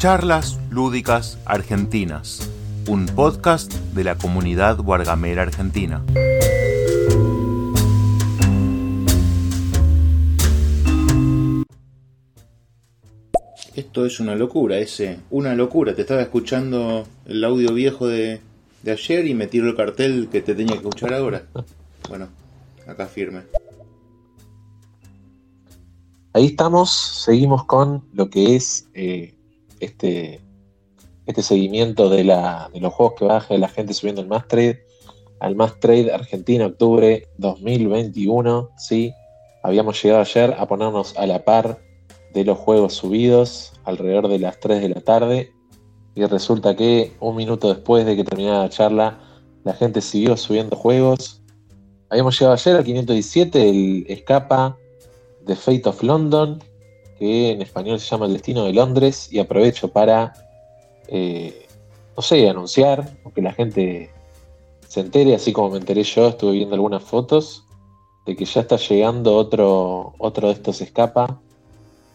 [0.00, 2.50] Charlas Lúdicas Argentinas,
[2.88, 6.02] un podcast de la comunidad Wargamera Argentina.
[13.76, 15.94] Esto es una locura, ese, una locura.
[15.94, 18.40] Te estaba escuchando el audio viejo de,
[18.82, 21.42] de ayer y me tiró el cartel que te tenía que escuchar ahora.
[22.08, 22.26] Bueno,
[22.86, 23.42] acá firme.
[26.32, 26.90] Ahí estamos,
[27.22, 29.34] seguimos con lo que es eh,
[29.80, 30.40] este,
[31.26, 34.44] este seguimiento de, de los juegos que baja la gente subiendo el Más
[35.40, 35.74] al Más
[36.12, 38.70] Argentina, octubre 2021.
[38.76, 39.12] Sí,
[39.62, 41.80] habíamos llegado ayer a ponernos a la par
[42.32, 45.52] de los juegos subidos alrededor de las 3 de la tarde.
[46.14, 49.20] Y resulta que un minuto después de que terminara la charla,
[49.64, 51.42] la gente siguió subiendo juegos.
[52.10, 54.76] Habíamos llegado ayer al 517, el Escapa
[55.46, 56.62] The Fate of London,
[57.20, 60.32] que en español se llama El Destino de Londres, y aprovecho para,
[61.06, 61.68] eh,
[62.16, 64.10] no sé, anunciar, que la gente
[64.88, 67.64] se entere, así como me enteré yo, estuve viendo algunas fotos,
[68.26, 71.40] de que ya está llegando otro, otro de estos escapa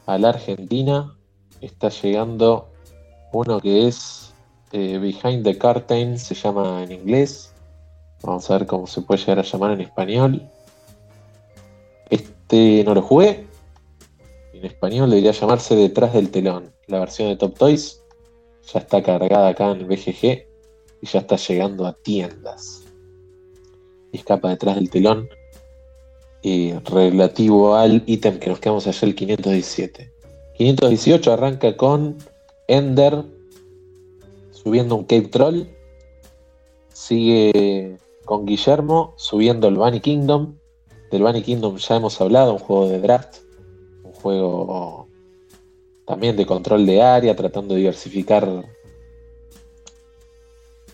[0.06, 1.16] a la Argentina.
[1.62, 2.69] Está llegando
[3.31, 4.34] uno que es
[4.72, 7.53] eh, Behind the Curtain, se llama en inglés.
[8.22, 10.50] Vamos a ver cómo se puede llegar a llamar en español.
[12.09, 13.47] Este no lo jugué.
[14.56, 16.72] En español debería llamarse Detrás del telón.
[16.88, 18.02] La versión de Top Toys
[18.72, 20.47] ya está cargada acá en el BGG
[21.02, 22.84] y ya está llegando a tiendas.
[24.14, 25.28] escapa detrás del telón
[26.42, 30.14] y relativo al ítem que nos quedamos ayer, el 517.
[30.53, 32.17] 518 arranca con
[32.69, 33.25] Ender
[34.52, 35.64] subiendo un Cape Troll.
[36.94, 40.58] Sigue con Guillermo subiendo el Bunny Kingdom.
[41.12, 43.44] Del Bunny Kingdom ya hemos hablado, un juego de draft,
[44.26, 45.08] juego
[46.08, 48.66] también de control de área, tratando de diversificar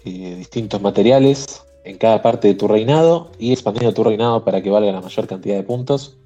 [0.04, 4.70] eh, distintos materiales en cada parte de tu reinado y expandiendo tu reinado para que
[4.70, 6.18] valga la mayor cantidad de puntos.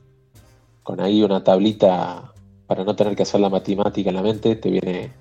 [0.81, 2.33] Con ahí una tablita
[2.65, 5.11] para no tener que hacer la matemática en la mente, te viene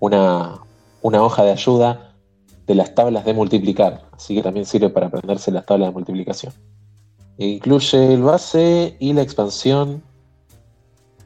[0.00, 0.58] una,
[1.02, 2.16] una hoja de ayuda
[2.66, 4.02] de las tablas de multiplicar.
[4.10, 6.52] Así que también sirve para aprenderse las tablas de multiplicación.
[7.38, 10.02] E incluye el base y la expansión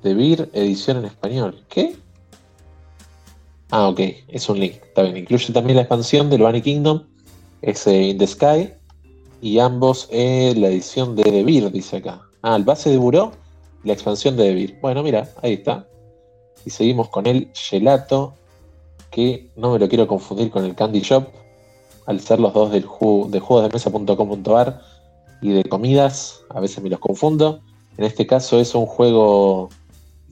[0.07, 1.65] de Vir edición en español.
[1.69, 1.97] ¿Qué?
[3.71, 4.75] Ah, ok, es un link.
[4.75, 5.17] Está bien.
[5.17, 7.03] Incluye también la expansión del Bunny Kingdom,
[7.61, 8.73] ese In the Sky,
[9.41, 12.23] y ambos en la edición de Devir, dice acá.
[12.43, 13.33] Ah, el base de Buró
[13.83, 14.79] la expansión de Devir.
[14.81, 15.87] Bueno, mira, ahí está.
[16.65, 18.35] Y seguimos con el Gelato,
[19.11, 21.29] que no me lo quiero confundir con el Candy Shop,
[22.07, 24.81] al ser los dos del de juegosdemesa.com.ar
[25.43, 27.61] y de comidas, a veces me los confundo.
[27.97, 29.69] En este caso es un juego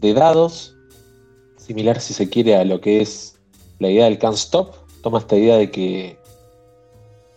[0.05, 0.77] de dados,
[1.57, 3.41] similar si se quiere a lo que es
[3.79, 4.75] la idea del Can't Stop.
[5.03, 6.19] Toma esta idea de que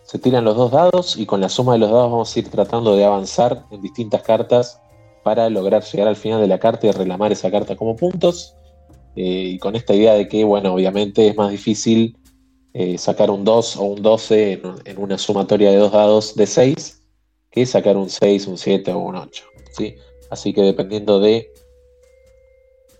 [0.04, 2.48] se tiran los dos dados y con la suma de los dados vamos a ir
[2.50, 4.80] tratando de avanzar en distintas cartas
[5.22, 8.54] para lograr llegar al final de la carta y reclamar esa carta como puntos.
[9.16, 12.16] Eh, y con esta idea de que, bueno, obviamente es más difícil
[12.74, 17.02] eh, sacar un 2 o un 12 en, una sumatoria de dos dados de 6
[17.50, 19.44] que sacar un 6, un 7 o un 8.
[19.76, 19.94] ¿sí?
[20.30, 21.50] Así que dependiendo de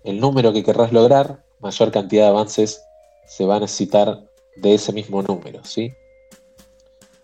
[0.09, 2.83] el número que querrás lograr, mayor cantidad de avances
[3.27, 4.27] se va a necesitar
[4.57, 5.63] de ese mismo número.
[5.65, 5.93] ¿sí?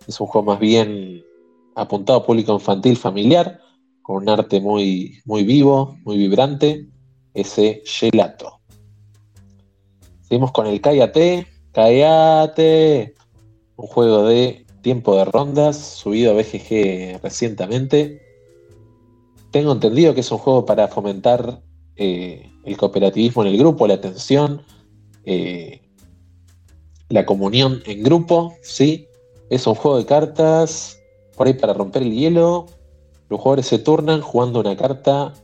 [0.06, 1.24] Es un juego más bien
[1.74, 3.58] apuntado a público infantil familiar,
[4.02, 6.86] con un arte muy, muy vivo, muy vibrante,
[7.32, 8.60] ese gelato.
[10.20, 13.14] Seguimos con el Cállate, Cállate,
[13.76, 18.20] un juego de tiempo de rondas, subido a BGG recientemente.
[19.50, 21.62] Tengo entendido que es un juego para fomentar
[21.96, 24.62] eh, el cooperativismo en el grupo, la atención,
[25.24, 25.80] eh,
[27.08, 29.08] la comunión en grupo, ¿sí?
[29.50, 30.98] Es un juego de cartas,
[31.36, 32.66] por ahí para romper el hielo.
[33.28, 35.34] Los jugadores se turnan jugando una carta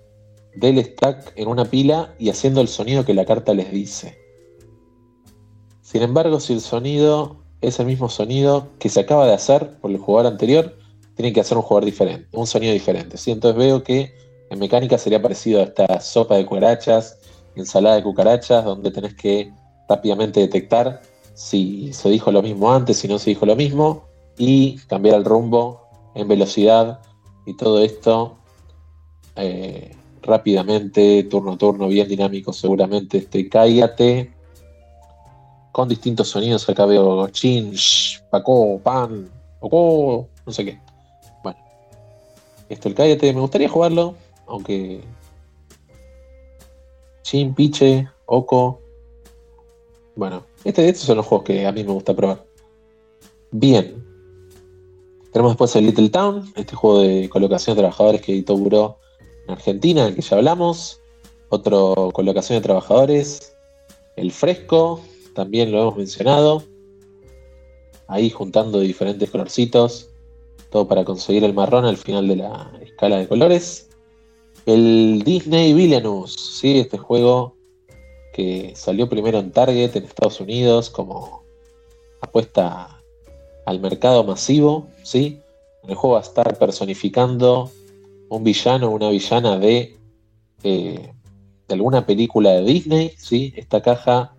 [0.55, 4.19] del stack en una pila y haciendo el sonido que la carta les dice.
[5.82, 9.99] Sin embargo, si el sonido ese mismo sonido que se acaba de hacer por el
[9.99, 10.76] jugador anterior,
[11.14, 13.19] tiene que hacer un jugador diferente, un sonido diferente.
[13.19, 13.31] ¿sí?
[13.31, 14.14] Entonces veo que
[14.50, 17.19] en mecánica sería parecido a esta sopa de cucarachas,
[17.55, 19.52] ensalada de cucarachas, donde tenés que
[19.88, 21.00] rápidamente detectar
[21.35, 24.05] si se dijo lo mismo antes, si no se dijo lo mismo,
[24.37, 27.00] y cambiar el rumbo en velocidad
[27.47, 28.37] y todo esto
[29.37, 33.19] eh, rápidamente, turno a turno, bien dinámico seguramente.
[33.19, 34.32] Este, cállate,
[35.73, 36.69] con distintos sonidos.
[36.69, 37.75] Acá veo chin,
[38.31, 39.31] paco, pan,
[39.61, 40.81] poco, no sé qué.
[41.43, 41.58] Bueno,
[42.69, 44.14] esto el cállate, me gustaría jugarlo,
[44.50, 45.00] aunque
[47.23, 48.81] chin, piche, oco,
[50.17, 52.44] Bueno, este, estos son los juegos que a mí me gusta probar.
[53.52, 54.05] Bien.
[55.32, 58.99] Tenemos después el Little Town, este juego de colocación de trabajadores que editó Buró
[59.47, 61.00] en Argentina, del que ya hablamos.
[61.49, 63.56] Otro colocación de trabajadores.
[64.17, 65.00] El Fresco,
[65.35, 66.64] también lo hemos mencionado.
[68.08, 70.11] Ahí juntando diferentes colorcitos.
[70.70, 73.89] Todo para conseguir el marrón al final de la escala de colores.
[74.66, 76.78] El Disney Villainous, ¿sí?
[76.78, 77.56] este juego
[78.32, 81.42] que salió primero en Target en Estados Unidos como
[82.20, 83.00] apuesta
[83.66, 85.40] al mercado masivo, ¿sí?
[85.88, 87.70] el juego va a estar personificando
[88.28, 89.98] un villano una villana de,
[90.62, 91.12] eh,
[91.68, 93.52] alguna película de Disney, ¿sí?
[93.56, 94.34] Esta caja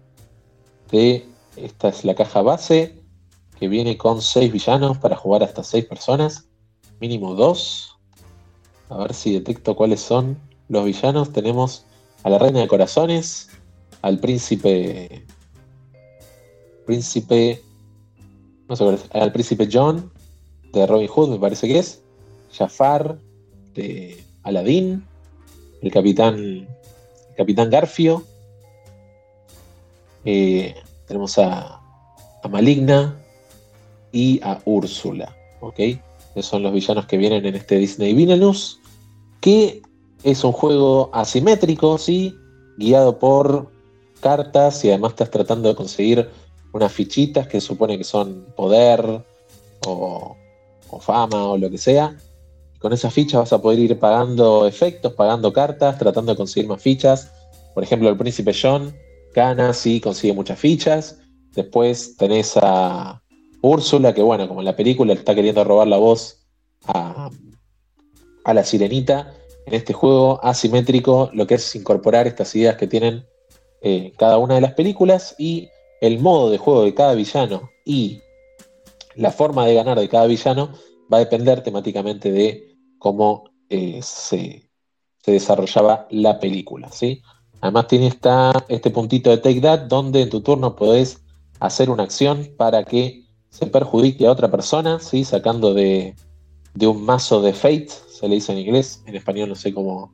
[0.91, 1.25] de,
[1.55, 2.95] esta es la caja base
[3.59, 6.47] que viene con seis villanos para jugar hasta seis personas,
[6.99, 7.90] mínimo dos.
[8.91, 11.31] A ver si detecto cuáles son los villanos.
[11.31, 11.85] Tenemos
[12.23, 13.49] a la Reina de Corazones,
[14.01, 15.25] al príncipe.
[16.85, 17.63] Príncipe.
[18.67, 20.11] No sé al príncipe John
[20.73, 22.01] de Robin Hood, me parece que es.
[22.51, 23.17] Jafar
[23.73, 25.05] de Aladdin.
[25.81, 26.35] El capitán.
[26.35, 28.25] El capitán Garfio.
[30.25, 30.75] Eh,
[31.07, 31.79] tenemos a,
[32.43, 33.17] a Maligna
[34.11, 35.33] y a Úrsula.
[35.61, 35.79] ¿Ok?
[36.35, 38.80] Esos son los villanos que vienen en este Disney Villainous.
[39.41, 39.81] Que
[40.23, 42.35] es un juego asimétrico, ¿sí?
[42.77, 43.71] Guiado por
[44.21, 46.29] cartas y además estás tratando de conseguir
[46.73, 49.23] unas fichitas que supone que son poder
[49.85, 50.37] o,
[51.01, 52.15] fama o lo que sea.
[52.79, 56.81] Con esas fichas vas a poder ir pagando efectos, pagando cartas, tratando de conseguir más
[56.81, 57.31] fichas.
[57.73, 58.95] Por ejemplo, el príncipe John
[59.33, 61.19] gana si consigue muchas fichas.
[61.53, 63.21] Después tenés a
[63.61, 66.45] Úrsula, que bueno, como en la película está queriendo robar la voz
[66.85, 67.29] a,
[68.43, 69.33] a la sirenita.
[69.65, 73.25] En este juego asimétrico lo que es incorporar estas ideas que tienen
[73.81, 75.69] eh, cada una de las películas y
[76.01, 78.21] el modo de juego de cada villano y
[79.15, 80.71] la forma de ganar de cada villano
[81.11, 84.69] va a depender temáticamente de cómo eh, se,
[85.25, 86.91] desarrollaba la película.
[86.91, 87.21] ¿sí?
[87.61, 91.23] Además tiene esta, este puntito de Take That donde en tu turno podés
[91.59, 95.23] hacer una acción para que se perjudique a otra persona, ¿sí?
[95.23, 96.15] sacando de,
[96.79, 97.89] un mazo de Fate,
[98.21, 100.13] se le dice en inglés, en español no sé cómo,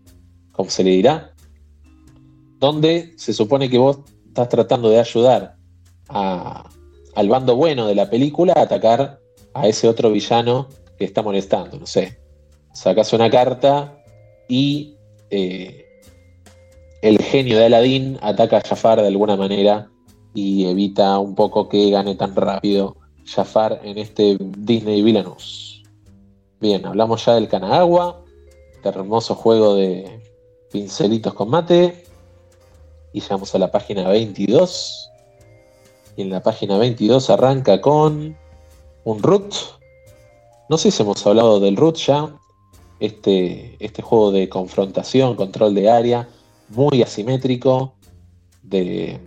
[0.54, 1.33] cómo se le dirá,
[2.57, 5.57] donde se supone que vos estás tratando de ayudar
[6.07, 9.19] al bando bueno de la película a atacar
[9.54, 11.77] a ese otro villano que está molestando.
[11.77, 12.18] No sé,
[12.74, 14.01] sacas una carta
[14.48, 14.95] y
[15.30, 15.86] eh,
[17.01, 19.89] el genio de Aladdin ataca a Jafar de alguna manera
[20.33, 22.95] y evita un poco que gane tan rápido
[23.25, 25.77] Jafar en este Disney Villainous.
[26.59, 28.24] Bien, hablamos ya del Kanagawa,
[28.74, 30.24] este hermoso juego de
[30.71, 32.04] pincelitos con mate
[33.13, 35.12] y llegamos a la página 22.
[36.15, 38.36] Y en la página 22 arranca con
[39.04, 39.54] un root.
[40.68, 42.36] No sé si hemos hablado del root ya.
[43.00, 46.27] Este, este juego de confrontación, control de área,
[46.69, 47.94] muy asimétrico,
[48.63, 49.19] de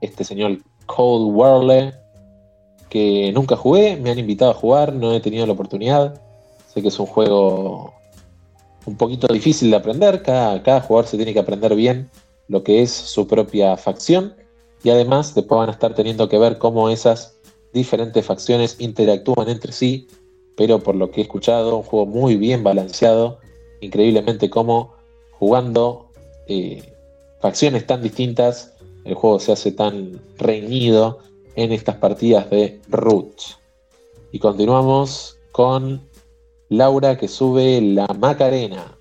[0.00, 1.97] este señor Cold World,
[2.88, 6.20] que nunca jugué, me han invitado a jugar, no he tenido la oportunidad.
[6.72, 7.94] Sé que es un juego
[8.86, 12.10] un poquito difícil de aprender, cada, jugador se tiene que aprender bien
[12.48, 14.34] lo que es su propia facción
[14.82, 17.36] y además después van a estar teniendo que ver cómo esas
[17.74, 20.08] diferentes facciones interactúan entre sí,
[20.56, 23.40] pero por lo que he escuchado, un juego muy bien balanceado,
[23.80, 24.94] increíblemente como
[25.32, 26.10] jugando
[26.46, 26.94] eh,
[27.40, 28.72] facciones tan distintas,
[29.04, 31.18] el juego se hace tan reñido
[31.58, 33.34] en estas partidas de Root.
[34.30, 36.00] Y continuamos con
[36.68, 38.96] Laura que sube la Macarena.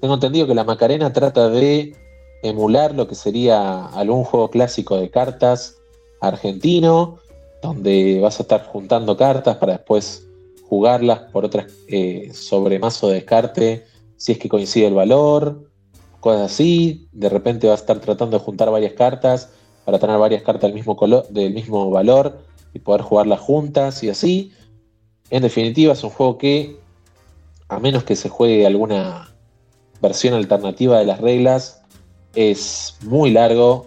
[0.00, 1.94] Tengo entendido que la Macarena trata de
[2.42, 5.76] emular lo que sería algún juego clásico de cartas
[6.20, 7.18] argentino,
[7.62, 10.26] donde vas a estar juntando cartas para después
[10.68, 13.84] jugarlas por otras eh, sobre mazo de descarte,
[14.16, 15.70] si es que coincide el valor,
[16.18, 17.06] cosas así.
[17.12, 19.52] De repente vas a estar tratando de juntar varias cartas
[19.88, 22.40] para tener varias cartas del mismo, color, del mismo valor
[22.74, 24.52] y poder jugarlas juntas y así.
[25.30, 26.76] En definitiva, es un juego que,
[27.70, 29.34] a menos que se juegue alguna
[30.02, 31.80] versión alternativa de las reglas,
[32.34, 33.86] es muy largo,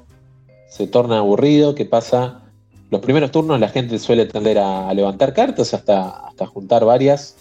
[0.72, 2.46] se torna aburrido, ¿qué pasa?
[2.90, 7.36] Los primeros turnos la gente suele tender a, levantar cartas hasta, hasta juntar varias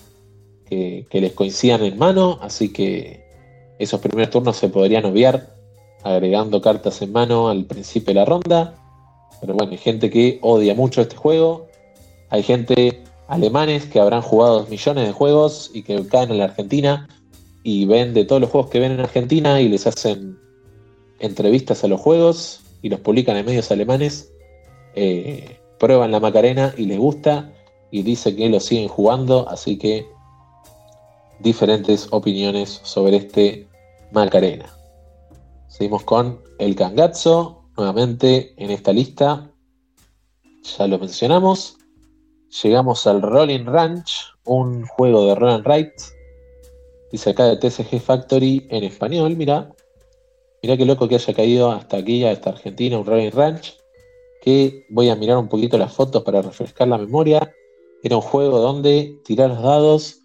[0.67, 3.25] que, les coincidan en mano, así que
[3.79, 5.60] esos primeros turnos se podrían obviar
[6.03, 8.75] agregando cartas en mano al principio de la ronda.
[9.41, 11.67] Pero bueno, hay gente que odia mucho este juego.
[12.31, 17.09] Hay gente alemanes que habrán jugado millones de juegos y que caen en la Argentina
[17.63, 20.39] y ven de todos los juegos que ven en Argentina y les hacen
[21.21, 24.33] entrevistas a los juegos y los publican en medios alemanes,
[24.95, 27.53] eh, prueban la Macarena y les gusta
[27.91, 30.07] y dice que lo siguen jugando, así que
[31.41, 33.67] diferentes opiniones sobre este
[34.13, 34.80] Macarena.
[35.81, 39.51] Seguimos con el Cangazzo, nuevamente en esta lista.
[40.77, 41.79] Ya lo mencionamos.
[42.63, 44.13] Llegamos al Rolling Ranch,
[44.45, 45.95] un juego de Roll and Write.
[47.11, 49.75] Dice acá de TSG Factory en español, mira.
[50.63, 53.79] Mira qué loco que haya caído hasta aquí, hasta Argentina, un Rolling Ranch.
[54.43, 57.55] Que voy a mirar un poquito las fotos para refrescar la memoria.
[58.03, 60.19] Era un juego donde tirar los dados,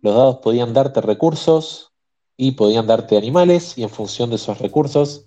[0.00, 1.91] los dados podían darte recursos
[2.42, 5.26] y podían darte animales, y en función de esos recursos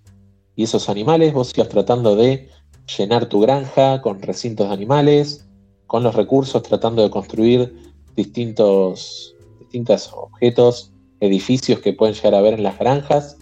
[0.53, 2.49] y esos animales, vos ibas tratando de
[2.97, 5.47] llenar tu granja con recintos de animales,
[5.87, 7.73] con los recursos, tratando de construir
[8.17, 10.91] distintos, distintos objetos,
[11.21, 13.37] edificios que pueden llegar a ver en las granjas,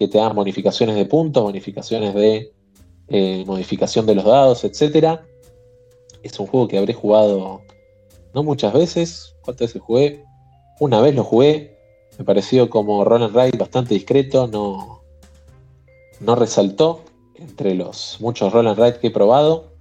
[0.00, 2.52] que te dan bonificaciones de puntos, bonificaciones de
[3.06, 5.20] eh, modificación de los dados, etc.
[6.24, 7.60] Es un juego que habré jugado
[8.34, 9.36] no muchas veces.
[9.42, 10.24] ¿Cuántas veces jugué?
[10.80, 11.72] Una vez lo jugué.
[12.18, 14.46] Me pareció como Roland Ride bastante discreto.
[14.46, 15.02] No,
[16.20, 17.04] no resaltó
[17.34, 19.72] entre los muchos Roland Ride que he probado.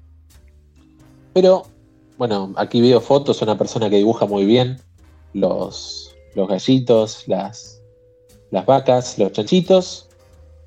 [1.33, 1.63] Pero,
[2.17, 3.41] bueno, aquí veo fotos.
[3.41, 4.79] Una persona que dibuja muy bien
[5.33, 7.81] los, los gallitos, las,
[8.50, 10.09] las vacas, los chanchitos.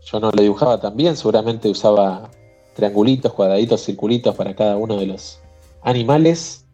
[0.05, 1.17] Yo no lo dibujaba tan bien.
[1.17, 2.31] Seguramente usaba
[2.75, 5.41] triangulitos, cuadraditos, circulitos para cada uno de los
[5.83, 6.67] animales.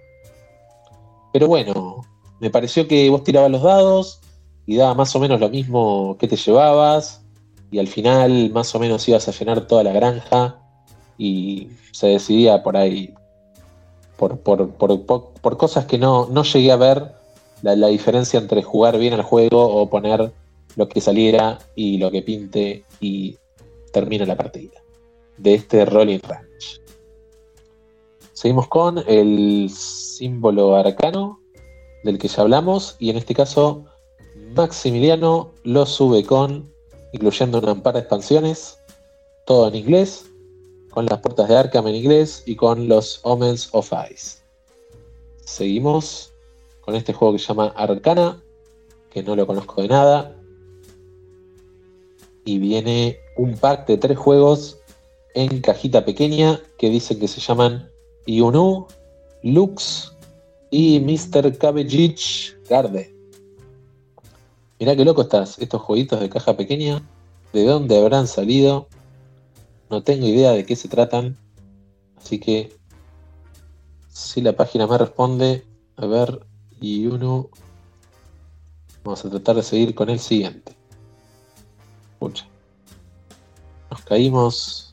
[1.32, 2.02] Pero bueno,
[2.40, 4.20] me pareció que vos tirabas los dados
[4.70, 7.24] y daba más o menos lo mismo que te llevabas.
[7.72, 10.60] Y al final más o menos ibas a llenar toda la granja
[11.18, 13.12] y se decidía por ahí,
[14.16, 17.14] por, por, cosas que no, no, llegué a ver
[17.62, 20.30] la, la, diferencia entre jugar bien al juego o poner
[20.76, 23.36] lo que saliera y lo que pinte y
[23.92, 24.78] termina la partida
[25.36, 26.80] de este Rolling Ranch.
[28.34, 31.40] Seguimos con el símbolo arcano
[32.04, 33.89] del que ya hablamos y en este caso
[34.54, 36.72] Maximiliano lo sube con,
[37.12, 38.78] incluyendo una par de expansiones,
[39.46, 40.26] todo en inglés,
[40.90, 44.38] con las puertas de Arkham en inglés y con los Omens of Ice.
[45.44, 46.32] Seguimos
[46.80, 48.42] con este juego que se llama Arcana,
[49.10, 50.36] que no lo conozco de nada.
[52.44, 54.78] Y viene un pack de tres juegos
[55.34, 57.88] en cajita pequeña que dicen que se llaman
[58.26, 58.88] Yunu,
[59.44, 60.16] Lux
[60.70, 61.56] y Mr.
[61.56, 63.19] Cabbage Garde.
[64.80, 67.02] Mirá qué loco estás, estos jueguitos de caja pequeña.
[67.52, 68.88] ¿De dónde habrán salido?
[69.90, 71.36] No tengo idea de qué se tratan.
[72.16, 72.76] Así que
[74.08, 75.64] si la página me responde,
[75.96, 76.46] a ver,
[76.80, 77.50] y uno.
[79.04, 80.74] Vamos a tratar de seguir con el siguiente.
[82.18, 82.46] Pucha.
[83.90, 84.90] Nos caímos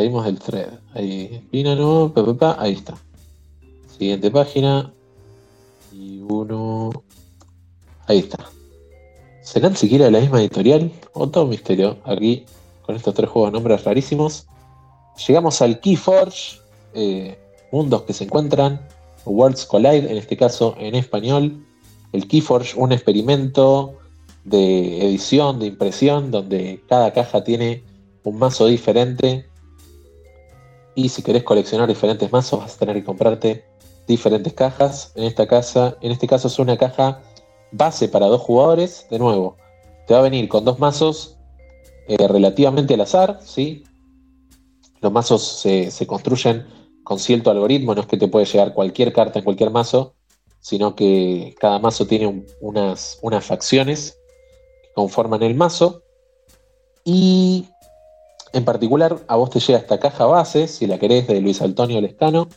[0.00, 0.78] Caímos del thread.
[0.94, 2.10] Ahí, pina no,
[2.56, 2.96] ahí está.
[3.98, 4.94] Siguiente página.
[5.92, 6.90] Y uno.
[8.10, 8.44] Ahí está.
[9.40, 10.90] ¿Serán siquiera la misma editorial?
[11.12, 11.96] O todo un misterio.
[12.02, 12.44] Aquí,
[12.82, 14.48] con estos tres juegos de nombres rarísimos.
[15.28, 16.58] Llegamos al Keyforge.
[16.92, 17.38] Eh,
[17.70, 18.84] mundos que se encuentran.
[19.24, 21.64] Worlds Collide, en este caso en español.
[22.10, 23.94] El Keyforge, un experimento
[24.42, 27.84] de edición, de impresión, donde cada caja tiene
[28.24, 29.46] un mazo diferente
[30.96, 33.64] y si querés coleccionar diferentes mazos, vas a tener que comprarte
[34.08, 35.12] diferentes cajas.
[35.14, 37.22] En esta casa, en este caso es una caja
[37.72, 39.06] base para dos jugadores.
[39.10, 39.56] De nuevo,
[40.06, 41.36] te va a venir con dos mazos
[42.08, 43.84] eh, relativamente al azar, ¿sí?
[45.00, 46.66] Los mazos se, construyen
[47.04, 50.14] con cierto algoritmo, no es que te puede llegar cualquier carta en cualquier mazo,
[50.60, 54.18] sino que cada mazo tiene unas, unas facciones
[54.82, 56.02] que conforman el mazo.
[57.04, 57.66] Y
[58.52, 62.00] en particular, a vos te llega esta caja base, si la querés, de Luis Antonio
[62.00, 62.48] Lescano.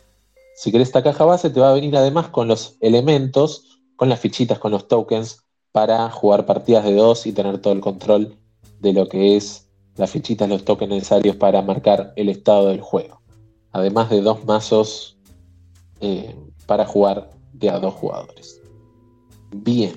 [0.56, 4.20] Si querés esta caja base, te va a venir además con los elementos, con las
[4.20, 8.36] fichitas, con los tokens, para jugar partidas de dos y tener todo el control
[8.80, 13.20] de lo que es las fichitas, los tokens necesarios para marcar el estado del juego.
[13.72, 15.16] Además de dos mazos
[16.00, 16.34] eh,
[16.66, 18.60] para jugar de a dos jugadores.
[19.52, 19.94] Bien.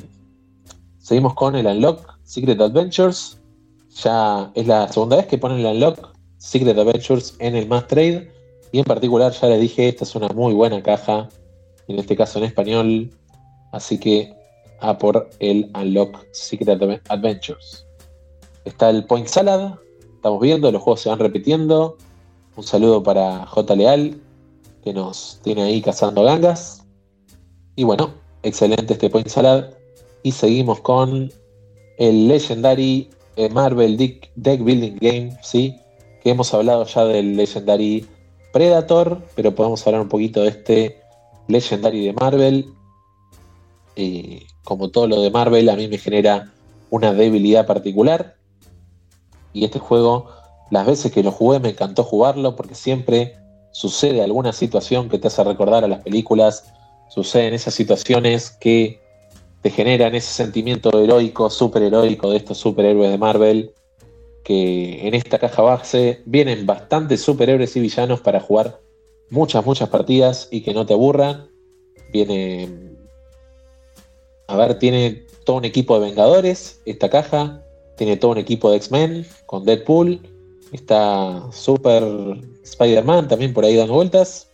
[1.00, 3.38] Seguimos con el Unlock Secret Adventures.
[4.04, 8.32] Ya es la segunda vez que ponen el unlock Secret Adventures en el Mass Trade.
[8.72, 11.30] Y en particular, ya les dije, esta es una muy buena caja.
[11.88, 13.10] En este caso en español.
[13.78, 14.34] Así que
[14.80, 17.86] a por el Unlock Secret Adventures.
[18.66, 19.76] Está el Point Salad.
[20.16, 21.96] Estamos viendo, los juegos se van repitiendo.
[22.56, 23.76] Un saludo para J.
[23.76, 24.20] Leal,
[24.84, 26.84] que nos tiene ahí cazando gangas.
[27.76, 29.66] Y bueno, excelente este Point Salad.
[30.24, 31.32] Y seguimos con
[32.00, 35.76] el Legendary eh, Marvel Deck, Building Game, ¿sí?
[36.24, 38.08] que hemos hablado ya del Legendary
[38.54, 41.00] Predator, pero podemos hablar un poquito de este
[41.48, 42.74] Legendary de Marvel.
[43.98, 46.54] Y como todo lo de Marvel, a mí me genera
[46.90, 48.36] una debilidad particular.
[49.54, 50.30] Y este juego,
[50.70, 53.38] las veces que lo jugué, me encantó jugarlo porque siempre
[53.72, 56.72] sucede alguna situación que te hace recordar a las películas,
[57.10, 59.02] suceden esas situaciones que
[59.62, 63.74] te generan ese sentimiento heroico, superheroico de estos superhéroes de Marvel,
[64.44, 68.80] que en esta caja base vienen bastantes superhéroes y villanos para jugar
[69.30, 71.50] muchas, muchas partidas y que no te aburran.
[72.14, 72.87] Viene,
[74.48, 77.64] a ver, tiene todo un equipo de Vengadores, esta caja,
[77.96, 80.22] tiene todo un equipo de X-Men con Deadpool,
[80.72, 82.04] está Super
[82.64, 84.50] Spider-Man también por ahí dando vueltas,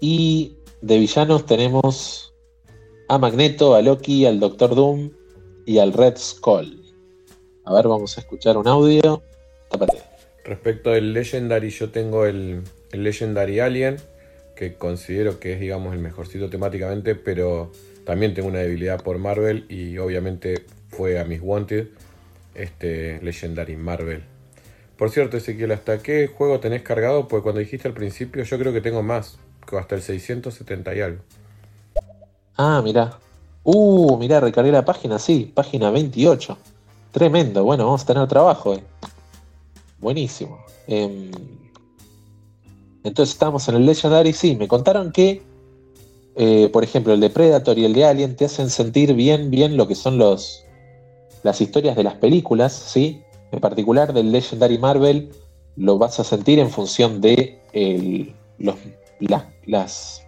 [0.00, 2.34] y de villanos tenemos
[3.08, 5.10] a Magneto, a Loki, al Doctor Doom
[5.66, 6.82] y al Red Skull.
[7.64, 9.22] A ver, vamos a escuchar un audio.
[10.44, 13.96] Respecto al Legendary, yo tengo el, Legendary Alien,
[14.54, 17.72] que considero que es, digamos, el mejorcito temáticamente, pero
[18.04, 21.88] también tengo una debilidad por Marvel y obviamente fue a mis Wanted,
[22.54, 24.24] este Legendary Marvel.
[24.96, 27.26] Por cierto, Ezequiel, ¿hasta qué juego tenés cargado?
[27.26, 29.38] Pues cuando dijiste al principio, yo creo que tengo más,
[29.72, 31.22] hasta el 670 y algo.
[32.56, 33.18] Ah, mirá.
[33.64, 36.56] Uh, mirá, recargué la página, sí, página 28.
[37.10, 38.74] Tremendo, bueno, vamos a tener trabajo.
[38.74, 38.84] Eh.
[39.98, 40.58] Buenísimo.
[40.86, 41.30] Em,
[43.02, 45.42] entonces estamos en el Legendary, sí, me contaron que,
[46.36, 49.76] eh, por ejemplo, el de Predator y el de Alien te hacen sentir bien, bien
[49.76, 50.64] lo que son los,
[51.42, 53.22] las historias de las películas, ¿sí?
[53.52, 55.30] En particular del Legendary Marvel
[55.76, 57.60] lo vas a sentir en función de
[58.58, 58.76] los,
[59.20, 60.24] las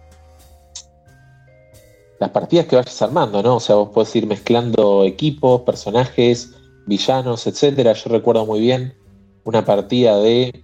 [2.19, 3.57] las partidas que vayas armando, ¿no?
[3.57, 6.51] O sea, vos podés ir mezclando equipos, personajes,
[6.85, 7.93] villanos, etcétera.
[7.93, 8.95] Yo recuerdo muy bien
[9.43, 10.63] una partida de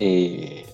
[0.00, 0.66] eh,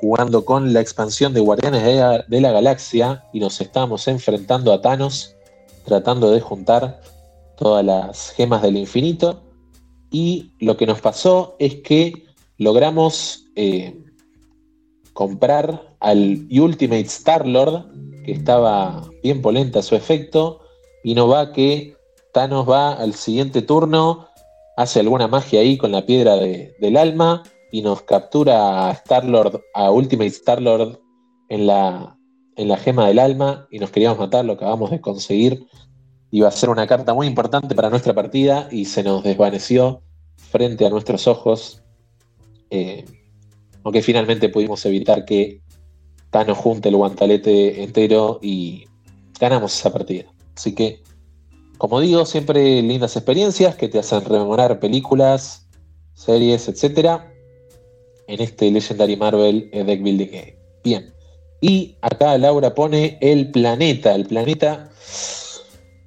[0.00, 5.36] jugando con la expansión de Guardianes de la, Galaxia y nos estábamos enfrentando a Thanos,
[5.84, 7.02] tratando de juntar
[7.58, 9.42] todas las gemas del infinito.
[10.10, 12.24] Y lo que nos pasó es que
[12.56, 14.02] logramos eh,
[15.12, 17.84] comprar al Ultimate Star-Lord,
[18.24, 20.62] que estaba bien polenta su efecto,
[21.04, 21.94] y no va que
[22.32, 24.28] Thanos va al siguiente turno,
[24.78, 29.90] hace alguna magia ahí con la piedra del alma y nos captura a Star-Lord, a
[29.90, 31.00] Ultimate Star-Lord
[31.48, 32.16] en la,
[32.56, 35.66] en la gema del alma y nos queríamos matar, lo acabamos de conseguir.
[36.30, 40.02] Iba a ser una carta muy importante para nuestra partida y se nos desvaneció
[40.36, 41.82] frente a nuestros ojos.
[42.70, 43.04] Eh,
[43.82, 45.60] aunque finalmente pudimos evitar que
[46.30, 48.86] Thanos junte el guantalete entero y
[49.38, 50.32] ganamos esa partida.
[50.54, 51.02] Así que,
[51.78, 55.66] como digo, siempre lindas experiencias que te hacen rememorar películas,
[56.14, 57.22] series, etc.
[58.30, 60.56] En este Legendary Marvel Deck Building Game.
[60.84, 61.12] Bien.
[61.60, 64.14] Y acá Laura pone el planeta.
[64.14, 64.88] El planeta.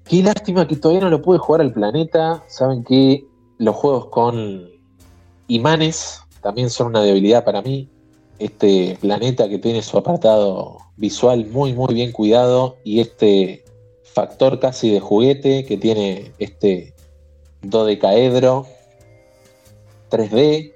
[0.06, 2.42] Qué lástima que todavía no lo pude jugar al planeta.
[2.48, 3.26] Saben que
[3.58, 4.70] los juegos con
[5.48, 7.90] imanes también son una debilidad para mí.
[8.40, 13.66] Este planeta que tiene su apartado visual muy muy bien cuidado y este
[14.04, 16.94] factor casi de juguete que tiene este
[17.62, 18.66] dodecaedro
[20.10, 20.73] 3D,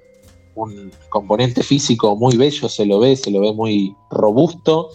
[0.62, 4.90] un componente físico muy bello, se lo ve, se lo ve muy robusto,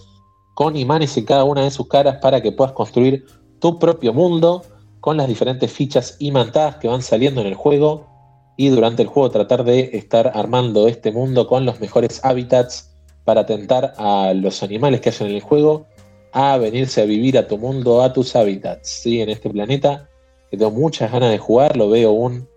[0.54, 3.26] con imanes en cada una de sus caras para que puedas construir
[3.60, 4.63] tu propio mundo
[4.99, 8.08] con las diferentes fichas imantadas que van saliendo en el juego
[8.56, 13.45] y durante el juego tratar de estar armando este mundo con los mejores hábitats para
[13.45, 15.88] tentar a los animales que hayan en el juego
[16.34, 19.21] a venirse a vivir a tu mundo, a tus hábitats, ¿sí?
[19.21, 20.10] en este planeta.
[20.49, 22.47] Tengo muchas ganas de jugar, lo veo un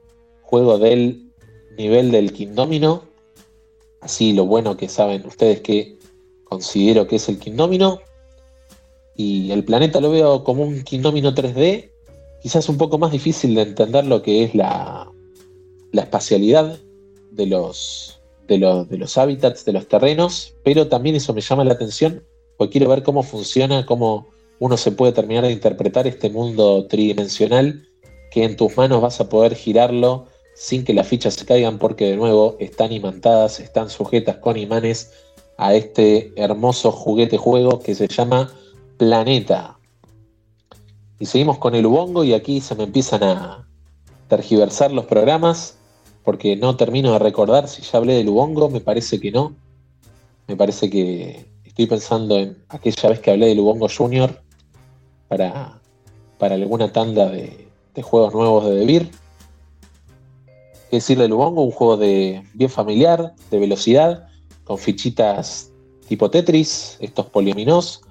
[0.42, 1.25] juego del
[1.76, 3.02] nivel del Kingdomino.
[4.00, 5.96] Así lo bueno que saben ustedes que
[6.44, 8.00] considero que es el Kingdomino.
[9.14, 11.90] Y el planeta lo veo como un Kingdomino 3D,
[12.42, 15.10] quizás un poco más difícil de entender lo que es la,
[15.92, 16.78] la espacialidad
[17.30, 21.64] de los, de, los, de los hábitats, de los terrenos, pero también eso me llama
[21.64, 22.22] la atención,
[22.56, 27.88] porque quiero ver cómo funciona, cómo uno se puede terminar de interpretar este mundo tridimensional,
[28.30, 32.06] que en tus manos vas a poder girarlo sin que las fichas se caigan, porque
[32.06, 35.12] de nuevo están imantadas, están sujetas con imanes
[35.58, 38.50] a este hermoso juguete juego que se llama
[38.96, 39.78] Planeta.
[41.18, 43.68] Y seguimos con el Ubongo y aquí se me empiezan a
[44.28, 45.76] tergiversar los programas
[46.26, 49.54] porque no termino de recordar si ya hablé de Lubongo, me parece que no.
[50.48, 54.42] Me parece que estoy pensando en aquella vez que hablé de Lubongo Junior
[55.28, 55.80] para,
[56.38, 57.68] para alguna tanda de,
[58.02, 59.10] juegos nuevos de Debir.
[60.90, 61.62] ¿Qué decir del Ubongo?
[61.62, 64.28] Un juego de bien familiar, de velocidad,
[64.64, 65.72] con fichitas
[66.08, 68.02] tipo Tetris, estos poliaminos,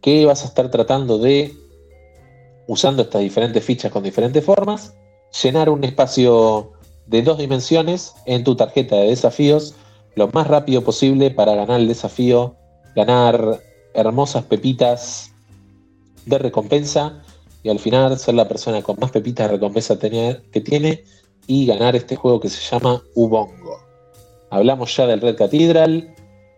[0.00, 1.54] que vas a estar tratando de,
[2.68, 4.94] usando estas diferentes fichas con diferentes formas,
[5.42, 6.72] llenar un espacio
[7.06, 9.74] de dos dimensiones en tu tarjeta de desafíos
[10.14, 12.56] lo más rápido posible para ganar el desafío,
[12.94, 13.60] ganar
[13.94, 15.32] hermosas pepitas
[16.26, 17.22] de recompensa
[17.62, 21.04] y al final ser la persona con más pepitas de recompensa que tiene
[21.50, 23.80] y ganar este juego que se llama Ubongo.
[24.50, 26.14] Hablamos ya del Red Cathedral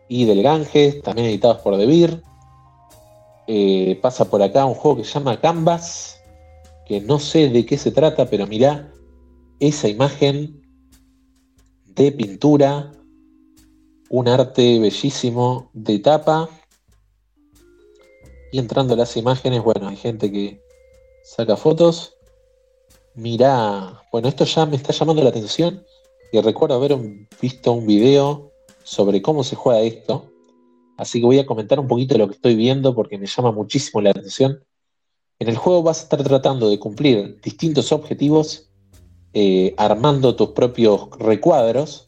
[0.07, 2.22] y del Ganges, también editados por Debir.
[3.46, 6.20] Eh, pasa por acá un juego que se llama Canvas,
[6.85, 8.92] que no sé de qué se trata, pero mirá
[9.61, 10.61] esa imagen
[11.87, 12.92] de pintura,
[14.11, 16.50] un arte bellísimo de tapa.
[18.52, 20.62] Y entrando a las imágenes, bueno, hay gente que
[21.24, 22.14] saca fotos.
[23.14, 25.85] Mirá, bueno, esto ya me está llamando la atención
[26.33, 26.96] y recuerdo haber
[27.40, 28.51] visto un video
[28.85, 30.31] sobre cómo se juega esto.
[30.96, 33.53] Así que voy a comentar un poquito de lo que estoy viendo porque me llama
[33.53, 34.64] muchísimo la atención.
[35.38, 38.70] En el juego vas a estar tratando de cumplir distintos objetivos
[39.35, 42.07] eh, armando tus propios recuadros,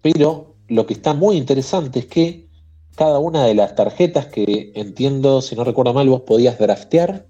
[0.00, 2.48] pero lo que está muy interesante es que
[2.94, 7.26] cada una de las tarjetas que entiendo, si no recuerdo mal, vos podías draftear,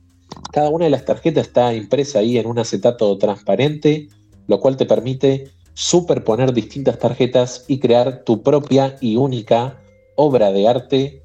[0.53, 4.09] cada una de las tarjetas está impresa ahí en un acetato transparente,
[4.47, 9.81] lo cual te permite superponer distintas tarjetas y crear tu propia y única
[10.17, 11.23] obra de arte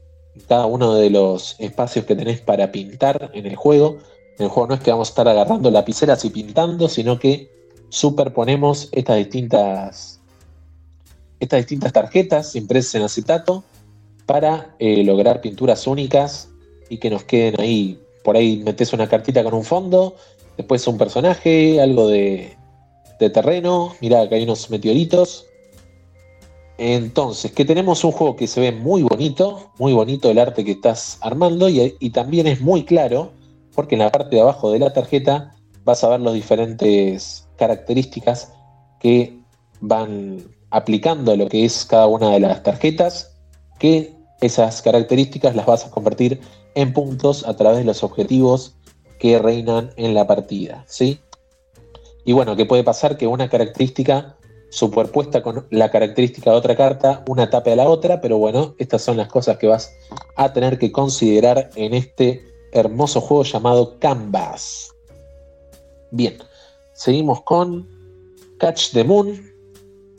[0.48, 3.98] cada uno de los espacios que tenés para pintar en el juego.
[4.38, 7.52] En el juego no es que vamos a estar agarrando lapiceras y pintando, sino que
[7.90, 10.20] superponemos estas distintas,
[11.40, 13.64] estas distintas tarjetas impresas en acetato
[14.26, 16.50] para eh, lograr pinturas únicas
[16.90, 20.16] y que nos queden ahí por ahí metes una cartita con un fondo,
[20.58, 22.58] después un personaje, algo de,
[23.34, 25.46] terreno, mirá que hay unos meteoritos.
[26.78, 30.72] Entonces, que tenemos un juego que se ve muy bonito, muy bonito el arte que
[30.72, 33.32] estás armando y, y también es muy claro,
[33.74, 35.56] porque en la parte de abajo de la tarjeta
[35.86, 38.52] vas a ver las diferentes características
[39.00, 39.38] que
[39.80, 43.38] van aplicando lo que es cada una de las tarjetas,
[43.80, 46.42] que esas características las vas a convertir
[46.76, 48.76] en puntos a través de los objetivos
[49.20, 51.20] que reinan en la partida, ¿sí?
[52.26, 53.18] Y bueno, ¿qué puede pasar?
[53.18, 54.38] Que una característica
[54.70, 59.04] superpuesta con la característica de otra carta, una tape a la otra, pero bueno, estas
[59.04, 59.94] son las cosas que vas
[60.36, 64.92] a tener que considerar en este hermoso juego llamado Canvas.
[66.10, 66.38] Bien,
[66.94, 67.88] seguimos con
[68.58, 69.54] Catch the Moon.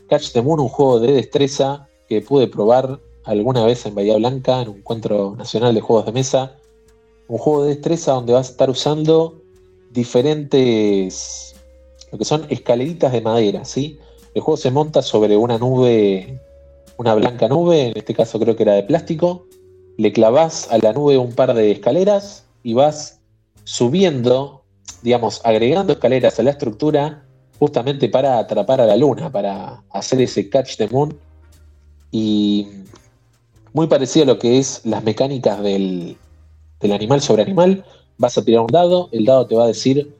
[0.08, 4.62] Catch the Moon, un juego de destreza que pude probar alguna vez en Bahía Blanca,
[4.62, 6.56] en un encuentro nacional de juegos de mesa.
[7.28, 9.40] Un juego de destreza donde vas a estar usando
[9.90, 11.54] diferentes,
[12.12, 13.98] lo que son escaleritas de madera, ¿sí?
[14.34, 16.38] El juego se monta sobre una nube,
[16.96, 19.46] una blanca nube, en este caso creo que era de plástico.
[19.96, 23.20] Le clavas a la nube un par de escaleras y vas
[23.62, 24.64] subiendo,
[25.02, 27.24] digamos, agregando escaleras a la estructura
[27.58, 31.16] justamente para atrapar a la luna, para hacer ese catch the moon.
[32.10, 32.66] Y
[33.74, 36.16] muy parecido a lo que es las mecánicas del,
[36.80, 37.84] animal sobre animal.
[38.16, 40.14] Vas a tirar un dado, el dado te va a decir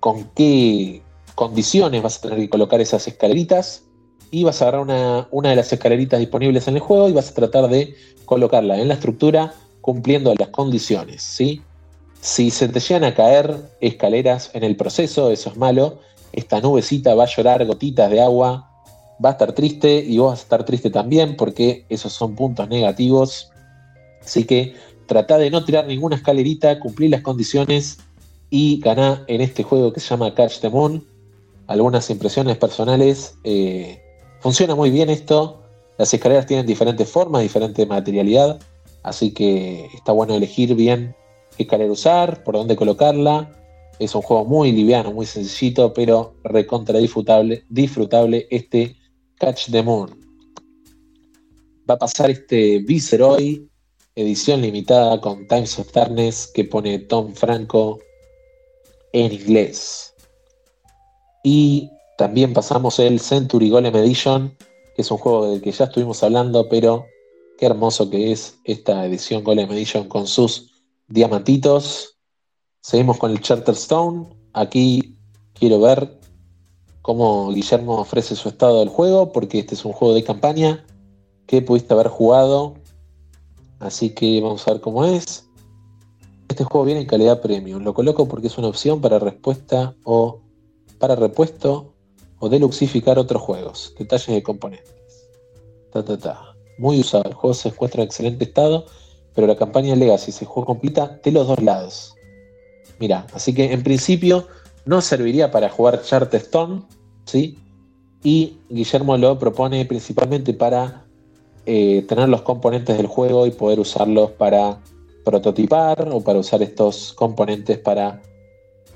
[0.00, 1.00] con qué
[1.36, 3.84] condiciones vas a tener que colocar esas escaleritas
[4.32, 7.30] y vas a agarrar una, una, de las escaleritas disponibles en el juego y vas
[7.30, 11.22] a tratar de colocarla en la estructura cumpliendo las condiciones.
[11.22, 11.62] ¿sí?
[12.20, 16.00] Si se te llegan a caer escaleras en el proceso, eso es malo.
[16.32, 18.75] Esta nubecita va a llorar gotitas de agua
[19.24, 22.68] va a estar triste y vos vas a estar triste también porque esos son puntos
[22.68, 23.50] negativos.
[24.22, 24.74] Así que
[25.06, 27.98] trata de no tirar ninguna escalerita, cumplir las condiciones
[28.50, 31.04] y ganá en este juego que se llama Catch the Moon.
[31.66, 33.36] Algunas impresiones personales.
[33.44, 34.00] Eh,
[34.40, 35.62] funciona muy bien esto.
[35.98, 38.60] Las escaleras tienen diferentes formas, diferente materialidad.
[39.02, 41.14] Así que está bueno elegir bien
[41.56, 43.52] qué escalera usar, por dónde colocarla.
[43.98, 48.94] Es un juego muy liviano, muy sencillito, pero recontra disfrutable, disfrutable este
[49.38, 50.10] Catch the Moon.
[51.88, 53.68] Va a pasar este Viceroy,
[54.14, 57.98] edición limitada con Times of Darkness que pone Tom Franco
[59.12, 60.14] en inglés.
[61.44, 64.56] Y también pasamos el Century Golem Edition,
[64.94, 67.06] que es un juego del que ya estuvimos hablando, pero
[67.58, 70.72] qué hermoso que es esta edición Golem Edition con sus
[71.08, 72.16] diamantitos.
[72.80, 74.26] Seguimos con el Charterstone.
[74.54, 75.16] Aquí
[75.54, 76.18] quiero ver
[77.06, 80.84] cómo Guillermo ofrece su estado del juego, porque este es un juego de campaña
[81.46, 82.74] que pudiste haber jugado.
[83.78, 85.48] Así que vamos a ver cómo es.
[86.48, 87.84] Este juego viene en calidad premium.
[87.84, 90.40] Lo coloco porque es una opción para respuesta o
[90.98, 91.94] para repuesto
[92.40, 93.94] o deluxificar otros juegos.
[93.96, 95.30] Detalles de componentes.
[95.92, 96.56] Ta, ta, ta.
[96.76, 97.22] Muy usado.
[97.28, 98.84] El juego se encuentra en excelente estado,
[99.32, 102.16] pero la campaña Legacy se juega completa de los dos lados.
[102.98, 104.48] Mira, así que en principio
[104.86, 106.82] no serviría para jugar Charterstone,
[107.26, 107.58] ¿sí?
[108.22, 111.04] Y Guillermo lo propone principalmente para
[111.66, 114.78] eh, tener los componentes del juego y poder usarlos para
[115.24, 118.22] prototipar o para usar estos componentes para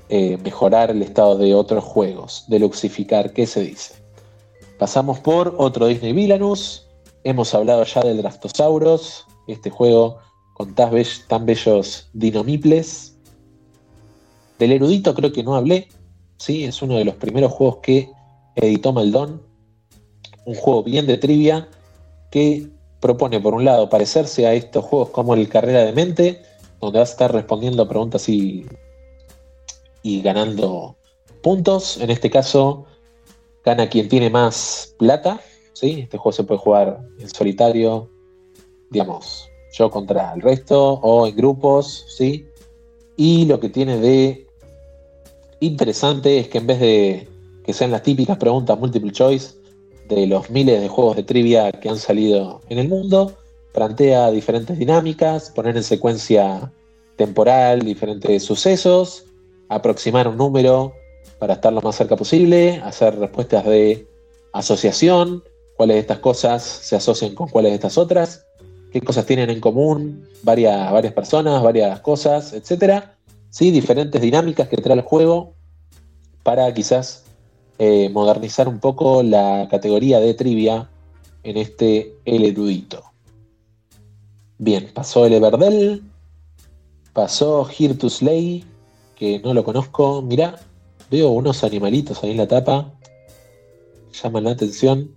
[0.09, 3.95] eh, mejorar el estado de otros juegos, deluxificar, ¿qué se dice?
[4.79, 6.87] Pasamos por otro Disney Villainous,
[7.23, 10.17] hemos hablado ya del Drastosauros, este juego
[10.53, 13.10] con tan bellos dinomiples.
[14.61, 15.87] Del erudito creo que no hablé,
[16.37, 16.65] ¿sí?
[16.65, 18.11] es uno de los primeros juegos que
[18.53, 19.41] editó Maldon,
[20.45, 21.67] un juego bien de trivia
[22.29, 22.67] que
[22.99, 26.43] propone por un lado parecerse a estos juegos como el Carrera de Mente,
[26.79, 28.67] donde vas a estar respondiendo preguntas y,
[30.03, 30.95] y ganando
[31.41, 31.97] puntos.
[31.97, 32.85] En este caso,
[33.65, 35.41] gana quien tiene más plata.
[35.73, 36.01] ¿sí?
[36.01, 38.11] Este juego se puede jugar en solitario,
[38.91, 42.05] digamos, yo contra el resto o en grupos.
[42.15, 42.45] ¿sí?
[43.17, 44.50] Y lo que tiene de
[45.61, 47.27] interesante es que en vez de
[47.63, 49.55] que sean las típicas preguntas multiple choice,
[50.09, 53.33] de los miles de juegos de trivia que han salido en el mundo,
[53.73, 56.71] plantea diferentes dinámicas, poner en secuencia
[57.15, 59.25] temporal diferentes sucesos,
[59.69, 60.93] aproximar un número
[61.39, 64.07] para estar lo más cerca posible, hacer respuestas de
[64.53, 65.43] asociación,
[65.77, 68.45] cuáles de estas cosas se asocian con cuáles de estas otras,
[68.91, 73.05] qué cosas tienen en común varias, varias personas, varias cosas, etc.
[73.51, 73.69] ¿Sí?
[73.69, 75.53] Diferentes dinámicas que trae el juego
[76.41, 77.25] para quizás
[77.77, 80.89] eh, modernizar un poco la categoría de trivia
[81.43, 83.03] en este El Erudito.
[84.57, 86.01] Bien, pasó el Everdell,
[87.13, 88.63] pasó Here to Slay,
[89.15, 90.21] que no lo conozco.
[90.21, 90.59] Mirá,
[91.09, 92.93] veo unos animalitos ahí en la tapa,
[94.13, 95.15] llaman la atención,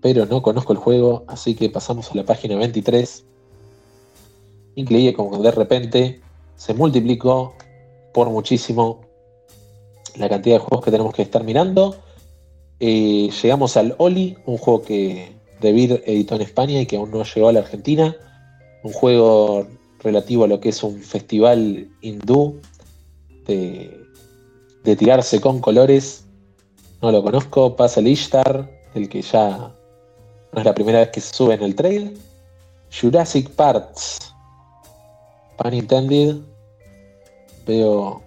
[0.00, 3.24] pero no conozco el juego, así que pasamos a la página 23.
[4.76, 6.20] Increíble como de repente
[6.54, 7.55] se multiplicó
[8.16, 9.02] por muchísimo
[10.16, 11.96] la cantidad de juegos que tenemos que estar mirando.
[12.80, 17.24] Eh, llegamos al Oli, un juego que Debir editó en España y que aún no
[17.24, 18.16] llegó a la Argentina.
[18.82, 19.66] Un juego
[19.98, 22.58] relativo a lo que es un festival hindú
[23.46, 24.00] de,
[24.96, 26.24] tirarse con colores.
[27.02, 27.76] No lo conozco.
[27.76, 29.74] Pasa el Ishtar, el que ya
[30.52, 32.18] no es la primera vez que se sube en el trail.
[32.98, 34.34] Jurassic Parts.
[35.58, 36.55] Pan intended.
[37.66, 38.22] Veo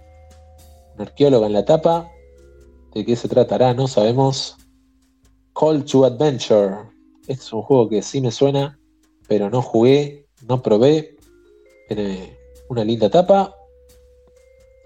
[0.98, 2.12] arqueóloga en la tapa.
[2.94, 3.74] ¿De qué se tratará?
[3.74, 4.58] No sabemos.
[5.54, 6.76] Call to Adventure.
[7.28, 8.80] es un juego que sí me suena,
[9.28, 11.16] pero no jugué, no probé.
[11.88, 12.38] Tiene
[12.70, 13.56] una linda tapa.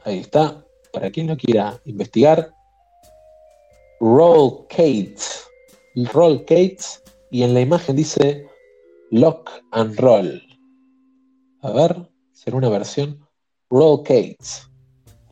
[0.03, 0.63] Ahí está.
[0.91, 2.53] Para quien lo quiera investigar.
[3.99, 5.15] Roll Kate.
[6.13, 6.77] Roll Kate.
[7.31, 8.45] Y en la imagen dice
[9.09, 10.41] Lock and Roll.
[11.61, 13.22] A ver, será una versión
[13.73, 14.38] Roll Kate.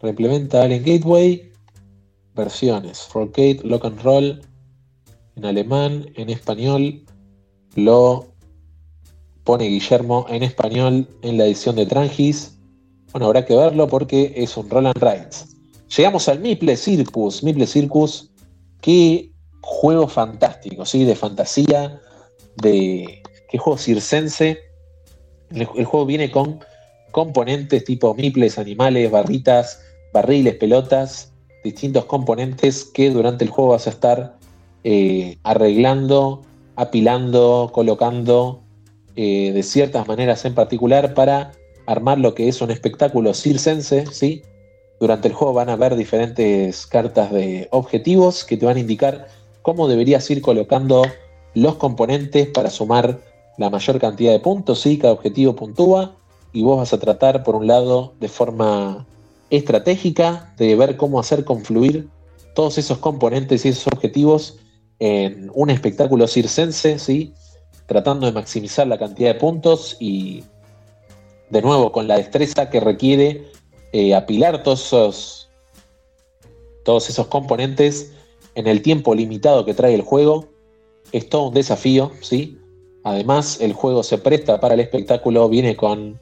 [0.02, 1.52] Reimplementa Alien Gateway,
[2.34, 4.42] versiones, Rollgate, Lock and Roll,
[5.36, 7.06] en alemán, en español,
[7.76, 8.26] lo
[9.44, 12.58] pone Guillermo en español en la edición de Trangis.
[13.12, 15.46] Bueno, habrá que verlo porque es un Roll and Rides.
[15.96, 17.44] Llegamos al Miple Circus.
[17.44, 18.32] Miple Circus,
[18.82, 21.04] qué juego fantástico, ¿sí?
[21.04, 22.02] De fantasía,
[22.58, 23.22] de.
[23.52, 24.58] qué juego circense.
[25.52, 26.60] el juego viene con
[27.12, 29.82] componentes tipo miples, animales, barritas,
[30.14, 31.32] barriles, pelotas,
[31.64, 34.38] distintos componentes que durante el juego vas a estar
[34.84, 36.42] eh, arreglando,
[36.76, 38.62] apilando, colocando
[39.16, 41.52] eh, de ciertas maneras en particular para
[41.86, 44.42] armar lo que es un espectáculo circense, ¿sí?
[45.00, 49.28] Durante el juego van a ver diferentes cartas de objetivos que te van a indicar
[49.62, 51.04] cómo deberías ir colocando
[51.54, 53.20] los componentes para sumar
[53.58, 54.98] la mayor cantidad de puntos, ¿sí?
[54.98, 56.16] Cada objetivo puntúa
[56.54, 59.06] y vos vas a tratar, por un lado, de forma
[59.50, 62.08] estratégica de ver cómo hacer confluir
[62.56, 64.58] todos esos componentes y esos objetivos
[65.00, 67.34] en un espectáculo circense, ¿sí?
[67.86, 70.44] tratando de maximizar la cantidad de puntos y
[71.50, 73.52] de nuevo con la destreza que requiere
[73.92, 75.50] eh, apilar todos esos,
[76.86, 78.14] todos esos componentes
[78.56, 80.46] en el tiempo limitado que trae el juego.
[81.12, 82.58] Es todo un desafío, ¿sí?
[83.04, 86.22] Además, el juego se presta para el espectáculo, viene con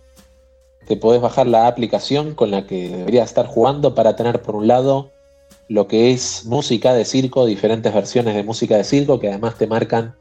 [0.90, 4.66] te podés bajar la aplicación con la que deberías estar jugando para tener por un
[4.66, 5.12] lado
[5.68, 9.68] lo que es música de circo, diferentes versiones de música de circo que además te
[9.68, 10.16] marcan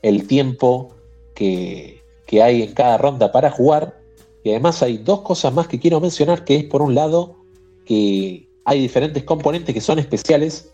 [0.00, 0.94] el tiempo
[1.34, 2.00] que,
[2.42, 4.00] hay en cada ronda para jugar.
[4.42, 7.36] Y además hay dos cosas más que quiero mencionar, que es por un lado
[7.84, 10.72] que hay diferentes componentes que son especiales.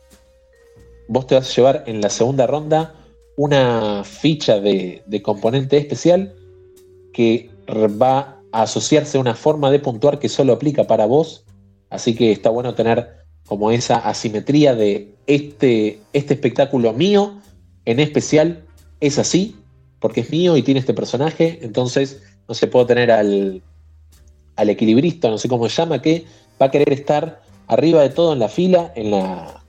[1.08, 2.94] vos te vas a llevar en la segunda ronda
[3.36, 6.36] una ficha de, componente especial
[7.12, 7.50] que
[8.00, 11.44] va a asociarse a una forma de puntuar que solo aplica para vos.
[11.88, 17.40] Así que está bueno tener como esa asimetría de este, este espectáculo mío,
[17.84, 18.64] en especial
[19.00, 19.56] es así,
[19.98, 21.58] porque es mío y tiene este personaje.
[21.62, 23.62] Entonces, no se puede tener al,
[24.56, 26.24] al equilibrista, no sé cómo se llama, que
[26.60, 29.62] va a querer estar arriba de todo en la fila, en la,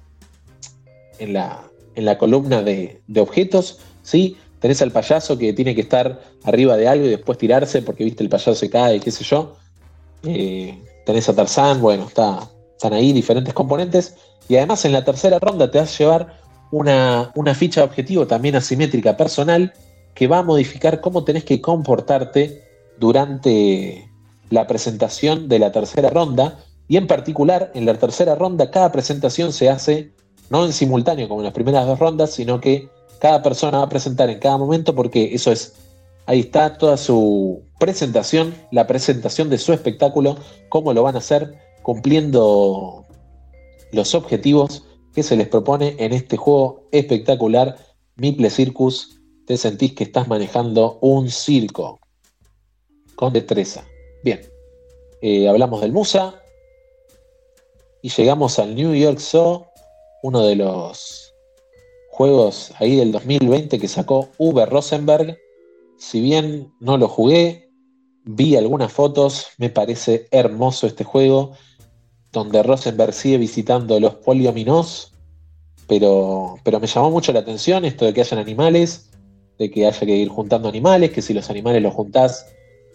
[1.20, 1.64] en la,
[1.96, 4.38] en la columna de, objetos, ¿sí?
[4.62, 8.24] Tenés al payaso que tiene que estar arriba de algo y después tirarse porque, viste,
[8.24, 9.56] el payaso se cae, qué sé yo.
[10.24, 14.16] Eh, tenés a Tarzán, bueno, está, están ahí diferentes componentes.
[14.48, 16.38] Y además en la tercera ronda te vas a llevar
[16.72, 19.74] una, una ficha de objetivo también asimétrica personal
[20.14, 22.64] que va a modificar cómo tenés que comportarte
[23.00, 24.08] durante
[24.52, 26.60] la presentación de la tercera ronda.
[26.88, 30.12] Y en particular, en la tercera ronda, cada presentación se hace
[30.52, 32.90] no en simultáneo como en las primeras dos rondas, sino que
[33.22, 35.74] cada persona va a presentar en cada momento porque eso es,
[36.26, 40.38] ahí está toda su presentación, la presentación de su espectáculo,
[40.70, 43.06] cómo lo van a hacer cumpliendo
[43.92, 47.78] los objetivos que se les propone en este juego espectacular,
[48.16, 49.20] Miple Circus.
[49.46, 52.00] Te sentís que estás manejando un circo
[53.16, 53.86] con destreza.
[54.24, 54.42] Bien,
[55.22, 56.42] eh, hablamos del Musa
[58.02, 59.68] y llegamos al New York Zoo
[60.24, 61.31] uno de los
[62.12, 65.38] juegos ahí del 2020 que sacó Uber Rosenberg.
[65.98, 67.72] Si bien no lo jugué,
[68.26, 71.54] vi algunas fotos, me parece hermoso este juego,
[72.32, 75.14] donde Rosenberg sigue visitando los poliominos,
[75.88, 79.10] pero, pero me llamó mucho la atención esto de que hayan animales,
[79.58, 82.46] de que haya que ir juntando animales, que si los animales los juntás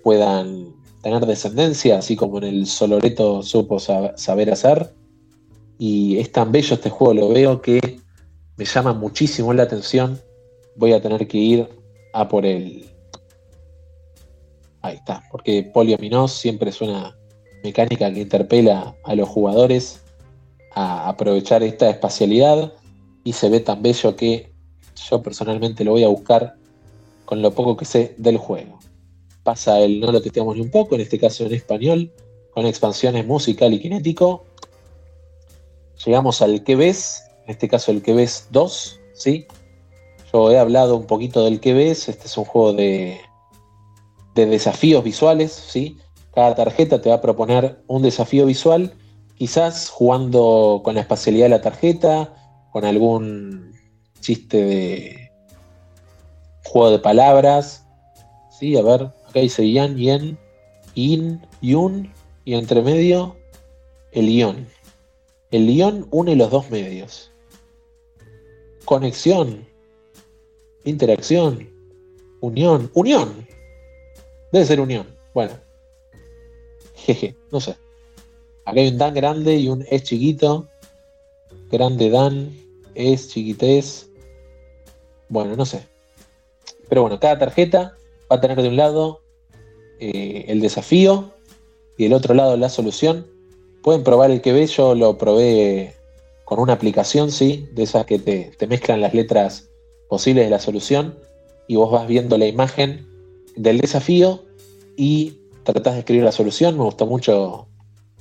[0.03, 4.93] puedan tener descendencia, así como en el Soloreto supo saber hacer.
[5.79, 8.01] Y es tan bello este juego, lo veo que
[8.57, 10.21] me llama muchísimo la atención.
[10.77, 11.69] Voy a tener que ir
[12.13, 12.87] a por el.
[14.83, 17.17] Ahí está, porque Poliominos siempre es una
[17.63, 20.03] mecánica que interpela a los jugadores
[20.73, 22.73] a aprovechar esta espacialidad
[23.25, 24.53] y se ve tan bello que
[25.11, 26.55] yo personalmente lo voy a buscar
[27.25, 28.79] con lo poco que sé del juego.
[29.43, 32.13] Pasa el no lo testeamos ni un poco, en este caso en español,
[32.53, 34.45] con expansiones musical y kinético,
[36.05, 39.47] llegamos al que ves, en este caso el que ves 2, ¿sí?
[40.33, 43.21] Yo he hablado un poquito del que ves, este es un juego de,
[44.35, 45.99] de desafíos visuales, ¿sí?
[46.35, 48.95] Cada tarjeta te va a proponer un desafío visual,
[49.37, 52.35] quizás jugando con la espacialidad de la tarjeta,
[52.73, 53.73] con algún
[54.21, 55.31] chiste de
[56.65, 57.87] juego de palabras,
[58.51, 58.77] ¿sí?
[58.77, 60.37] A ver, acá dice yan, yen,
[60.97, 62.13] in, yun,
[62.45, 63.37] y entre medio
[64.11, 64.67] el ion.
[65.53, 67.31] El ion une los dos medios.
[68.87, 69.67] Conexión,
[70.85, 71.69] interacción,
[72.41, 73.47] unión, unión.
[74.51, 75.07] Debe ser unión.
[75.35, 75.53] Bueno.
[76.95, 77.77] Jeje, no sé.
[78.65, 80.67] Acá hay un Dan grande y un es chiquito.
[81.71, 82.57] Grande Dan,
[82.95, 84.09] es chiquités.
[85.29, 85.87] Bueno, no sé.
[86.89, 87.95] Pero bueno, cada tarjeta
[88.33, 89.21] va a tener de un lado
[90.01, 91.35] eh, el desafío
[91.99, 93.27] y del otro lado la solución
[93.87, 95.95] Pueden probar el que ve, yo lo probé
[96.47, 99.69] con una aplicación, sí, de esas que te, mezclan las letras
[100.09, 101.19] posibles de la solución
[101.67, 103.05] y vos vas viendo la imagen
[103.57, 104.45] del desafío
[104.97, 106.79] y tratás de escribir la solución.
[106.79, 107.67] Me gustó mucho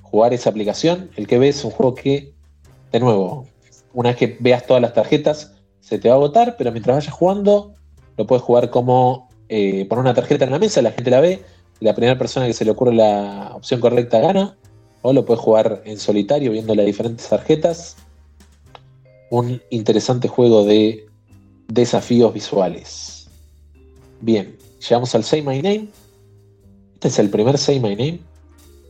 [0.02, 1.12] jugar esa aplicación.
[1.16, 2.34] El que ve es un juego que,
[2.92, 3.46] de nuevo,
[3.94, 7.14] una vez que veas todas las tarjetas, se te va a agotar, pero mientras vayas
[7.14, 7.76] jugando,
[8.18, 11.44] lo puedes jugar como eh, poner una tarjeta en la mesa, la gente la ve,
[11.80, 14.58] la primera persona que se le ocurre la opción correcta gana
[15.04, 17.98] o lo puedes jugar en solitario viendo las diferentes tarjetas.
[19.30, 21.06] Un interesante juego de
[21.68, 23.28] desafíos visuales.
[24.22, 25.90] Bien, llegamos al Say My Name.
[26.96, 28.20] Este es el primer Say My Name.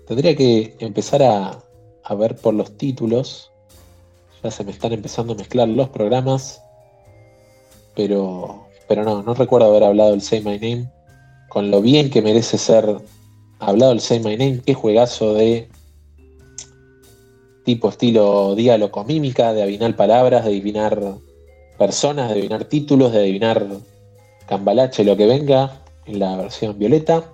[0.07, 1.59] Tendría que empezar a,
[2.03, 3.51] a ver por los títulos.
[4.43, 6.61] Ya se me están empezando a mezclar los programas.
[7.95, 10.89] Pero, pero no, no recuerdo haber hablado del Say My Name.
[11.49, 12.97] Con lo bien que merece ser
[13.59, 14.61] hablado el Say My Name.
[14.65, 15.69] Qué juegazo de
[17.65, 21.01] tipo estilo diálogo mímica, de adivinar palabras, de adivinar
[21.77, 23.67] personas, de adivinar títulos, de adivinar
[24.47, 27.31] cambalache, lo que venga en la versión violeta.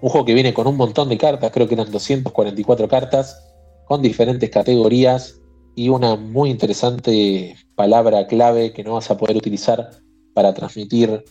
[0.00, 3.44] Un juego que viene con un montón de cartas, creo que eran 244 cartas,
[3.86, 5.40] con diferentes categorías
[5.74, 9.90] y una muy interesante palabra clave que no vas a poder utilizar
[10.34, 11.24] para transmitir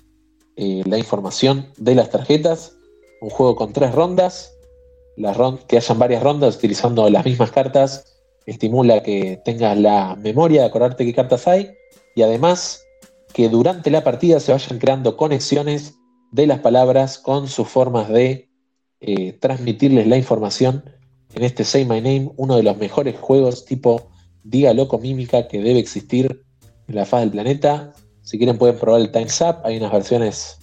[0.56, 2.74] eh, la información de las tarjetas.
[3.22, 4.52] Un juego con tres rondas,
[5.68, 11.06] que hayan varias rondas utilizando las mismas cartas estimula que tengas la memoria de acordarte
[11.06, 11.72] qué cartas hay
[12.16, 12.84] y además
[13.34, 15.96] que durante la partida se vayan creando conexiones
[16.32, 18.50] de las palabras con sus formas de
[19.00, 20.84] eh, transmitirles la información
[21.34, 24.10] en este Say My Name, uno de los mejores juegos tipo
[24.44, 26.46] Diga Loco Mímica que debe existir
[26.88, 27.94] en la faz del planeta.
[28.22, 30.60] Si quieren pueden probar el Time's Up, hay unas versiones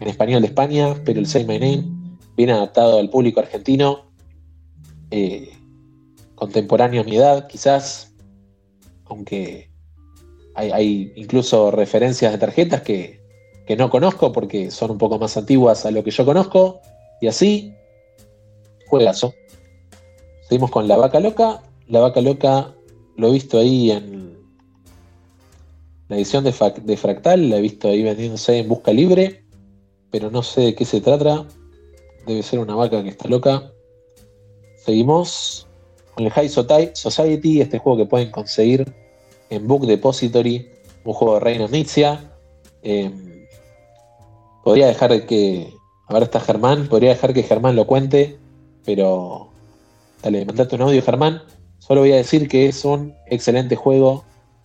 [0.00, 2.05] en español de España, pero el Say My Name
[2.36, 4.10] viene adaptado al público argentino,
[5.10, 5.52] eh,
[6.34, 8.14] contemporáneo a mi edad quizás,
[9.06, 9.70] aunque
[10.54, 13.20] hay, incluso referencias de tarjetas que,
[13.66, 16.80] que no conozco porque son un poco más antiguas a lo que yo conozco,
[17.20, 17.74] y así,
[18.86, 19.34] juegazo.
[20.48, 21.62] Seguimos con La Vaca Loca.
[21.88, 22.74] La Vaca Loca
[23.16, 24.36] lo he visto ahí en
[26.08, 29.44] la edición de, de Fractal, la he visto ahí vendiéndose en busca libre,
[30.10, 31.46] pero no sé de qué se trata.
[32.26, 33.72] Debe ser una vaca que está loca.
[34.76, 35.66] Seguimos
[36.14, 38.92] con el High Society, este juego que pueden conseguir
[39.50, 40.68] en Book Depository,
[41.04, 42.32] un juego de Reino Nizia.
[42.82, 43.46] Em,
[44.64, 45.72] podría dejar que.
[46.08, 48.38] Ahora está Germán, podría dejar que Germán lo cuente,
[48.84, 49.50] pero.
[50.22, 51.42] Dale, mandate un audio, Germán.
[51.78, 54.24] Solo voy a decir que es un excelente juego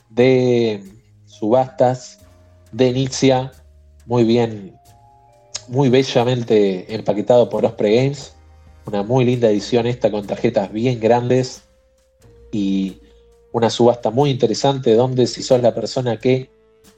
[0.10, 0.84] de
[1.26, 2.20] subastas,
[2.72, 3.52] de Nizia,
[4.06, 4.76] muy bien,
[5.72, 8.36] muy bellamente empaquetado por Osprey Games.
[8.86, 11.64] Una muy linda edición esta con tarjetas bien grandes
[12.52, 12.98] y
[13.54, 16.50] una subasta muy interesante donde si sos la persona que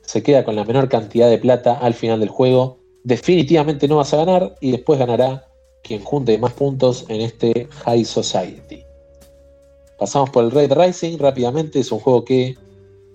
[0.01, 4.13] se queda con la menor cantidad de plata al final del juego, definitivamente no vas
[4.13, 5.47] a ganar y después ganará
[5.83, 8.83] quien junte más puntos en este High Society.
[9.99, 12.57] Pasamos por el Red Rising rápidamente, es un juego que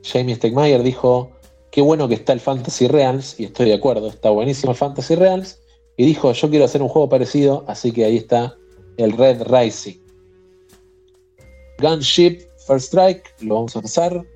[0.05, 1.33] Jamie Stegmaier dijo,
[1.71, 5.15] qué bueno que está el Fantasy Realms, y estoy de acuerdo, está buenísimo el Fantasy
[5.15, 5.59] Realms,
[5.97, 8.57] y dijo, yo quiero hacer un juego parecido, así que ahí está
[8.99, 9.99] el Red Rising.
[11.81, 14.27] Gunship First Strike, lo vamos a pasar.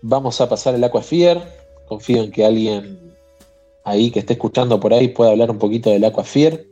[0.00, 1.42] Vamos a pasar el Aquasphere.
[1.86, 3.14] Confío en que alguien
[3.84, 6.66] ahí que esté escuchando por ahí pueda hablar un poquito del Aquasphere.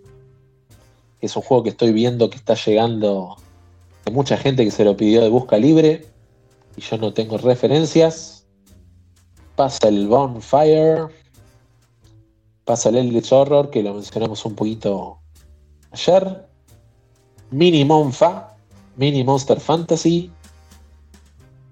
[1.21, 3.37] Es un juego que estoy viendo que está llegando
[4.07, 6.07] de mucha gente que se lo pidió de busca libre
[6.79, 8.34] y yo no tengo referencias.
[9.57, 11.07] Pasa el Bonfire.
[12.65, 15.19] Pasa el Eldritch Horror, que lo mencionamos un poquito
[15.91, 16.49] ayer.
[17.51, 18.57] Mini Monfa,
[18.97, 20.33] Mini Monster Fantasy,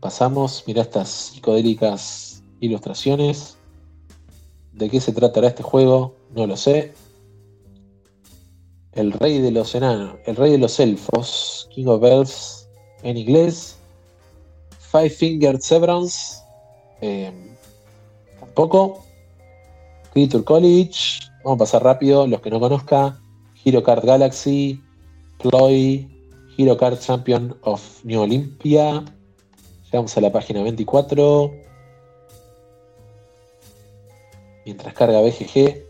[0.02, 3.56] Pasamos, mira estas psicodélicas ilustraciones.
[4.72, 6.16] ¿De qué se tratará este juego?
[6.34, 6.92] No lo sé.
[8.94, 12.68] El rey de los enanos, el rey de los elfos, King of Elves
[13.04, 13.76] en inglés.
[14.90, 16.42] Five Fingered Severance,
[17.00, 17.51] eh,
[18.52, 19.04] tampoco.
[20.12, 23.18] Creature College, vamos a pasar rápido, los que no conozcan.
[23.64, 24.80] Hero Card Galaxy,
[25.38, 26.06] Ploy,
[26.58, 29.04] Hero Card Champion of New Olympia,
[29.92, 31.52] Vamos a la página 24.
[34.64, 35.84] Mientras carga BGG,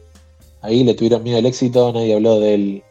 [0.61, 2.83] ahí le tuvieron miedo al éxito, nadie habló del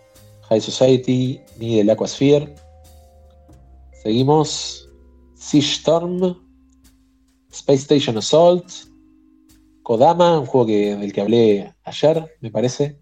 [0.49, 2.55] High Society ni del Aquasphere.
[4.03, 4.87] Seguimos.
[5.35, 6.37] Siege Storm,
[7.51, 8.90] Space Station Assault,
[9.91, 12.97] Kodama, un juego que, del que hablé ayer, me parece,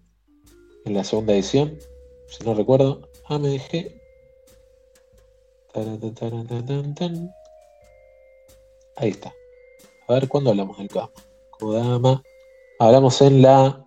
[0.84, 1.78] en la segunda edición,
[2.26, 3.08] si no recuerdo.
[3.26, 3.94] AMG.
[8.96, 9.32] Ahí está.
[10.08, 11.12] A ver, ¿cuándo hablamos del Kodama?
[11.60, 12.22] Kodama.
[12.80, 13.86] Hablamos en la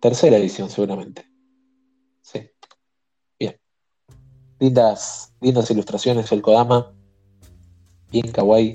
[0.00, 1.26] tercera edición, seguramente.
[2.22, 2.50] Sí.
[3.38, 3.60] Bien.
[4.58, 6.94] Lindas, lindas ilustraciones el Kodama.
[8.10, 8.72] Bien kawaii.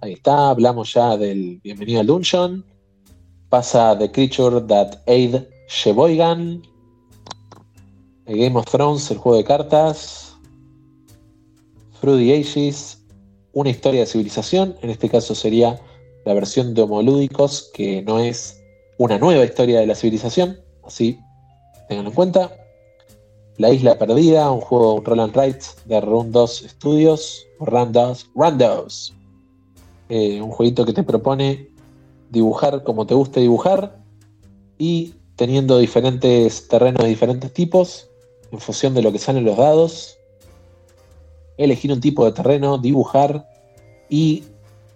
[0.00, 0.50] Ahí está.
[0.50, 2.71] Hablamos ya del Bienvenido al Dungeon.
[3.52, 6.62] Pasa The Creature That Aid Sheboygan.
[8.24, 10.34] Game of Thrones, el juego de cartas.
[12.00, 13.04] Fruity Ages
[13.52, 15.78] una historia de civilización, en este caso sería
[16.24, 18.58] la versión de Homolúdicos, que no es
[18.96, 21.20] una nueva historia de la civilización, así
[21.90, 22.56] tenganlo en cuenta.
[23.58, 29.14] La Isla Perdida, un juego un Roland Wright de Run 2 Studios, Randos, Randos.
[30.08, 31.71] Eh, un jueguito que te propone
[32.32, 34.02] dibujar como te guste dibujar
[34.78, 38.08] y teniendo diferentes terrenos de diferentes tipos
[38.50, 40.18] en función de lo que salen los dados
[41.56, 43.48] elegir un tipo de terreno, dibujar
[44.08, 44.44] y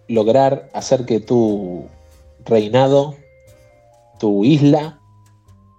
[0.09, 1.87] lograr hacer que tu
[2.45, 3.14] reinado,
[4.18, 5.01] tu isla,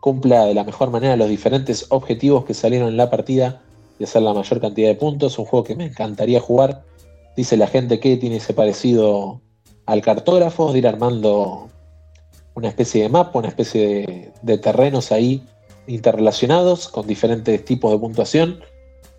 [0.02, 3.62] cumpla de la mejor manera los diferentes objetivos que salieron en la partida
[4.00, 5.40] y hacer la mayor cantidad de puntos.
[5.40, 6.84] Un juego que me encantaría jugar.
[7.36, 9.42] Dice la gente que tiene ese parecido
[9.88, 11.70] al cartógrafo, de ir armando
[12.54, 15.44] una especie de mapa, una especie de, terrenos ahí
[15.88, 18.60] interrelacionados con diferentes tipos de puntuación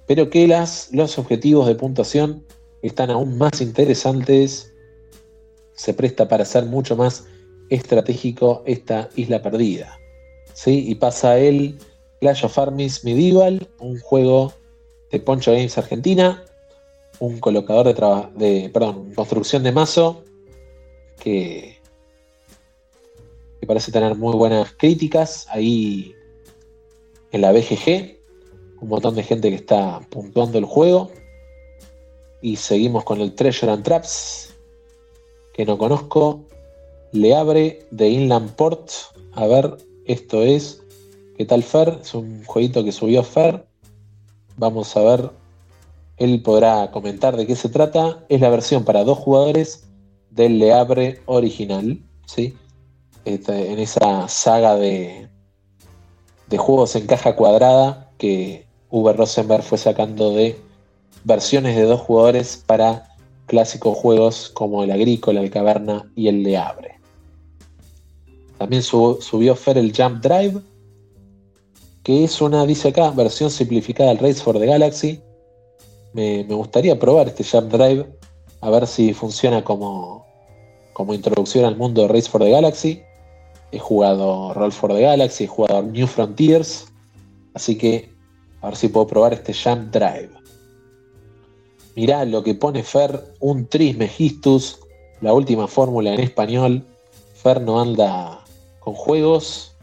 [0.09, 2.43] pero que las, los objetivos de puntuación
[2.83, 4.73] están aún más interesantes.
[5.75, 7.27] Se presta para ser mucho más
[7.69, 9.99] estratégico esta isla perdida.
[10.55, 10.87] ¿Sí?
[10.89, 11.79] Y pasa el
[12.21, 14.55] Clash of Armies Medieval, un juego
[15.13, 16.43] de Poncho Games Argentina,
[17.21, 20.25] un colocador de, de perdón, construcción de mazo
[21.19, 21.79] que,
[23.67, 26.15] parece tener muy buenas críticas ahí
[27.33, 28.17] en la BGG,
[28.81, 31.11] un montón de gente que está puntuando el juego
[32.41, 34.55] y seguimos con el Treasure and Traps
[35.53, 36.47] que no conozco
[37.13, 38.91] le abre de Inland Port
[39.33, 40.83] a ver esto es
[41.37, 41.99] ¿qué tal Fer?
[42.01, 43.67] es un jueguito que subió Fer
[44.57, 45.31] vamos a ver
[46.19, 48.25] él podrá comentar de qué se trata.
[48.29, 49.88] Es la versión para dos jugadores
[50.31, 52.57] del Le Abre original, ¿sí?
[53.25, 55.29] En esa saga de,
[56.49, 60.59] de juegos en caja cuadrada que Uber Rosenberg fue sacando de
[61.25, 63.09] versiones de dos jugadores para
[63.47, 66.99] clásicos juegos como el Agrícola, el Caverna y el Le Abre.
[68.59, 70.61] También subió Fer el Jump Drive,
[72.03, 75.21] que es una, dice acá, versión simplificada del Race for the Galaxy,
[76.13, 78.07] me, gustaría probar este Jump Drive,
[78.61, 80.27] a ver si funciona como,
[80.93, 83.03] como introducción al mundo de Race for the Galaxy.
[83.71, 86.87] He jugado Roll for the Galaxy, he jugado New Frontiers,
[87.55, 88.11] así que
[88.61, 90.31] a ver si puedo probar este Jump Drive.
[91.95, 94.79] Mirá lo que pone Fer, un Trismegistus,
[95.21, 96.87] la última fórmula en español.
[97.35, 98.45] Fer no anda
[98.79, 99.77] con juegos,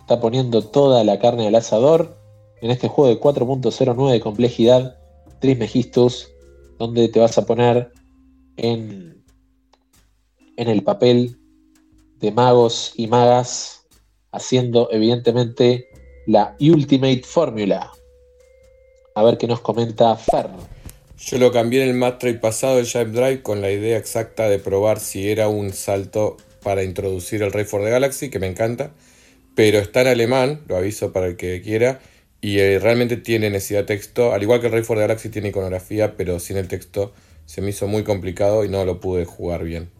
[0.00, 2.16] está poniendo toda la carne al asador
[2.60, 4.98] en este juego de 4.09 de complejidad
[5.40, 6.30] Trismegistus,
[6.78, 7.92] donde te vas a poner
[8.56, 9.22] en,
[10.56, 11.36] el papel
[12.20, 13.86] de magos y magas,
[14.32, 15.88] haciendo evidentemente
[16.26, 17.90] la Ultimate Fórmula.
[19.14, 20.48] A ver qué nos comenta Fer.
[21.18, 24.58] Yo lo cambié en el Master pasado el Jive Drive con la idea exacta de
[24.58, 28.92] probar si era un salto para introducir el Rey for the Galaxy, que me encanta,
[29.54, 32.00] pero está en alemán, lo aviso para el que quiera,
[32.44, 35.48] y eh, realmente tiene necesidad de texto, al igual que el Rey for Galaxy tiene
[35.48, 37.14] iconografía, pero sin el texto
[37.46, 39.90] se me hizo muy complicado y no lo pude jugar bien.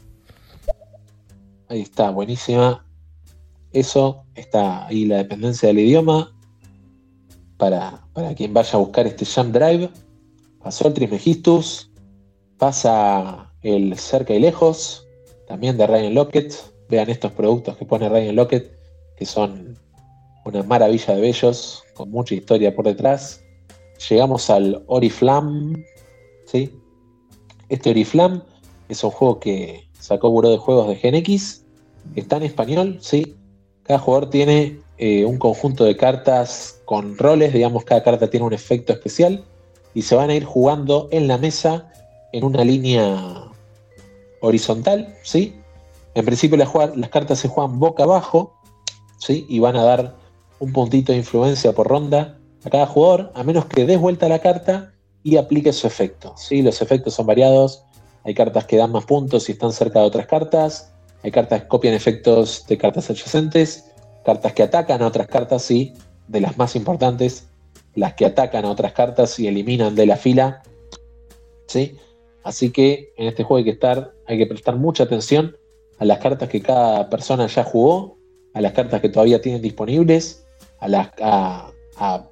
[1.68, 2.84] Ahí está, buenísima.
[3.72, 6.36] Eso, está ahí la dependencia del idioma.
[7.56, 9.88] Para, para quien vaya a buscar este Jump Drive.
[10.62, 11.90] Pasó el Trismegistus.
[12.58, 15.06] Pasa el Cerca y Lejos.
[15.48, 16.52] También de Ryan Lockett.
[16.90, 18.70] Vean estos productos que pone Ryan Lockett,
[19.16, 19.78] que son
[20.44, 23.42] una maravilla de bellos, con mucha historia por detrás.
[24.08, 25.84] Llegamos al Oriflam,
[26.46, 26.70] ¿sí?
[27.68, 28.42] Este Oriflam
[28.88, 31.64] es un juego que sacó Buró de Juegos de GenX,
[32.14, 33.36] está en español, ¿sí?
[33.84, 38.52] Cada jugador tiene eh, un conjunto de cartas con roles, digamos, cada carta tiene un
[38.52, 39.44] efecto especial
[39.94, 41.90] y se van a ir jugando en la mesa
[42.32, 43.50] en una línea
[44.40, 45.54] horizontal, ¿sí?
[46.14, 46.70] En principio las,
[47.08, 48.54] cartas se juegan boca abajo,
[49.18, 49.46] ¿sí?
[49.48, 50.23] Y van a dar
[50.58, 54.38] un puntito de influencia por ronda a cada jugador, a menos que des vuelta la
[54.38, 56.34] carta y aplique su efecto.
[56.36, 56.62] ¿sí?
[56.62, 57.84] Los efectos son variados.
[58.24, 60.92] Hay cartas que dan más puntos y están cerca de otras cartas.
[61.22, 63.90] Hay cartas que copian efectos de cartas adyacentes.
[64.24, 65.92] Cartas que atacan a otras cartas y,
[66.28, 67.48] de las más importantes,
[67.94, 70.62] las que atacan a otras cartas y eliminan de la fila.
[71.66, 71.98] ¿sí?
[72.42, 75.56] Así que en este juego hay que, estar, hay que prestar mucha atención
[75.98, 78.16] a las cartas que cada persona ya jugó,
[78.54, 80.43] a las cartas que todavía tienen disponibles
[80.84, 82.30] a,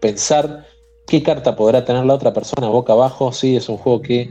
[0.00, 0.66] pensar
[1.06, 3.32] qué carta podrá tener la otra persona boca abajo.
[3.32, 4.30] Sí, es un juego que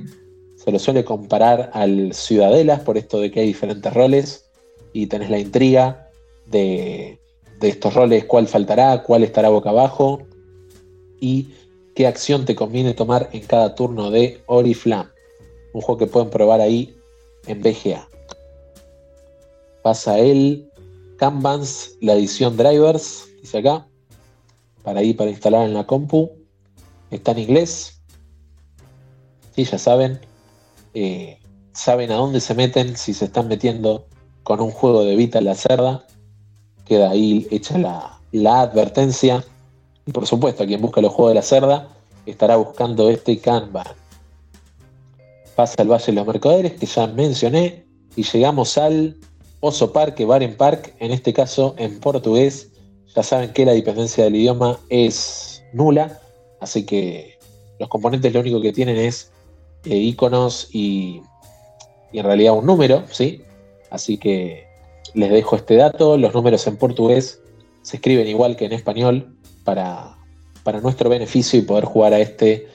[0.55, 4.49] se lo suele comparar al Ciudadelas por esto de que hay diferentes roles
[4.93, 6.09] y tenés la intriga
[6.45, 7.19] de,
[7.59, 10.21] de estos roles, cuál faltará, cuál estará boca abajo
[11.19, 11.49] y
[11.95, 15.09] qué acción te conviene tomar en cada turno de Oriflam.
[15.73, 16.95] Un juego que pueden probar ahí
[17.47, 18.07] en BGA.
[19.81, 20.69] Pasa el
[21.17, 23.87] Kanbans, la edición Drivers, acá,
[24.83, 26.31] para ir para instalar en la compu.
[27.11, 28.01] Está en inglés.
[29.55, 30.19] Sí, ya saben.
[30.93, 31.39] Eh,
[31.73, 34.07] saben a dónde se meten si se están metiendo
[34.43, 36.05] con un juego de Vita la cerda.
[36.85, 39.43] Queda ahí hecha la, la advertencia.
[40.05, 41.89] Y por supuesto, quien busca los juegos de la cerda
[42.25, 43.87] estará buscando este Kanban.
[45.55, 47.85] Pasa el Valle de los Mercaderes, que ya mencioné,
[48.15, 49.17] y llegamos al
[49.61, 52.71] Oso Parque, Baren Park, en este caso en portugués.
[53.15, 56.19] Ya saben que la dependencia del idioma es nula,
[56.59, 57.37] así que
[57.79, 59.31] los componentes lo único que tienen es
[59.85, 61.21] eh, iconos y,
[62.11, 63.41] en realidad un número, ¿sí?
[63.89, 64.67] Así que
[65.13, 66.17] les dejo este dato.
[66.17, 67.41] Los números en portugués
[67.81, 70.17] se escriben igual que en español para,
[70.63, 72.67] para nuestro beneficio y poder jugar a este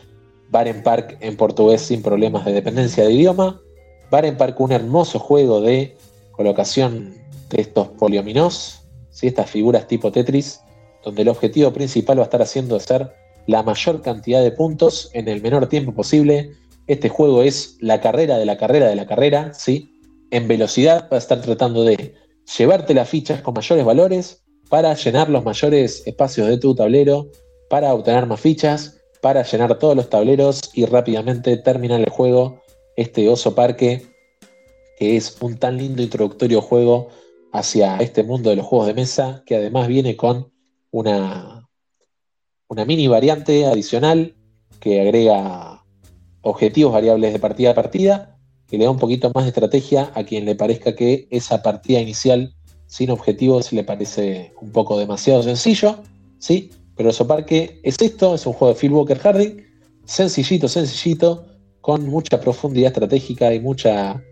[0.50, 3.60] Baren Park en portugués sin problemas de dependencia de idioma.
[4.10, 5.96] Baren Park, un hermoso juego de
[6.32, 7.14] colocación
[7.48, 8.79] de estos poliominos,
[9.10, 9.26] ¿sí?
[9.26, 10.60] estas figuras tipo Tetris,
[11.04, 13.12] donde el objetivo principal va a estar haciendo hacer
[13.46, 16.52] la mayor cantidad de puntos en el menor tiempo posible.
[16.86, 20.00] Este juego es la carrera de la carrera de la carrera, ¿sí?
[20.30, 22.14] En velocidad va a estar tratando de
[22.58, 27.30] llevarte las fichas con mayores valores para llenar los mayores espacios de tu tablero,
[27.68, 32.62] para obtener más fichas, para llenar todos los tableros y rápidamente terminar el juego.
[32.96, 34.06] Este oso parque,
[34.98, 37.08] que es un tan lindo introductorio juego
[37.52, 40.52] hacia este mundo de los juegos de mesa, que además viene con
[40.90, 41.68] una,
[42.68, 44.36] una mini variante adicional
[44.80, 45.84] que agrega
[46.42, 50.24] objetivos variables de partida a partida, que le da un poquito más de estrategia a
[50.24, 52.54] quien le parezca que esa partida inicial
[52.86, 56.02] sin objetivos le parece un poco demasiado sencillo,
[56.38, 56.70] ¿sí?
[56.96, 59.64] Pero Oso Parque es esto, es un juego de Phil Walker Harding,
[60.04, 61.46] sencillito, sencillito,
[61.80, 64.22] con mucha profundidad estratégica y mucha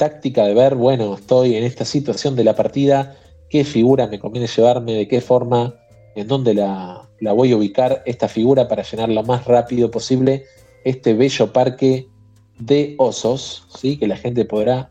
[0.00, 3.18] táctica de ver, bueno, estoy en esta situación de la partida,
[3.50, 5.74] qué figura me conviene llevarme, de qué forma,
[6.14, 10.44] en dónde la, voy a ubicar esta figura para llenar lo más rápido posible
[10.86, 12.08] este bello parque
[12.58, 13.98] de osos, ¿sí?
[13.98, 14.90] que la gente podrá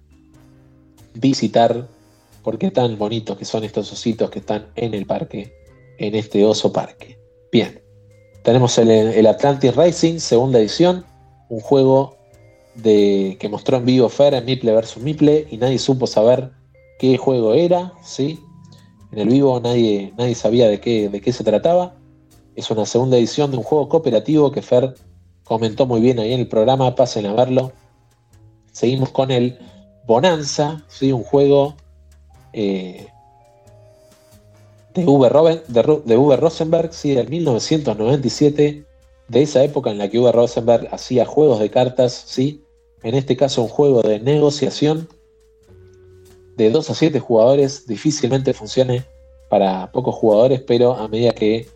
[1.15, 1.87] visitar
[2.43, 5.51] porque tan bonitos que son estos ositos que están en el parque,
[5.97, 7.17] en este oso parque.
[7.51, 7.81] Bien,
[8.43, 11.03] tenemos el, el Atlantic Racing, segunda edición,
[11.49, 12.18] un juego
[12.81, 16.51] de, que mostró en vivo Fer en Miple vs Miple y nadie supo saber
[16.99, 18.39] qué juego era, ¿sí?
[19.11, 21.95] En el vivo nadie, nadie sabía de qué, de qué se trataba.
[22.55, 24.95] Es una segunda edición de un juego cooperativo que Fer
[25.43, 27.71] comentó muy bien ahí en el programa, pasen a verlo.
[28.71, 29.57] Seguimos con el
[30.05, 31.11] Bonanza, ¿sí?
[31.11, 31.75] un juego
[32.53, 33.07] eh,
[34.93, 38.85] de, de, Rosenberg, del 1997,
[39.27, 42.63] de esa época en la que Uwe Rosenberg hacía juegos de cartas, ¿sí?
[43.03, 45.07] En este caso un juego de negociación
[46.57, 49.05] de 2 a 7 jugadores difícilmente funcione
[49.49, 51.67] para pocos jugadores, pero a medida que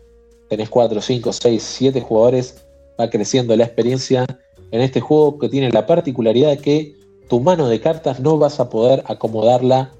[0.48, 2.64] tenés 4, 5, 6, 7 jugadores,
[3.00, 4.26] va creciendo la experiencia
[4.70, 6.94] en este juego que tiene la particularidad de que
[7.28, 9.92] tu mano de cartas no vas a poder acomodarla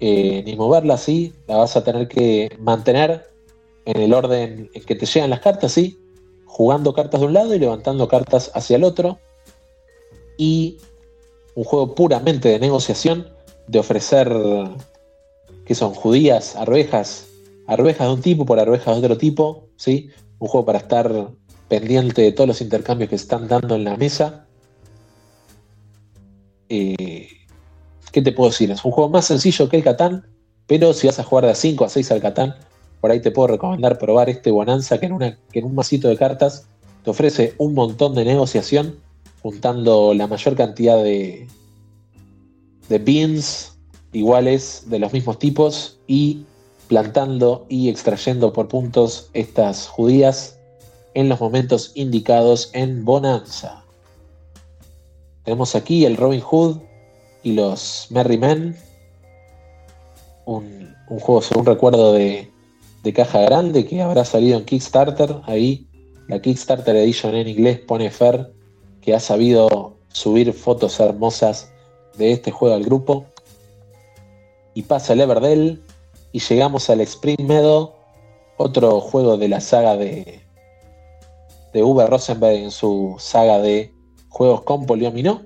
[0.00, 3.30] eh, ni moverla así, la vas a tener que mantener
[3.84, 5.98] en el orden en que te llegan las cartas, ¿sí?
[6.52, 9.18] jugando cartas de un lado y levantando cartas hacia el otro.
[10.36, 10.78] Y
[11.54, 13.28] un juego puramente de negociación
[13.66, 14.30] de ofrecer,
[15.64, 17.26] que son judías, arvejas,
[17.66, 20.10] arvejas de un tipo por arvejas de otro tipo, ¿sí?
[20.38, 21.30] Un juego para estar
[21.68, 24.46] pendiente de todos los intercambios que se están dando en la mesa.
[26.68, 27.28] Eh,
[28.10, 28.70] ¿Qué te puedo decir?
[28.70, 30.26] Es un juego más sencillo que el Catán,
[30.66, 32.56] pero si vas a jugar de 5 a 6 al Catán,
[33.00, 35.18] por ahí te puedo recomendar probar este Bonanza que en,
[35.50, 36.66] que en un masito de cartas
[37.04, 38.96] te ofrece un montón de negociación,
[39.42, 41.48] juntando la mayor cantidad de,
[42.88, 43.76] de beans
[44.12, 46.44] iguales de los mismos tipos y
[46.88, 50.58] plantando y extrayendo por puntos estas judías
[51.14, 53.84] en los momentos indicados en Bonanza.
[55.44, 56.78] Tenemos aquí el Robin Hood
[57.42, 58.76] y los Merry Men,
[60.44, 62.50] un, juego según recuerdo de,
[63.02, 65.40] de caja grande que habrá salido en Kickstarter.
[65.44, 65.88] Ahí
[66.28, 68.51] la Kickstarter Edition en inglés pone Fer
[69.02, 71.70] que ha sabido subir fotos hermosas
[72.16, 73.26] de este juego al grupo.
[74.74, 75.82] Y pasa el Everdell
[76.30, 77.92] y llegamos al Spring Meadow,
[78.56, 80.40] otro juego de la saga de,
[81.74, 83.92] de Rosenberg en su saga de
[84.28, 85.42] juegos con Poliomino.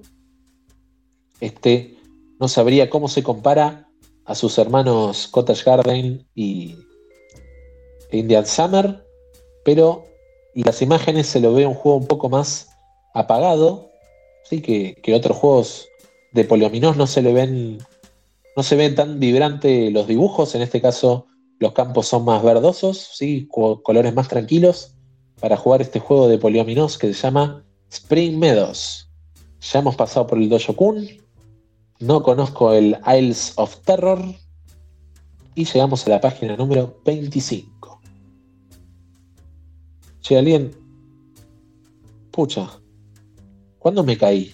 [1.41, 1.97] Este
[2.39, 3.89] no sabría cómo se compara
[4.27, 6.77] a sus hermanos Cottage Garden y
[8.13, 9.05] Indian Summer,
[9.65, 10.05] pero
[10.55, 12.76] las imágenes se lo ve un juego un poco más
[13.17, 13.91] apagado,
[14.45, 14.61] ¿sí?
[14.61, 15.89] que, que otros juegos
[16.33, 17.79] de Poliominos no se le ven,
[18.57, 21.27] no se ven tan vibrantes los dibujos, en este caso
[21.59, 23.49] los campos son más verdosos, ¿sí?
[23.49, 24.95] colores más tranquilos,
[25.41, 29.09] para jugar este juego de Poliominos que se llama Spring Meadows.
[29.61, 31.09] Ya hemos pasado por el Dojo Kun,
[31.99, 34.23] no conozco el Isles of Terror
[35.55, 38.01] y llegamos a la página número 25.
[40.21, 40.71] Che, alguien.
[42.31, 42.69] Pucha,
[43.87, 44.53] ¿cuándo me caí?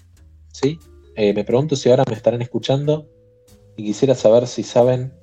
[0.53, 0.79] ¿Sí?
[1.17, 3.09] Eh, me pregunto si ahora me estarán escuchando
[3.79, 5.15] y quisiera saber si saben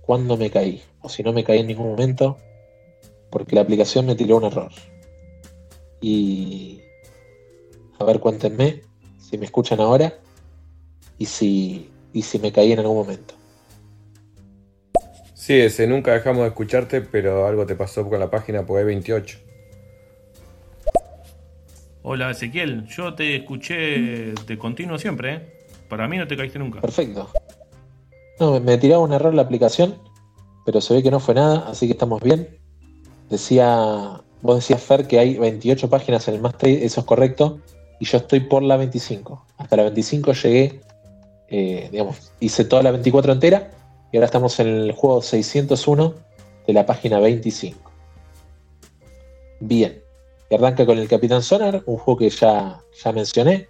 [0.00, 2.38] cuándo me caí o si no me caí en ningún momento
[3.28, 4.72] porque la aplicación me tiró un error.
[6.00, 6.80] Y
[7.98, 8.80] a ver, cuéntenme
[9.20, 10.14] si me escuchan ahora
[11.18, 13.34] y si, y si me caí en algún momento.
[15.34, 19.51] Sí, ese nunca dejamos de escucharte, pero algo te pasó con la página, pues 28.
[22.04, 25.52] Hola Ezequiel, yo te escuché de continuo siempre, ¿eh?
[25.88, 26.80] Para mí no te caíste nunca.
[26.80, 27.30] Perfecto.
[28.40, 29.94] No, me, tiraba un error la aplicación,
[30.66, 32.58] pero se ve que no fue nada, así que estamos bien.
[33.30, 37.60] Decía, vos decías Fer que hay 28 páginas en el Master, eso es correcto,
[38.00, 39.46] y yo estoy por la 25.
[39.58, 40.80] Hasta la 25 llegué,
[41.48, 43.70] eh, digamos, hice toda la 24 entera,
[44.10, 46.14] y ahora estamos en el juego 601
[46.66, 47.92] de la página 25.
[49.60, 50.01] Bien,
[50.52, 53.68] y arranca con el Capitán Sonar, un juego que ya, ya mencioné.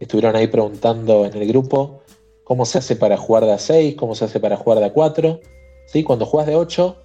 [0.00, 2.00] Estuvieron ahí preguntando en el grupo
[2.42, 4.92] cómo se hace para jugar de a 6, cómo se hace para jugar de a
[4.92, 5.40] 4.
[5.86, 6.02] ¿Sí?
[6.02, 6.96] Cuando juegas de 8,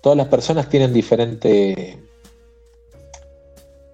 [0.00, 2.02] todas las personas tienen diferente,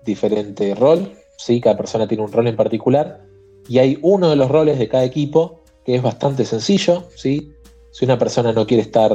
[0.04, 1.10] diferente rol.
[1.36, 1.60] ¿sí?
[1.60, 3.24] Cada persona tiene un rol en particular.
[3.68, 7.08] Y hay uno de los roles de cada equipo que es bastante sencillo.
[7.16, 7.52] ¿sí?
[7.90, 9.12] Si una persona no quiere estar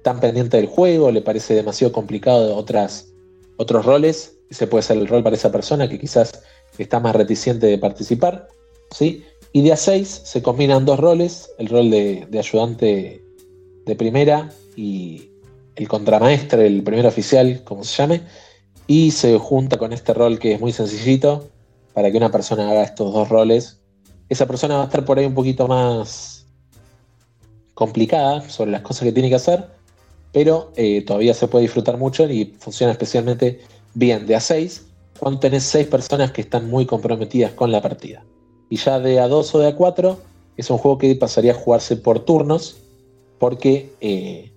[0.00, 3.13] tan pendiente del juego, le parece demasiado complicado otras,
[3.56, 6.42] otros roles, ese puede ser el rol para esa persona que quizás
[6.78, 8.48] está más reticente de participar.
[8.90, 9.24] ¿sí?
[9.52, 13.22] Y de a 6 se combinan dos roles, el rol de, ayudante
[13.86, 15.30] de primera y
[15.76, 18.22] el contramaestre, el primer oficial, como se llame,
[18.86, 21.48] y se junta con este rol que es muy sencillito
[21.92, 23.80] para que una persona haga estos dos roles.
[24.28, 26.46] Esa persona va a estar por ahí un poquito más
[27.74, 29.68] complicada sobre las cosas que tiene que hacer,
[30.34, 33.60] pero eh, todavía se puede disfrutar mucho y funciona especialmente
[33.94, 34.84] bien de a 6
[35.18, 38.24] cuando tenés 6 personas que están muy comprometidas con la partida.
[38.68, 40.16] Y ya de A2 o de A4
[40.56, 42.78] es un juego que pasaría a jugarse por turnos,
[43.38, 44.52] porque eh,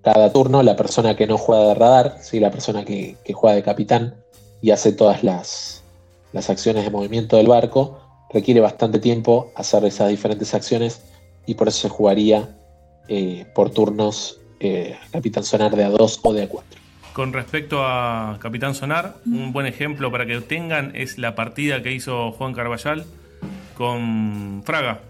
[0.00, 2.40] cada turno la persona que no juega de radar, ¿sí?
[2.40, 4.14] la persona que, juega de capitán
[4.62, 5.82] y hace todas las,
[6.48, 8.00] acciones de movimiento del barco,
[8.30, 11.02] requiere bastante tiempo hacer esas diferentes acciones
[11.44, 12.56] y por eso se jugaría
[13.08, 16.62] eh, por turnos eh, Capitán Sonar de A2 o de A4.
[17.12, 21.92] Con respecto a Capitán Sonar, un buen ejemplo para que tengan es la partida que
[21.92, 23.06] hizo Juan Carballal
[23.76, 25.00] con Fraga.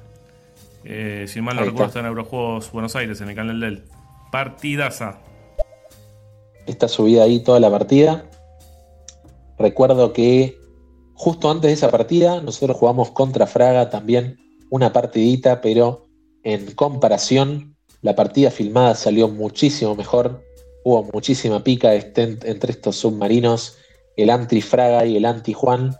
[0.84, 3.84] Eh, si mal no recuerdo, está en Eurojuegos Buenos Aires, en el canal del
[4.30, 5.18] Partidaza.
[6.66, 8.24] Está subida ahí toda la partida.
[9.58, 10.58] Recuerdo que
[11.14, 14.38] justo antes de esa partida, nosotros jugamos contra Fraga también
[14.70, 16.06] una partidita, pero
[16.42, 20.44] en comparación, la partida filmada salió muchísimo mejor.
[20.84, 23.76] Hubo muchísima pica entre estos submarinos,
[24.16, 25.96] el anti-Fraga y el anti-Juan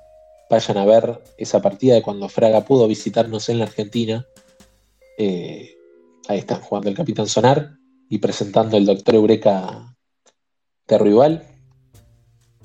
[0.50, 4.26] vayan a ver esa partida de cuando Fraga pudo visitarnos en la Argentina.
[5.18, 5.76] Eh,
[6.28, 7.76] ahí están jugando el Capitán Sonar
[8.08, 9.94] y presentando el Doctor Eureka
[10.86, 11.46] de rival.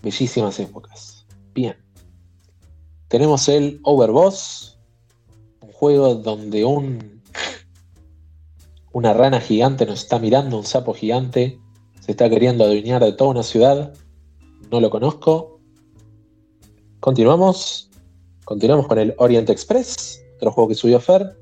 [0.01, 1.25] Bellísimas épocas.
[1.53, 1.77] Bien.
[3.07, 4.79] Tenemos el Overboss,
[5.61, 7.12] un juego donde un
[8.93, 11.59] una rana gigante nos está mirando, un sapo gigante
[11.99, 13.93] se está queriendo adueñar de toda una ciudad.
[14.71, 15.53] No lo conozco,
[17.03, 17.89] Continuamos.
[18.45, 21.35] Continuamos con el Orient Express, otro juego que subió Fer.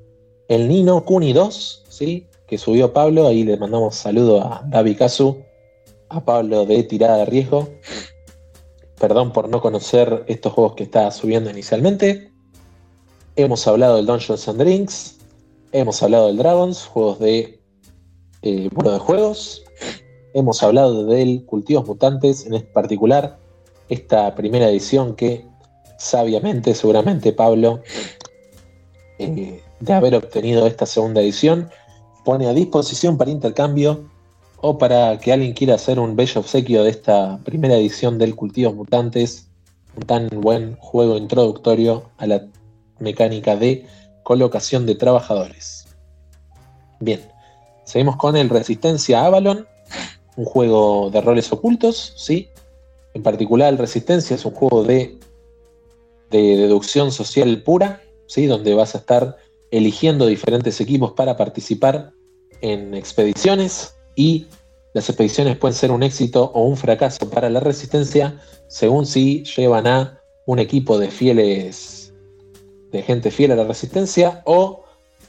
[0.48, 2.26] El Nino Kuni 2, ¿sí?
[2.48, 3.28] que subió Pablo.
[3.28, 5.38] Ahí le mandamos saludo a David Kazu,
[6.10, 7.70] a Pablo de Tirada de Riesgo.
[9.00, 12.32] Perdón por no conocer estos juegos que está subiendo inicialmente.
[13.36, 15.20] Hemos hablado del Dungeons and Drinks.
[15.74, 17.62] Hemos hablado del Dragons, juegos de
[18.42, 19.64] eh, de juegos.
[20.34, 23.40] Hemos hablado del Cultivos Mutantes, en particular
[23.88, 25.46] esta primera edición que
[25.98, 27.82] sabiamente, seguramente Pablo,
[29.20, 31.70] eh, de haber obtenido esta segunda edición,
[32.26, 34.10] pone a disposición para intercambio
[34.58, 38.76] o para que alguien quiera hacer un bello obsequio de esta primera edición del Cultivos
[38.76, 39.48] Mutantes,
[39.96, 42.46] un tan buen juego introductorio a la
[43.00, 43.86] mecánica de
[44.24, 45.88] colocación de trabajadores.
[47.00, 47.22] Bien,
[47.84, 49.68] seguimos con el Resistencia Avalon,
[50.36, 52.50] un juego de roles ocultos, ¿sí?
[53.14, 55.20] En particular, el Resistencia es un juego de
[56.32, 58.48] de deducción social pura, ¿sí?
[58.48, 59.38] donde vas a estar
[59.70, 62.14] eligiendo diferentes equipos para participar
[62.62, 64.48] en expediciones y
[64.94, 69.88] las expediciones pueden ser un éxito o un fracaso para la resistencia según si llevan
[69.88, 72.01] a un equipo de fieles,
[72.92, 74.84] de gente fiel a la resistencia o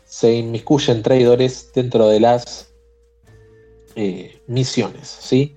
[0.04, 2.72] se inmiscuyen traidores dentro de las
[3.96, 5.08] eh, misiones.
[5.08, 5.56] ¿sí?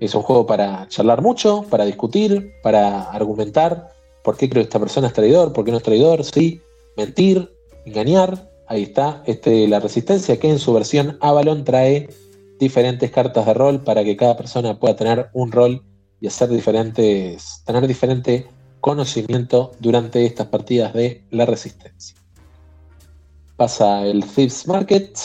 [0.00, 3.90] Es un juego para charlar mucho, para discutir, para argumentar
[4.22, 5.52] ¿Por qué creo que esta persona es traidor?
[5.52, 6.24] ¿Por qué no es traidor?
[6.24, 6.60] Sí,
[6.96, 7.50] mentir,
[7.86, 8.50] engañar.
[8.66, 12.08] Ahí está, este, la resistencia que en su versión Avalon trae
[12.58, 15.82] diferentes cartas de rol para que cada persona pueda tener un rol
[16.20, 18.46] y hacer diferentes, tener diferente
[18.80, 22.16] conocimiento durante estas partidas de la resistencia.
[23.56, 25.18] Pasa el Thieves Market.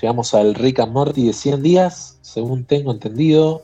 [0.00, 3.62] Llegamos al Rick and Morty de 100 días, según tengo entendido.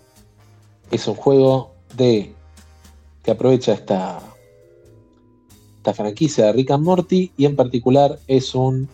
[0.91, 2.35] Es un juego de
[3.23, 4.21] que aprovecha esta,
[5.77, 8.89] esta franquicia de Rick and Morty y en particular es un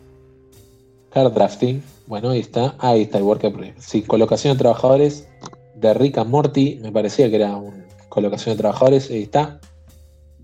[1.11, 1.83] card drafting.
[2.07, 3.75] Bueno, ahí está, ahí está el worker.
[3.79, 5.27] Sí, colocación de trabajadores
[5.75, 7.80] de Rick and Morty, me parecía que era una
[8.11, 9.59] colocación de trabajadores, ahí está.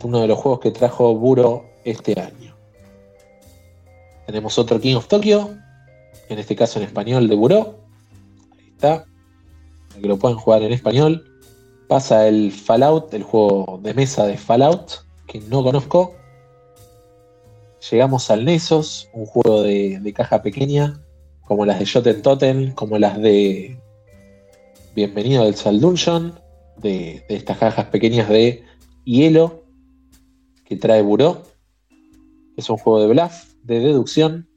[0.02, 2.56] Uno de los juegos que trajo Buro este año.
[4.24, 5.50] Tenemos otro King of Tokyo,
[6.28, 7.78] en este caso en español de Buró.
[8.58, 9.04] Ahí está.
[9.88, 11.24] Para que lo puedan jugar en español.
[11.88, 16.14] Pasa el Fallout, el juego de mesa de Fallout, que no conozco.
[17.90, 21.00] Llegamos al Nesos, un juego de, caja pequeña,
[21.44, 23.78] como las de Joten Totem, como las de
[24.96, 26.40] Bienvenido al Sal Dungeon,
[26.78, 28.64] de, estas cajas pequeñas de
[29.04, 29.64] hielo
[30.64, 31.42] que trae Buró.
[32.56, 34.48] Es un juego de bluff, de deducción,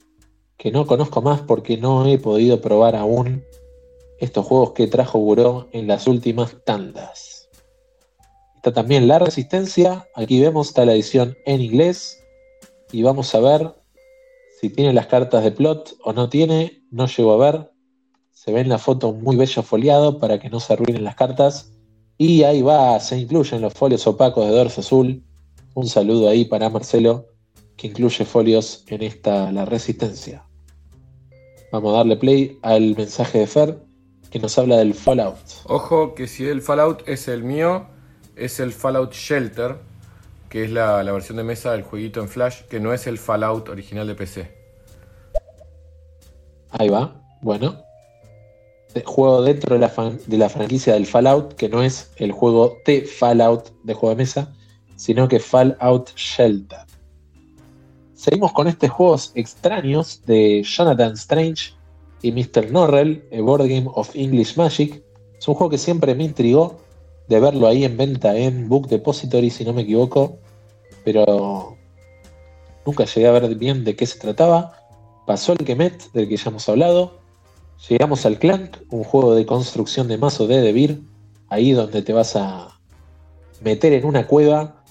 [0.57, 3.43] que no conozco más porque no he podido probar aún
[4.19, 7.49] estos juegos que trajo Buró en las últimas tandas.
[8.55, 12.21] Está también La Resistencia, aquí vemos está la edición en inglés
[12.91, 13.73] y vamos a ver
[14.59, 17.71] si tiene las cartas de plot o no tiene, no llego a ver.
[18.31, 21.71] Se ve en la foto muy bello foliado para que no se arruinen las cartas.
[22.21, 25.23] Y ahí va, se incluyen los folios opacos de dorso azul.
[25.73, 27.27] Un saludo ahí para Marcelo,
[27.77, 30.43] que incluye folios en esta La Resistencia.
[31.71, 33.79] Vamos a darle play al mensaje de Fer
[34.29, 35.37] que nos habla del Fallout.
[35.63, 37.87] Ojo que si el Fallout es el mío,
[38.35, 39.77] es el Fallout Shelter,
[40.49, 43.69] que es la, versión de mesa del jueguito en Flash, que no es el Fallout
[43.69, 44.53] original de PC.
[46.71, 47.81] Ahí va, bueno.
[49.05, 53.93] Juego dentro de la, franquicia del Fallout, que no es el juego de Fallout de
[53.93, 54.53] juego de mesa,
[54.95, 56.79] sino que Fallout Shelter.
[58.13, 61.73] Seguimos con estos juegos extraños de Jonathan Strange
[62.21, 62.71] y Mr.
[62.71, 65.01] Norrell, a Board Game of English Magic.
[65.37, 66.77] Es un juego que siempre me intrigó
[67.29, 70.39] de verlo ahí en venta en Book Depository, si no me equivoco,
[71.05, 71.77] pero
[72.85, 74.73] nunca llegué a ver bien de qué se trataba.
[75.27, 77.18] Pasó el Kemet, del que ya hemos hablado.
[77.87, 81.01] Llegamos al Clank, un juego de construcción de mazo de Devir,
[81.47, 82.79] ahí donde te vas a
[83.61, 84.83] meter en una cueva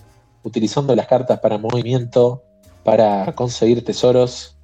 [0.42, 2.42] utilizando las cartas para movimiento
[2.84, 4.56] para conseguir tesoros,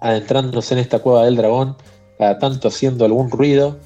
[0.00, 1.76] adentrándose en esta cueva del dragón,
[2.18, 3.78] cada tanto haciendo algún ruido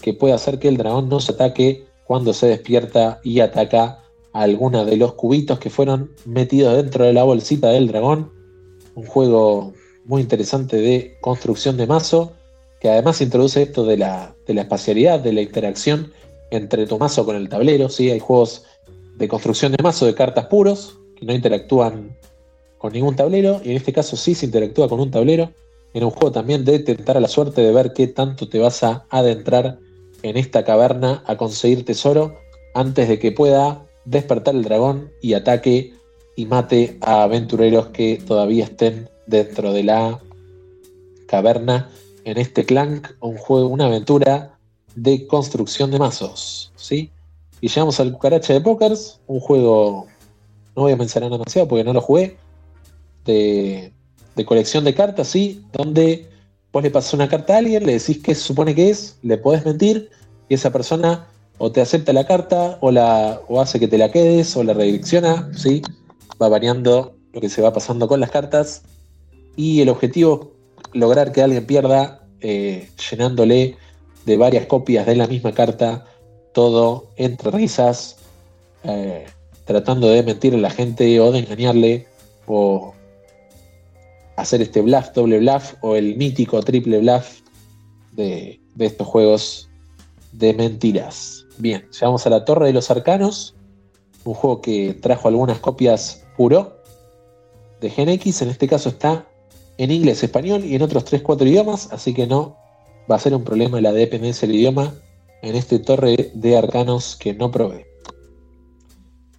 [0.00, 3.98] que puede hacer que el dragón no se ataque cuando se despierta y ataca
[4.32, 8.32] a alguna de los cubitos que fueron metidos dentro de la bolsita del dragón.
[8.94, 9.72] Un juego
[10.04, 12.32] muy interesante de construcción de mazo,
[12.80, 16.12] que además introduce esto de la, de la espacialidad, de la interacción
[16.50, 17.88] entre tu mazo con el tablero.
[17.88, 18.10] ¿sí?
[18.10, 18.64] Hay juegos
[19.16, 22.16] de construcción de mazo de cartas puros, que no interactúan
[22.78, 25.52] con ningún tablero, y en este caso sí se interactúa con un tablero,
[25.92, 28.82] en un juego también de tentar a la suerte de ver qué tanto te vas
[28.82, 29.78] a adentrar
[30.22, 32.36] en esta caverna a conseguir tesoro
[32.74, 35.92] antes de que pueda despertar el dragón y ataque
[36.36, 40.20] y mate a aventureros que todavía estén dentro de la
[41.26, 41.90] caverna
[42.24, 44.58] en este clank, un juego, una aventura
[44.94, 47.10] de construcción de mazos, ¿sí?
[47.60, 50.06] Y llegamos al Cucaracha de Pokers, un juego,
[50.76, 52.36] no voy a mencionar demasiado porque no lo jugué,
[53.24, 53.92] de,
[54.46, 55.66] colección de cartas, ¿sí?
[55.72, 56.30] Donde
[56.72, 59.66] vos le pasas una carta a alguien, le decís qué supone que es, le podés
[59.66, 60.08] mentir
[60.48, 61.26] y esa persona
[61.58, 64.72] o te acepta la carta o, la, o hace que te la quedes o la
[64.72, 65.82] redirecciona, ¿sí?
[66.40, 68.82] Va variando lo que se va pasando con las cartas
[69.56, 70.52] y el objetivo
[70.92, 73.76] lograr que alguien pierda eh, llenándole
[74.26, 76.06] de varias copias de la misma carta,
[76.52, 78.16] todo entre risas,
[78.84, 79.26] eh,
[79.64, 82.06] tratando de mentir a la gente o de engañarle
[82.46, 82.94] o
[84.36, 87.40] hacer este bluff, doble bluff o el mítico triple bluff
[88.12, 89.68] de, estos juegos
[90.32, 91.44] de mentiras.
[91.58, 93.54] Bien, llegamos a la Torre de los Arcanos,
[94.24, 96.80] un juego que trajo algunas copias puro
[97.80, 99.26] de Gen X, en este caso está
[99.80, 102.58] en inglés, español y en otros 3-4 idiomas, así que no
[103.10, 104.94] va a ser un problema la dependencia del idioma
[105.40, 107.86] en este Torre de Arcanos que no probé.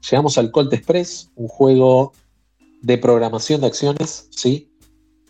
[0.10, 2.14] Llegamos al Colt Express, un juego
[2.82, 4.74] de programación de acciones, ¿sí?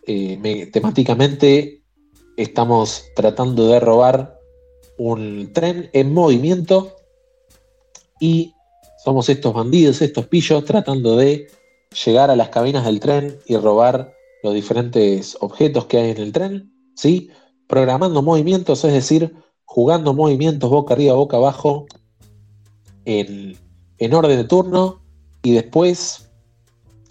[0.08, 1.84] Eh, temáticamente
[2.38, 4.40] estamos tratando de robar
[4.98, 6.96] un tren en movimiento
[8.22, 8.54] y
[9.04, 11.50] somos estos bandidos, estos pillos, tratando de
[12.06, 16.32] llegar a las cabinas del tren y robar los diferentes objetos que hay en el
[16.32, 17.30] tren, ¿sí?
[17.68, 19.36] Programando movimientos, es decir,
[19.66, 21.86] jugando movimientos boca arriba, boca abajo,
[23.06, 23.56] en,
[23.98, 25.02] en orden de turno,
[25.44, 26.30] y después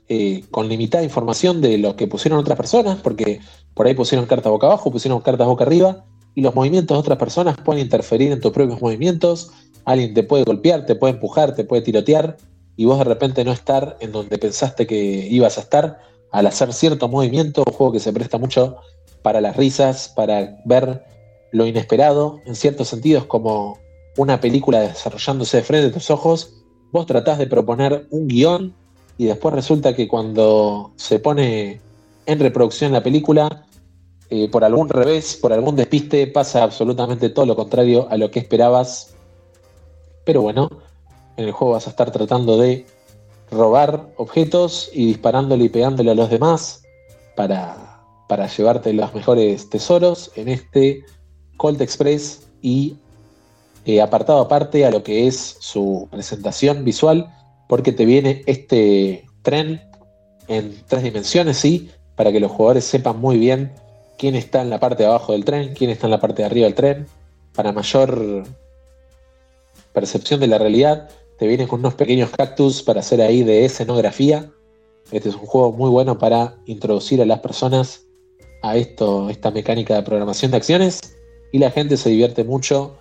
[0.08, 3.40] eh, con limitada información de lo que pusieron otras personas, porque
[3.74, 6.04] por ahí pusieron cartas boca abajo, pusieron cartas boca arriba,
[6.34, 9.50] y los movimientos de otras personas pueden interferir en tus propios movimientos.
[9.84, 12.36] Alguien te puede golpear, te puede empujar, te puede tirotear,
[12.76, 15.98] y vos de repente no estar en donde pensaste que ibas a estar
[16.32, 18.76] al hacer cierto movimiento, un juego que se presta mucho
[19.22, 21.04] para las risas, para ver
[21.52, 23.78] lo inesperado, en ciertos sentidos como
[24.16, 26.54] una película desarrollándose de frente a tus ojos,
[26.92, 28.74] vos tratás de proponer un guion
[29.18, 31.80] y después resulta que cuando se pone
[32.26, 33.66] en reproducción la película,
[34.30, 38.38] eh, por algún revés, por algún despiste, pasa absolutamente todo lo contrario a lo que
[38.38, 39.14] esperabas.
[40.24, 40.70] Pero bueno,
[41.36, 42.86] en el juego vas a estar tratando de
[43.50, 46.82] robar objetos y disparándole y pegándole a los demás
[47.36, 51.04] para, para llevarte los mejores tesoros en este
[51.56, 52.96] Colt Express y
[53.86, 57.32] eh, apartado aparte a lo que es su presentación visual,
[57.68, 59.80] porque te viene este tren
[60.48, 61.90] en tres dimensiones, ¿sí?
[62.14, 63.72] Para que los jugadores sepan muy bien
[64.18, 66.46] quién está en la parte de abajo del tren, quién está en la parte de
[66.46, 67.06] arriba del tren,
[67.54, 68.44] para mayor
[69.92, 71.08] percepción de la realidad.
[71.40, 74.52] Te viene con unos pequeños cactus para hacer ahí de escenografía.
[75.10, 78.06] Este es un juego muy bueno para introducir a las personas
[78.60, 81.00] a esto, esta mecánica de programación de acciones.
[81.50, 82.98] Y la gente se divierte mucho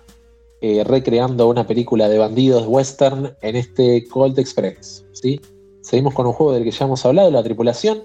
[0.62, 5.04] eh, recreando una película de bandidos western en este Colt Express.
[5.12, 5.38] ¿sí?
[5.82, 8.04] Seguimos con un juego del que ya hemos hablado, La Tripulación.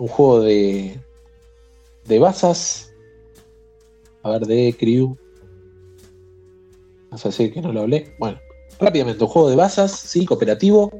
[0.00, 0.98] Un juego de,
[2.06, 2.92] de basas.
[4.24, 5.16] A ver, de Crew.
[7.12, 8.16] Vas a decir que no lo hablé.
[8.18, 8.40] Bueno,
[8.80, 10.90] rápidamente, un juego de basas, sí, cooperativo.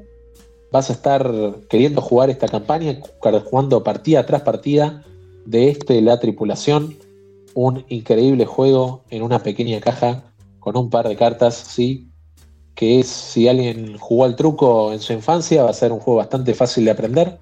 [0.70, 1.33] Vas a estar
[1.68, 5.05] queriendo jugar esta campaña, jugando partida tras partida
[5.47, 6.97] de este La Tripulación.
[7.55, 10.22] Un increíble juego en una pequeña caja
[10.61, 12.09] con un par de cartas, sí.
[12.76, 16.18] Que es, si alguien jugó al truco en su infancia, va a ser un juego
[16.18, 17.39] bastante fácil de aprender.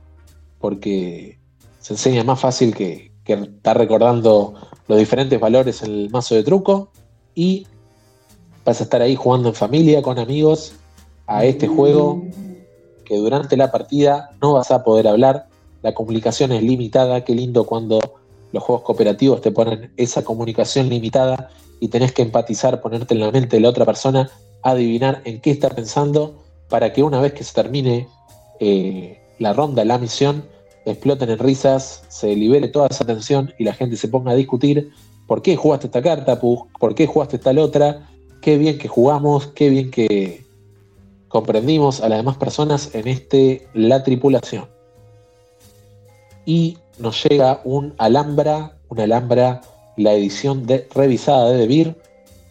[0.59, 1.39] Porque
[1.81, 4.55] se enseña más fácil que, que estar recordando
[4.89, 6.91] los diferentes valores en el mazo de truco.
[7.35, 7.67] Y
[8.69, 10.75] Vas a estar ahí jugando en familia, con amigos,
[11.27, 12.23] a este juego
[13.07, 15.47] que durante la partida no vas a poder hablar.
[15.81, 17.25] La comunicación es limitada.
[17.25, 17.99] Qué lindo cuando
[18.53, 21.49] los juegos cooperativos te ponen esa comunicación limitada
[21.81, 25.51] y tenés que empatizar, ponerte en la mente de la otra persona, adivinar en qué
[25.51, 28.07] está pensando para que una vez que se termine
[28.61, 30.45] eh, la ronda, la misión,
[30.85, 34.91] exploten en risas, se libere toda esa tensión y la gente se ponga a discutir
[35.27, 38.07] por qué jugaste esta carta, por qué jugaste tal otra,
[38.41, 40.45] qué bien que jugamos, qué bien que
[41.29, 44.67] comprendimos a las demás personas en este La Tripulación.
[46.47, 49.61] Y nos llega un Alhambra, una Alhambra,
[49.97, 51.97] la edición de, revisada de Debir,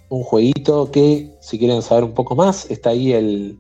[0.10, 3.58] un jueguito que, si quieren saber un poco más, está ahí el.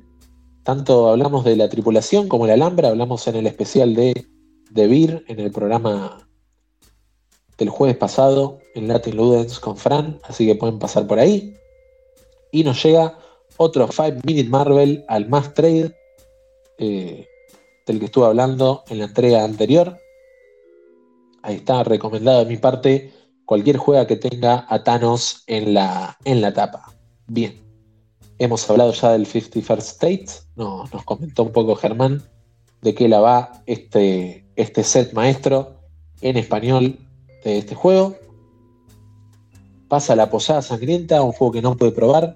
[0.63, 4.25] Tanto hablamos de la tripulación como el Alhambra, hablamos en el especial de
[4.69, 6.27] Debir, en el programa
[7.57, 11.55] del jueves pasado en Latin Ludens con Fran, así que pueden pasar por ahí.
[12.51, 13.17] Y nos llega
[13.57, 15.95] otro 5 Minute Marvel al más trade
[16.77, 17.27] eh,
[17.85, 19.97] del que estuve hablando en la entrega anterior.
[21.41, 23.13] Ahí está, recomendado de mi parte
[23.45, 26.93] cualquier juega que tenga a Thanos en la, en la tapa.
[27.27, 27.59] Bien,
[28.39, 32.21] hemos hablado ya del 51st State, no, nos comentó un poco Germán
[32.81, 35.77] de qué la va este, este set maestro
[36.21, 36.99] en español
[37.43, 38.15] de este juego
[39.87, 42.35] pasa la posada sangrienta, un juego que no puede probar.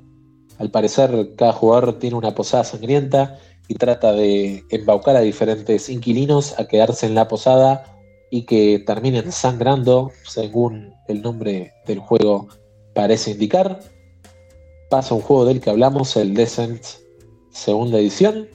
[0.57, 6.59] Al parecer, cada jugador tiene una posada sangrienta y trata de embaucar a diferentes inquilinos
[6.59, 7.85] a quedarse en la posada
[8.29, 12.47] y que terminen sangrando, según el nombre del juego
[12.93, 13.79] parece indicar.
[14.89, 16.83] Pasa un juego del que hablamos, el Descent
[17.49, 18.47] segunda edición.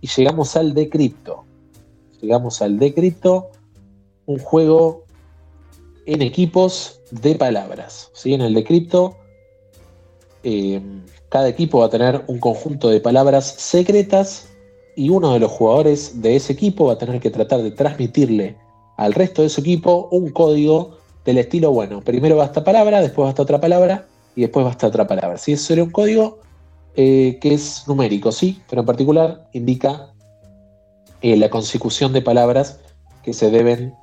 [0.00, 1.44] Y llegamos al Decrypto.
[2.20, 3.50] Llegamos al Decrypto,
[4.26, 5.01] un juego
[6.06, 8.10] en equipos de palabras.
[8.12, 8.34] ¿sí?
[8.34, 9.16] En el de cripto,
[10.42, 10.80] eh,
[11.28, 14.48] cada equipo va a tener un conjunto de palabras secretas
[14.96, 18.56] y uno de los jugadores de ese equipo va a tener que tratar de transmitirle
[18.96, 23.26] al resto de su equipo un código del estilo, bueno, primero va esta palabra, después
[23.26, 25.38] va esta otra palabra y después va esta otra palabra.
[25.38, 26.40] Si Eso sería un código
[26.96, 30.12] eh, que es numérico, sí, pero en particular indica
[31.22, 32.80] eh, la consecución de palabras
[33.22, 33.94] que se deben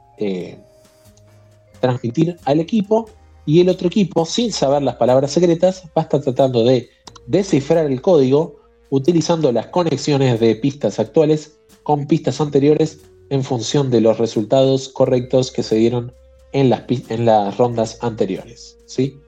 [1.79, 3.09] transmitir al equipo
[3.45, 6.89] y el otro equipo, sin saber las palabras secretas, va a estar tratando de
[7.27, 8.59] descifrar el código
[8.89, 12.99] utilizando las conexiones de pistas actuales con pistas anteriores
[13.29, 16.13] en función de los resultados correctos que se dieron
[16.51, 18.77] en las, rondas anteriores.
[18.85, 19.19] ¿sí?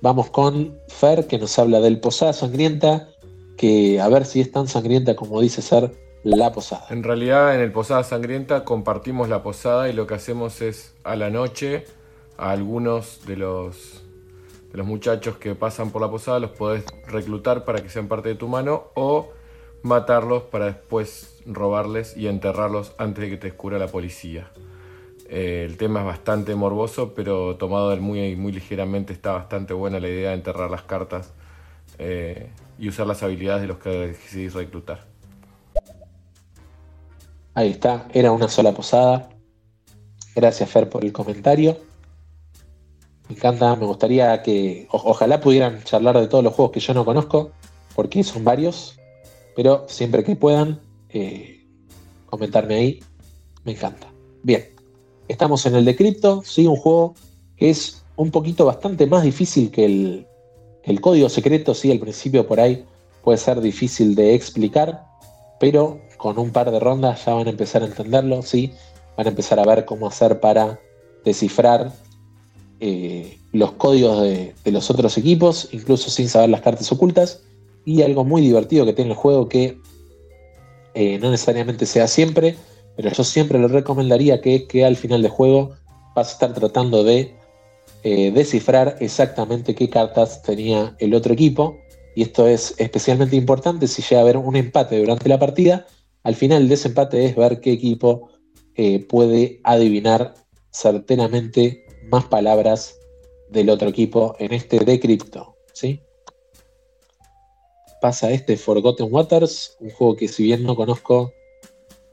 [0.00, 3.08] Vamos con Fer, que nos habla del Posada Sangrienta,
[3.56, 5.92] que a ver si es tan sangrienta como dice ser
[6.24, 6.86] la posada.
[6.90, 11.16] En realidad en el Posada Sangrienta compartimos la posada y lo que hacemos es a
[11.16, 11.84] la noche
[12.36, 14.04] a algunos de los,
[14.70, 18.28] de los muchachos que pasan por la posada los podés reclutar para que sean parte
[18.30, 19.30] de tu mano o
[19.82, 24.50] matarlos para después robarles y enterrarlos antes de que te descubra la policía.
[25.28, 30.08] Eh, el tema es bastante morboso, pero tomado muy, muy ligeramente está bastante buena la
[30.08, 31.32] idea de enterrar las cartas
[31.98, 35.15] eh, y usar las habilidades de los que decidís reclutar.
[37.56, 39.30] Ahí está, era una sola posada.
[40.34, 41.78] Gracias Fer por el comentario.
[43.30, 47.06] Me encanta, me gustaría que ojalá pudieran charlar de todos los juegos que yo no
[47.06, 47.52] conozco,
[47.94, 48.98] porque son varios,
[49.56, 51.66] pero siempre que puedan eh,
[52.26, 53.00] comentarme ahí,
[53.64, 54.06] me encanta.
[54.42, 54.62] Bien,
[55.26, 57.14] estamos en el de Crypto, sí, un juego
[57.56, 60.26] que es un poquito bastante más difícil que el,
[60.82, 62.84] el código secreto, sí, al principio por ahí
[63.24, 65.06] puede ser difícil de explicar,
[65.58, 68.72] pero con un par de rondas ya van a empezar a entenderlo, sí,
[69.16, 70.80] van a empezar a ver cómo hacer para
[71.24, 71.92] descifrar
[72.80, 77.42] eh, los códigos de, los otros equipos, incluso sin saber las cartas ocultas.
[77.84, 79.78] Y algo muy divertido que tiene el juego que
[80.94, 82.56] eh, no necesariamente sea siempre,
[82.96, 85.74] pero yo siempre lo recomendaría que, al final del juego
[86.14, 87.34] vas a estar tratando de
[88.02, 91.78] eh, descifrar exactamente qué cartas tenía el otro equipo.
[92.14, 95.86] Y esto es especialmente importante si llega a haber un empate durante la partida.
[96.26, 98.30] Al final de ese empate es ver qué equipo
[99.08, 100.34] puede adivinar
[100.72, 102.98] certeramente más palabras
[103.48, 106.00] del otro equipo en este decrypto, ¿sí?
[108.00, 111.32] Pasa este Forgotten Waters, un juego que si bien no conozco,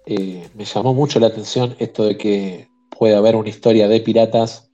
[0.05, 4.69] eh, me llamó mucho la atención esto de que puede haber una historia de piratas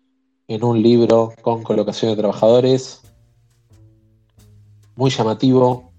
[0.50, 3.04] en un libro con colocación de trabajadores.
[4.98, 5.94] Muy llamativo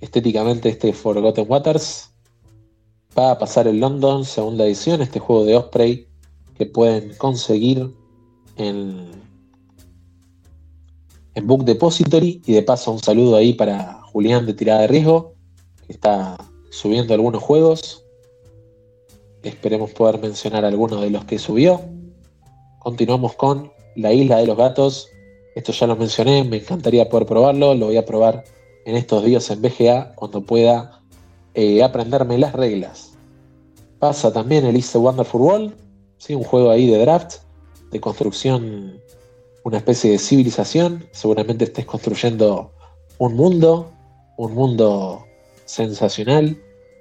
[0.00, 2.09] estéticamente este Forgotten Waters.
[3.18, 6.06] Va a pasar en London, segunda edición, este juego de Osprey
[6.60, 7.90] que pueden conseguir
[8.56, 9.10] en,
[11.42, 12.42] Book Depository.
[12.46, 15.32] Y de paso, un saludo ahí para Julián de Tirada de Riesgo,
[15.86, 16.36] que está
[16.70, 18.04] subiendo algunos juegos.
[19.42, 21.80] Esperemos poder mencionar algunos de los que subió.
[22.78, 25.08] Continuamos con La Isla de los Gatos.
[25.56, 27.74] Esto ya lo mencioné, me encantaría poder probarlo.
[27.74, 28.44] Lo voy a probar
[28.84, 30.99] en estos días en BGA cuando pueda
[31.60, 33.12] eh, aprenderme las reglas.
[33.98, 35.74] Pasa también el East Wonderful World,
[36.16, 36.34] ¿sí?
[36.34, 37.34] un juego ahí de draft
[37.90, 38.98] de construcción,
[39.62, 41.04] una especie de civilización.
[41.12, 42.72] Seguramente estés construyendo
[43.18, 43.92] un mundo,
[44.38, 45.26] un mundo
[45.66, 46.56] sensacional,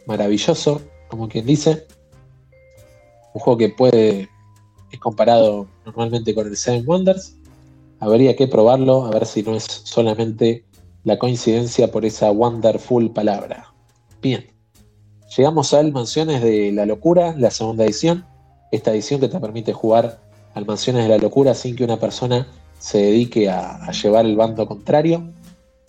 [0.05, 1.88] maravilloso, como quien dice.
[3.34, 4.28] Un juego que puede,
[4.91, 7.38] es comparado normalmente con el Seven Wonders.
[8.01, 10.66] Habría que probarlo, a ver si no es solamente
[11.05, 13.74] la coincidencia por esa wonderful palabra.
[14.22, 14.47] Bien,
[15.38, 18.26] llegamos al Mansiones de la Locura, la segunda edición.
[18.70, 20.20] Esta edición que te permite jugar
[20.55, 22.45] al Mansiones de la Locura sin que una persona
[22.80, 25.32] se dedique a, llevar el bando contrario.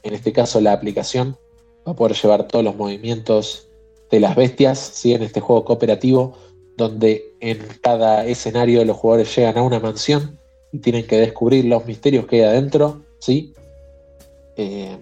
[0.04, 1.36] En este caso la aplicación
[1.84, 3.66] va a poder llevar todos los movimientos
[4.12, 5.12] de las bestias, ¿sí?
[5.12, 6.34] en este juego cooperativo,
[6.76, 10.38] donde en cada escenario los jugadores llegan a una mansión
[10.72, 13.02] y tienen que descubrir los misterios que hay adentro.
[13.18, 13.54] ¿sí?
[14.56, 14.96] Eh,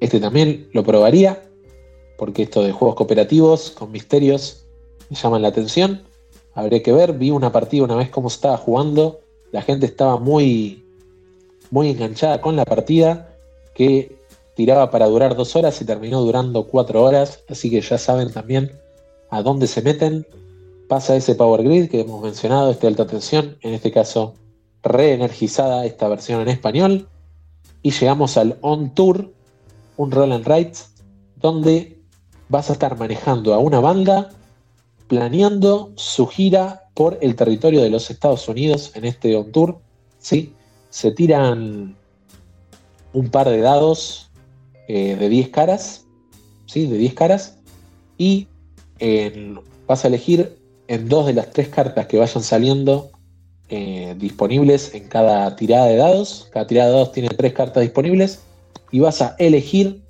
[0.00, 1.42] este también lo probaría,
[2.16, 4.66] porque esto de juegos cooperativos con misterios
[5.10, 6.02] me llaman la atención
[6.58, 7.12] habría que ver.
[7.12, 9.20] Vi una partida una vez cómo estaba jugando.
[9.52, 10.84] La gente estaba muy,
[11.70, 13.36] muy enganchada con la partida,
[13.74, 14.18] que
[14.54, 17.44] tiraba para durar dos horas y terminó durando cuatro horas.
[17.48, 18.72] Así que ya saben también
[19.30, 20.26] a dónde se meten.
[20.88, 24.34] Pasa ese Power Grid que hemos mencionado, este alta tensión, en este caso
[24.82, 27.08] reenergizada esta versión en español.
[27.82, 29.32] Y llegamos al On Tour,
[29.98, 30.72] un roll and ride,
[31.36, 32.00] donde
[32.48, 34.30] vas a estar manejando a una banda
[35.08, 39.78] planeando su gira por el territorio de los Estados Unidos en este on tour.
[40.18, 40.54] ¿sí?
[40.90, 41.96] Se tiran
[43.12, 44.30] un par de dados
[44.86, 46.06] eh, de 10 caras,
[46.66, 46.86] ¿sí?
[46.86, 47.58] de 10 caras,
[48.16, 48.48] y
[49.86, 50.58] vas a elegir
[50.88, 53.10] en dos de las tres cartas que vayan saliendo
[53.68, 56.48] eh, disponibles en cada tirada de dados.
[56.52, 58.40] Cada tirada de dados tiene tres cartas disponibles
[58.90, 60.02] y vas a elegir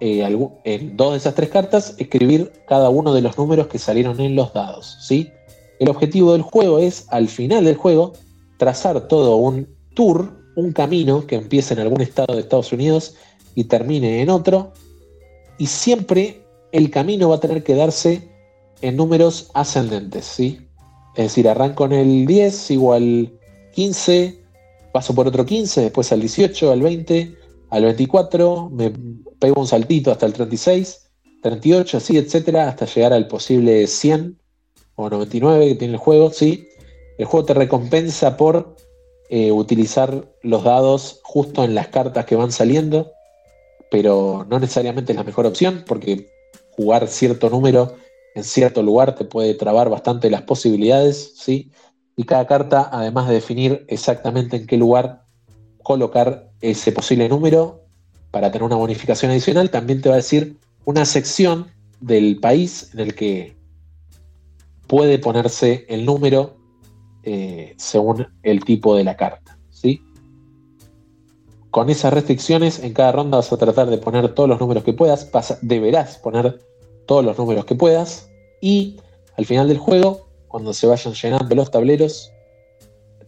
[0.00, 0.24] eh,
[0.64, 4.34] en dos de esas tres cartas, escribir cada uno de los números que salieron en
[4.34, 4.98] los dados.
[5.00, 5.30] ¿sí?
[5.78, 8.12] El objetivo del juego es, al final del juego,
[8.56, 13.14] trazar todo un tour, un camino que empiece en algún estado de Estados Unidos
[13.54, 14.72] y termine en otro.
[15.58, 16.42] Y siempre
[16.72, 18.28] el camino va a tener que darse
[18.80, 20.24] en números ascendentes.
[20.24, 20.66] ¿sí?
[21.14, 23.32] Es decir, arranco en el 10, sigo al
[23.72, 24.42] 15,
[24.92, 27.41] paso por otro 15, después al 18, al 20,
[27.72, 28.92] al 24, me
[29.38, 31.08] pego un saltito hasta el 36,
[31.40, 34.38] 38, así, etcétera, hasta llegar al posible 100
[34.94, 36.68] o 99 que tiene el juego, ¿sí?
[37.16, 38.76] El juego te recompensa por
[39.30, 43.10] eh, utilizar los dados justo en las cartas que van saliendo.
[43.90, 46.28] pero no necesariamente es la mejor opción porque
[46.76, 47.96] jugar cierto número
[48.34, 51.70] en cierto lugar te puede trabar bastante las posibilidades, ¿sí?
[52.16, 55.24] Y cada carta, además de definir exactamente en qué lugar
[55.82, 57.82] colocar ese posible número
[58.30, 61.66] para tener una bonificación adicional, también te va a decir una sección
[62.00, 63.56] del país en el que
[64.86, 66.56] puede ponerse el número
[67.24, 69.58] eh, según el tipo de la carta.
[69.70, 70.02] ¿sí?
[71.70, 74.92] Con esas restricciones, en cada ronda vas a tratar de poner todos los números que
[74.92, 75.30] puedas,
[75.62, 76.60] deberás poner
[77.06, 78.30] todos los números que puedas
[78.60, 78.98] y
[79.36, 82.30] al final del juego, cuando se vayan llenando los tableros,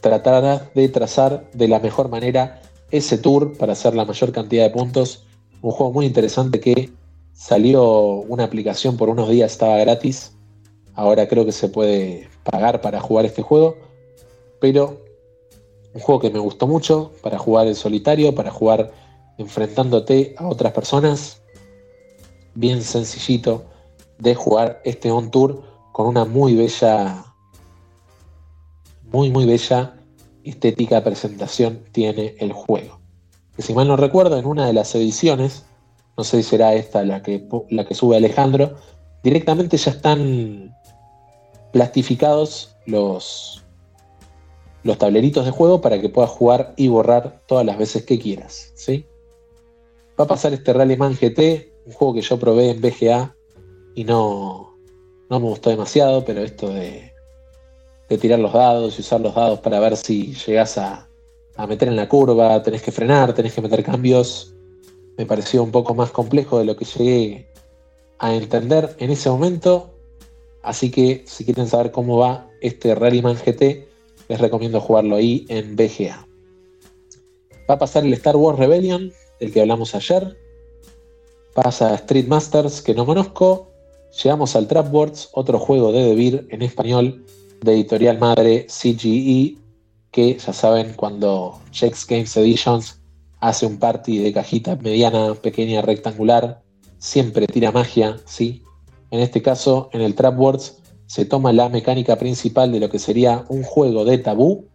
[0.01, 4.71] tratarás de trazar de la mejor manera ese tour para hacer la mayor cantidad de
[4.71, 5.25] puntos.
[5.63, 6.91] Un juego muy interesante que
[7.33, 10.33] salió una aplicación por unos días, estaba gratis.
[10.95, 13.77] Ahora creo que se puede pagar para jugar este juego.
[14.61, 15.01] Pero
[15.93, 18.93] un juego que me gustó mucho para jugar en solitario, para jugar
[19.39, 21.41] enfrentándote a otras personas.
[22.55, 23.65] Bien sencillito
[24.19, 25.63] de jugar este on tour
[25.93, 27.25] con una muy bella,
[29.03, 29.95] muy muy bella
[30.45, 33.01] estética presentación tiene el juego.
[33.57, 35.65] Que si mal no recuerdo, en una de las ediciones,
[36.17, 38.77] no sé si será esta la que, la que sube Alejandro,
[39.23, 40.75] directamente ya están
[41.73, 43.65] plastificados los,
[44.83, 48.73] los tableritos de juego para que puedas jugar y borrar todas las veces que quieras.
[48.75, 49.07] ¿sí?
[50.19, 53.35] Va a pasar este Rallyman GT, un juego que yo probé en BGA
[53.95, 54.77] y no,
[55.31, 57.14] no me gustó demasiado, pero esto de,
[58.15, 61.09] de tirar los dados y usar los dados para ver si llegas a,
[61.57, 64.55] a meter en la curva, tenés que frenar, tenés que meter cambios,
[65.17, 67.49] me pareció un poco más complejo de lo que llegué
[68.19, 69.91] a entender en ese momento.
[70.63, 73.89] Así que si quieren saber cómo va este Rallyman GT,
[74.29, 76.27] les recomiendo jugarlo ahí en BGA.
[77.69, 80.39] Va a pasar el Star Wars Rebellion, del que hablamos ayer.
[81.53, 83.69] Pasa Street Masters, que no conozco.
[84.23, 87.25] Llegamos al Trapwords, otro juego de Debir en español
[87.65, 89.57] de editorial madre CGE,
[90.11, 93.01] que ya saben, cuando Chex Games Editions
[93.41, 96.63] hace un party de cajita mediana, pequeña, rectangular,
[96.99, 98.63] siempre tira magia, ¿sí?
[99.11, 103.45] En este caso, en el Trapwords se toma la mecánica principal de lo que sería
[103.49, 104.67] un juego de tabú,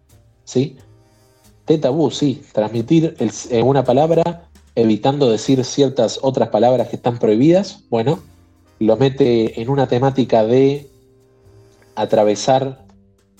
[0.44, 0.78] ¿sí?
[1.68, 7.84] De tabú, sí, transmitir eh, una palabra evitando decir ciertas otras palabras que están prohibidas,
[7.90, 8.20] bueno,
[8.80, 10.89] lo mete en una temática de
[12.02, 12.86] atravesar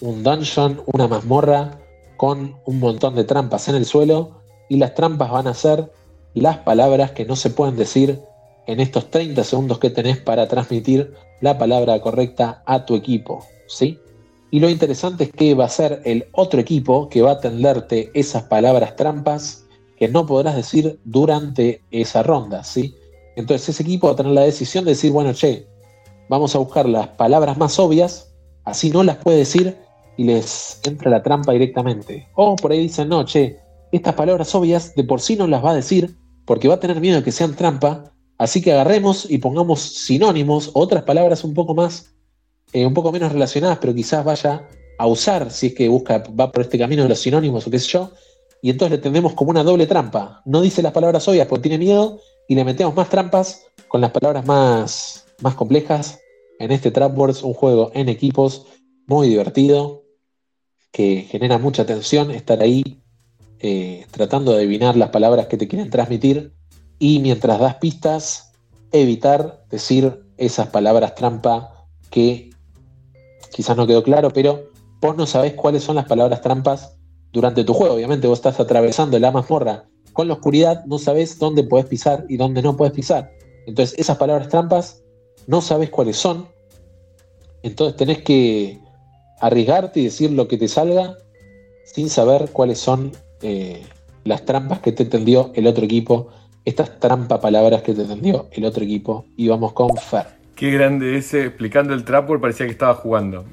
[0.02, 1.80] un dungeon, una mazmorra
[2.18, 5.92] con un montón de trampas en el suelo y las trampas van a ser
[6.34, 8.20] las palabras que no se pueden decir
[8.68, 14.00] en estos 30 segundos que tenés para transmitir la palabra correcta a tu equipo, ¿sí?
[14.52, 18.12] Y lo interesante es que va a ser el otro equipo que va a tenderte
[18.14, 19.66] esas palabras trampas
[19.98, 22.96] que no podrás decir durante esa ronda, ¿sí?
[23.36, 25.68] Entonces ese equipo va a tener la decisión de decir, bueno, che,
[26.30, 28.29] vamos a buscar las palabras más obvias,
[28.70, 29.78] así no las puede decir
[30.18, 32.28] y les entra la trampa directamente.
[32.36, 33.58] O por ahí dicen, no, che,
[33.92, 37.00] estas palabras obvias de por sí no las va a decir porque va a tener
[37.00, 41.76] miedo de que sean trampa, así que agarremos y pongamos sinónimos, otras palabras un poco
[41.76, 42.16] más,
[42.74, 44.68] eh, un poco menos relacionadas, pero quizás vaya
[44.98, 47.80] a usar si es que busca, va por este camino de los sinónimos o qué
[47.80, 48.12] sé yo,
[48.62, 50.42] y entonces le tendemos como una doble trampa.
[50.46, 54.12] No dice las palabras obvias porque tiene miedo y le metemos más trampas con las
[54.12, 56.20] palabras más, más complejas.
[56.60, 58.68] En este Trapwords, un juego en equipos
[59.08, 60.04] muy divertido,
[60.92, 63.02] que genera mucha tensión estar ahí
[63.60, 66.54] eh, tratando de adivinar las palabras que te quieren transmitir
[67.00, 68.52] y mientras das pistas,
[68.92, 72.50] evitar decir esas palabras trampa que
[73.52, 74.70] quizás no quedó claro, pero
[75.02, 76.98] vos no sabés cuáles son las palabras trampas
[77.32, 77.96] durante tu juego.
[77.96, 82.38] Obviamente vos estás atravesando la mazmorra con la oscuridad, no sabes dónde puedes pisar y
[82.38, 83.32] dónde no puedes pisar.
[83.66, 85.04] Entonces esas palabras trampas
[85.50, 86.48] no sabes cuáles son.
[87.64, 88.78] Entonces tenés que
[89.42, 91.18] arriesgarte y decir lo que te salga
[91.86, 93.12] sin saber cuáles son
[93.42, 93.82] eh,
[94.26, 96.30] las trampas que te tendió el otro equipo,
[96.66, 99.26] estas trampa palabras que te tendió el otro equipo.
[99.38, 100.28] Y vamos con Fer.
[100.56, 103.44] Qué grande ese, explicando el Trapper parecía que estaba jugando.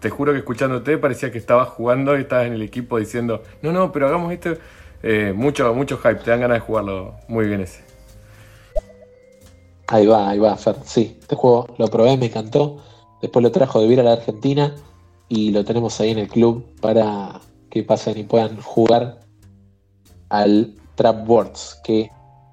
[0.00, 3.72] te juro que escuchándote parecía que estabas jugando y estabas en el equipo diciendo, no,
[3.72, 4.54] no, pero hagamos esto.
[5.02, 7.91] Eh, mucho, mucho hype, te dan ganas de jugarlo muy bien ese.
[9.92, 10.76] Ahí va, ahí va, Fer.
[10.86, 12.78] Sí, este juego lo probé, me encantó.
[13.20, 14.74] Después lo trajo de vir a la Argentina
[15.28, 19.20] y lo tenemos ahí en el club para que pasen y puedan jugar
[20.30, 22.10] al Trap Words, que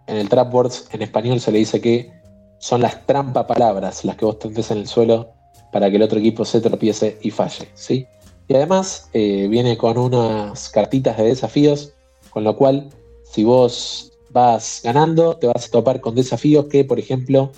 [0.07, 2.11] en el Trap Words en español se le dice que
[2.59, 5.29] son las trampa palabras las que vos tendés en el suelo
[5.71, 8.05] para que el otro equipo se tropiece y falle, ¿sí?
[8.49, 11.93] Y además eh, viene con unas cartitas de desafíos,
[12.31, 12.89] con lo cual
[13.23, 17.51] si vos vas ganando, te vas a topar con desafíos que, por ejemplo,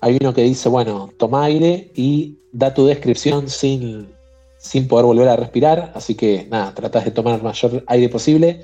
[0.00, 4.08] hay uno que dice, bueno, toma aire y da tu descripción sin,
[4.58, 8.62] sin poder volver a respirar, así que nada, tratás de tomar el mayor aire posible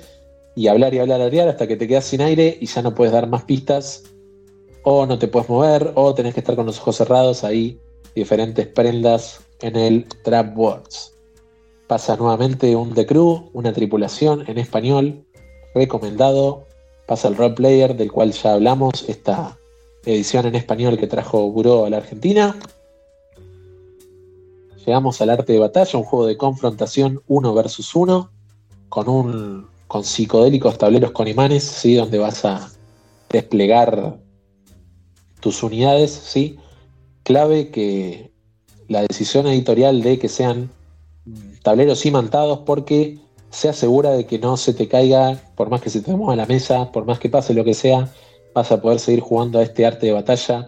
[0.55, 2.93] y hablar y hablar y hablar hasta que te quedas sin aire y ya no
[2.93, 4.03] puedes dar más pistas,
[4.83, 7.79] o no te puedes mover, o tenés que estar con los ojos cerrados, ahí
[8.15, 11.13] diferentes prendas en el Trap Words.
[11.87, 15.25] Pasa nuevamente un The Crew, una tripulación en español,
[15.73, 16.67] recomendado.
[17.05, 19.57] Pasa el Role Player, del cual ya hablamos, esta
[20.05, 22.57] edición en español que trajo Buró a la Argentina.
[24.85, 28.29] Llegamos al arte de batalla, un juego de confrontación 1 versus 1,
[28.89, 31.93] con un con psicodélicos tableros con imanes, ¿sí?
[31.93, 32.71] donde vas a
[33.29, 34.17] desplegar
[35.39, 36.57] tus unidades, ¿sí?
[37.21, 38.31] Clave que
[38.87, 40.71] la decisión editorial de que sean
[41.61, 43.19] tableros imantados porque
[43.53, 46.47] se asegura de que no se te caiga, por más que se te mueva la
[46.47, 48.09] mesa, por más que pase lo que sea,
[48.53, 50.67] vas a poder seguir jugando a este arte de batalla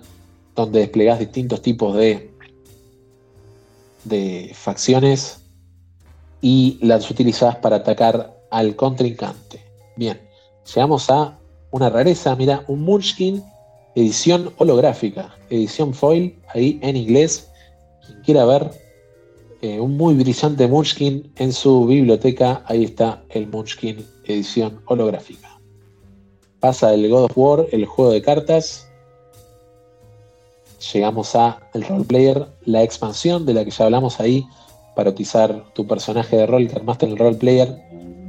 [0.56, 2.32] donde desplegás distintos tipos de,
[4.04, 5.40] de facciones
[6.42, 9.62] y las utilizás para atacar al contrincante.
[9.96, 10.22] Bien,
[10.74, 11.40] llegamos a
[11.72, 13.44] una rareza, mira, un Munchkin
[13.96, 17.50] edición holográfica, edición foil, ahí en inglés.
[18.06, 18.70] Quien quiera ver
[19.66, 25.60] eh, un muy brillante Munchkin en su biblioteca, ahí está el Munchkin edición holográfica.
[26.60, 28.88] Pasa el God of War, el juego de cartas.
[30.94, 34.46] Llegamos a el roleplayer, la expansión de la que ya hablamos ahí,
[34.96, 37.76] para utilizar tu personaje de rol que armaste en el roleplayer,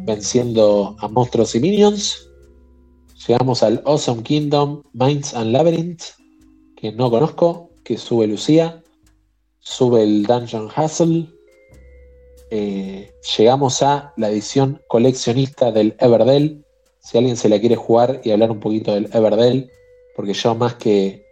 [0.07, 2.31] venciendo a monstruos y minions.
[3.29, 6.03] Llegamos al Awesome Kingdom Minds and Labyrinth,
[6.77, 8.83] que no conozco, que sube Lucía.
[9.69, 11.27] Sube el Dungeon Hustle.
[12.51, 16.65] Eh, llegamos a la edición coleccionista del Everdell.
[17.01, 19.69] Si alguien se la quiere jugar y hablar un poquito del Everdell,
[20.15, 21.27] porque yo más que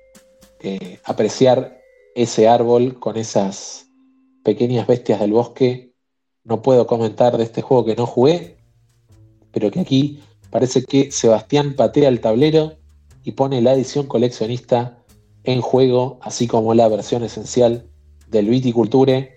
[1.04, 1.78] apreciar
[2.14, 3.86] ese árbol con esas
[4.42, 5.92] pequeñas bestias del bosque,
[6.42, 8.56] no puedo comentar de este juego que no jugué,
[9.52, 10.20] pero que aquí
[10.54, 12.74] Parece que Sebastián patea el tablero
[13.24, 15.02] y pone la edición coleccionista
[15.42, 17.90] en juego, así como la versión esencial
[18.34, 19.32] del Viticulture.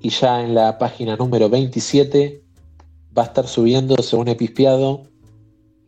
[0.00, 2.42] Y ya en la página número 27
[3.16, 5.04] va a estar subiendo, según he pispeado,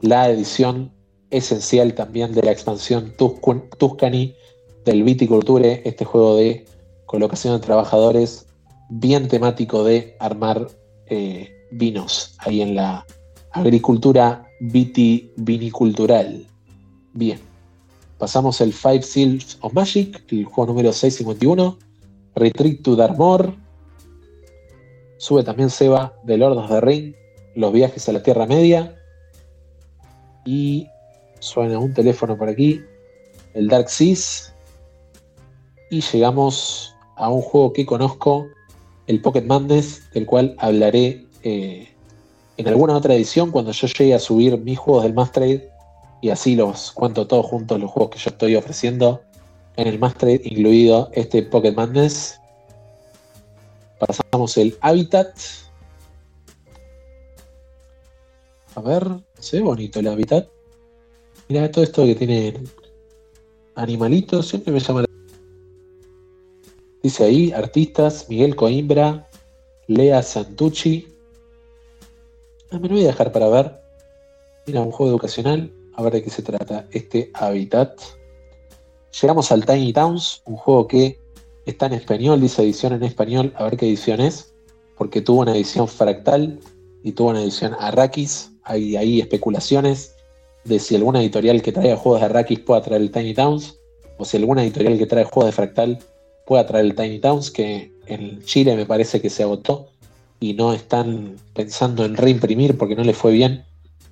[0.00, 0.92] la edición
[1.30, 4.34] esencial también de la expansión Tuscany
[4.84, 6.66] del Viticulture, este juego de
[7.06, 8.46] colocación de trabajadores
[8.88, 10.68] bien temático de armar
[11.06, 13.06] eh, vinos ahí en la
[13.52, 16.46] agricultura vitivinicultural.
[17.12, 17.38] Bien,
[18.18, 21.78] pasamos el Five Seals of Magic, el juego número 651,
[22.34, 23.54] Retreat to Darmor.
[25.18, 27.14] Sube también Seba de Lord of the Ring,
[27.54, 28.96] Los viajes a la Tierra Media.
[30.44, 30.86] Y
[31.40, 32.80] suena un teléfono por aquí,
[33.54, 34.54] el Dark Seas.
[35.90, 38.46] Y llegamos a un juego que conozco,
[39.06, 41.88] el Pocket Madness, del cual hablaré eh,
[42.56, 45.70] en alguna otra edición cuando yo llegue a subir mis juegos del Trade
[46.20, 49.22] y así los cuento todos juntos los juegos que yo estoy ofreciendo
[49.80, 52.38] en el Trade, incluido este Pocket Madness.
[53.98, 55.36] Pasamos el Habitat.
[58.74, 59.06] A ver,
[59.38, 60.48] se ve bonito el Habitat.
[61.48, 62.54] Mira todo esto que tiene
[63.74, 65.08] animalitos, siempre me llama la
[67.02, 69.26] Dice ahí, artistas, Miguel Coimbra,
[69.88, 71.10] Lea Santucci,
[72.72, 73.80] Ah, me lo voy a dejar para ver.
[74.66, 75.72] Mira, un juego educacional.
[75.94, 78.00] A ver de qué se trata este Habitat.
[79.18, 81.18] Llegamos al Tiny Towns, un juego que
[81.66, 83.52] está en español, dice edición en español.
[83.56, 84.52] A ver qué edición es.
[84.96, 86.60] Porque tuvo una edición fractal
[87.02, 88.52] y tuvo una edición Arrakis.
[88.64, 90.14] Hay especulaciones
[90.64, 93.78] de si alguna editorial que traiga juegos de Arrakis pueda traer el Tiny Towns.
[94.18, 95.98] O si alguna editorial que trae juegos de fractal
[96.46, 99.88] pueda traer el Tiny Towns, que en Chile me parece que se agotó
[100.38, 103.64] y no están pensando en reimprimir porque no le fue bien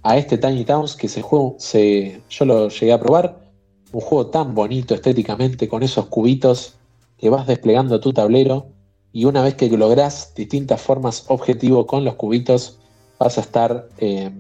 [0.03, 3.48] a este Tiny Towns que se juego, se, yo lo llegué a probar.
[3.93, 6.75] Un juego tan bonito estéticamente con esos cubitos
[7.17, 8.67] que vas desplegando tu tablero
[9.13, 12.79] y una vez que logras distintas formas objetivo con los cubitos
[13.19, 14.31] vas a estar, eh,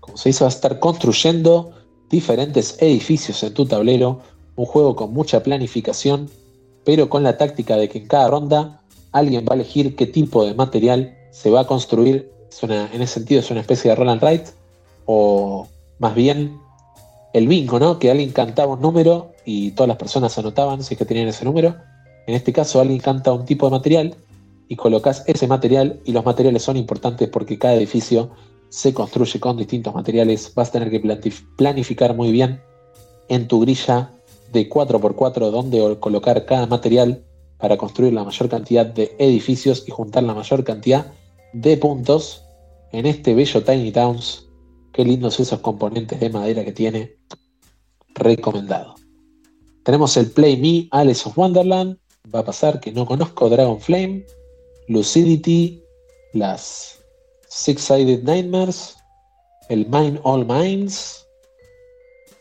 [0.00, 1.72] como se dice, vas a estar construyendo
[2.10, 4.20] diferentes edificios en tu tablero.
[4.56, 6.28] Un juego con mucha planificación,
[6.84, 8.82] pero con la táctica de que en cada ronda
[9.12, 12.30] alguien va a elegir qué tipo de material se va a construir.
[12.60, 14.48] en ese sentido es una especie de Roland Wright,
[15.06, 15.66] o
[15.98, 16.60] más bien
[17.32, 17.98] el bingo, ¿no?
[17.98, 21.44] Que alguien cantaba un número y todas las personas anotaban si es que tenían ese
[21.44, 21.76] número.
[22.26, 24.14] En este caso, alguien canta un tipo de material
[24.68, 28.30] y colocas ese material y los materiales son importantes porque cada edificio
[28.68, 31.02] se construye con distintos materiales, vas a tener que
[31.56, 32.60] planificar muy bien
[33.28, 34.10] en tu grilla
[34.50, 37.22] de 4x4 dónde colocar cada material
[37.58, 41.12] para construir la mayor cantidad de edificios y juntar la mayor cantidad
[41.52, 42.44] de puntos
[42.92, 44.41] en este bello Tiny Towns.
[44.92, 47.16] Qué lindos esos componentes de madera que tiene.
[48.14, 48.94] Recomendado.
[49.84, 51.96] Tenemos el Play Me Alice of Wonderland.
[52.32, 54.26] Va a pasar que no conozco Dragon Flame,
[54.88, 55.82] Lucidity,
[56.34, 57.02] las
[57.48, 58.96] Six-Sided Nightmares,
[59.70, 61.26] el Mine All Minds.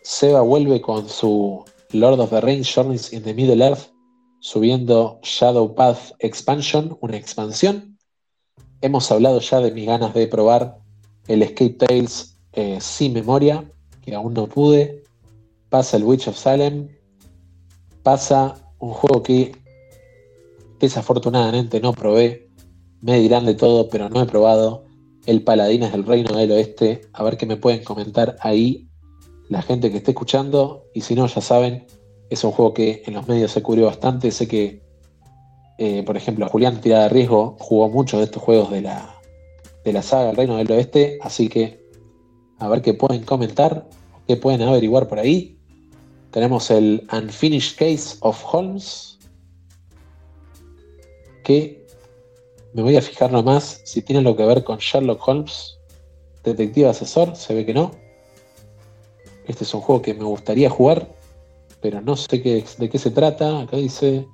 [0.03, 3.91] Seba vuelve con su Lord of the Rings Journeys in the Middle Earth,
[4.41, 7.97] subiendo Shadow Path Expansion, una expansión.
[8.81, 10.77] Hemos hablado ya de mis ganas de probar
[11.27, 13.63] el Escape Tales eh, sin memoria,
[14.01, 15.03] que aún no pude.
[15.69, 16.89] Pasa el Witch of Salem.
[18.03, 19.55] Pasa un juego que
[20.79, 22.49] desafortunadamente no probé.
[23.01, 24.83] Me dirán de todo, pero no he probado.
[25.25, 27.01] El Paladines del Reino del Oeste.
[27.13, 28.89] A ver qué me pueden comentar ahí
[29.49, 30.85] la gente que esté escuchando.
[30.93, 31.85] Y si no, ya saben,
[32.29, 34.31] es un juego que en los medios se cubrió bastante.
[34.31, 34.81] Sé que,
[35.77, 39.15] eh, por ejemplo, Julián Tirada de Riesgo jugó muchos de estos juegos de la,
[39.83, 41.19] de la saga El Reino del Oeste.
[41.21, 41.80] Así que
[42.61, 43.87] a ver qué pueden comentar,
[44.27, 45.57] qué pueden averiguar por ahí.
[46.29, 49.17] Tenemos el Unfinished Case of Holmes.
[51.43, 51.83] Que
[52.73, 55.77] me voy a fijar nomás si tiene lo que ver con Sherlock Holmes,
[56.43, 57.35] detective asesor.
[57.35, 57.91] Se ve que no.
[59.47, 61.11] Este es un juego que me gustaría jugar,
[61.81, 63.61] pero no sé qué, de qué se trata.
[63.61, 64.27] Acá dice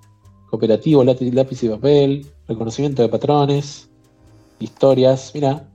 [0.50, 3.90] cooperativo, lápiz, y papel, reconocimiento de patrones,
[4.60, 5.32] historias.
[5.34, 5.70] Mira,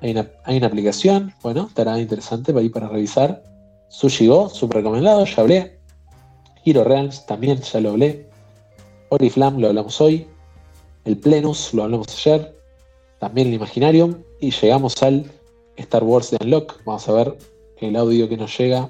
[0.00, 3.42] hay una, aplicación, bueno, estará interesante para ir para revisar.
[3.88, 5.78] Sushi Go, súper recomendado, ya hablé.
[6.64, 8.28] Hero Realms, también ya lo hablé.
[9.10, 10.26] Oriflam, lo hablamos hoy.
[11.04, 12.56] El Plenus, lo hablamos ayer.
[13.18, 14.22] También el Imaginarium.
[14.40, 15.30] Y llegamos al
[15.76, 16.82] Star Wars de Unlock.
[16.84, 17.36] Vamos a ver
[17.78, 18.88] el audio que nos llega.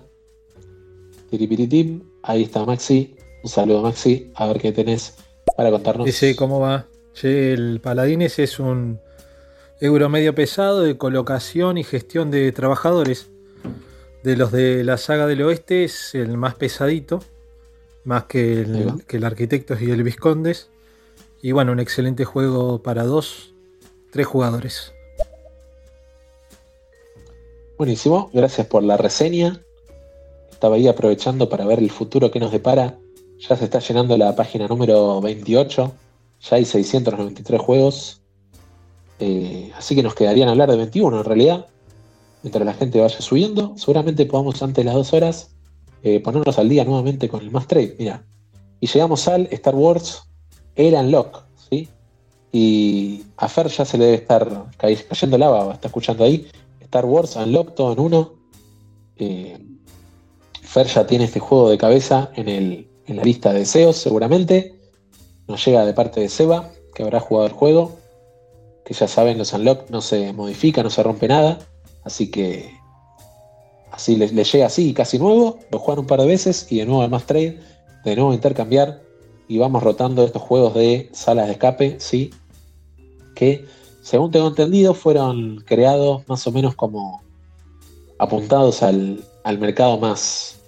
[2.22, 3.16] Ahí está Maxi.
[3.42, 4.30] Un saludo Maxi.
[4.34, 5.16] A ver qué tenés
[5.56, 6.06] para contarnos.
[6.06, 6.86] Dice cómo va.
[7.22, 9.00] el Paladines es un
[9.80, 13.30] euro medio pesado de colocación y gestión de trabajadores.
[14.22, 17.20] De los de la saga del oeste es el más pesadito.
[18.04, 20.70] Más que el, que el Arquitectos y el Viscondes.
[21.42, 23.54] Y bueno, un excelente juego para dos,
[24.10, 24.92] tres jugadores.
[27.78, 29.62] Buenísimo, gracias por la reseña.
[30.50, 32.98] Estaba ahí aprovechando para ver el futuro que nos depara.
[33.38, 35.92] Ya se está llenando la página número 28.
[36.42, 38.19] Ya hay 693 juegos.
[39.20, 41.66] Eh, así que nos quedarían hablar de 21 en realidad.
[42.42, 43.74] Mientras la gente vaya subiendo.
[43.76, 45.50] Seguramente podamos antes de las dos horas
[46.02, 47.96] eh, ponernos al día nuevamente con el más trade.
[47.98, 48.24] Mira.
[48.80, 50.22] Y llegamos al Star Wars
[50.74, 51.44] Era Lock.
[51.70, 51.88] ¿sí?
[52.50, 55.74] Y a Fer ya se le debe estar cayendo lava.
[55.74, 56.48] Está escuchando ahí.
[56.80, 58.32] Star Wars Unlocked todo en uno.
[59.16, 59.58] Eh,
[60.62, 64.74] Fer ya tiene este juego de cabeza en, la lista de deseos, seguramente.
[65.46, 67.99] Nos llega de parte de Seba, que habrá jugado el juego.
[68.90, 71.60] Ya saben, los Unlock no se modifica, no se rompe nada.
[72.02, 72.76] Así que
[73.92, 75.58] así le, llega así, casi nuevo.
[75.70, 77.60] Lo juegan un par de veces y de nuevo al más trade.
[78.04, 79.00] De nuevo intercambiar.
[79.46, 82.30] Y vamos rotando estos juegos de salas de escape, sí.
[83.36, 83.64] Que
[84.02, 87.22] según tengo entendido, fueron creados más o menos como
[88.18, 89.24] apuntados al,
[89.58, 90.58] mercado más,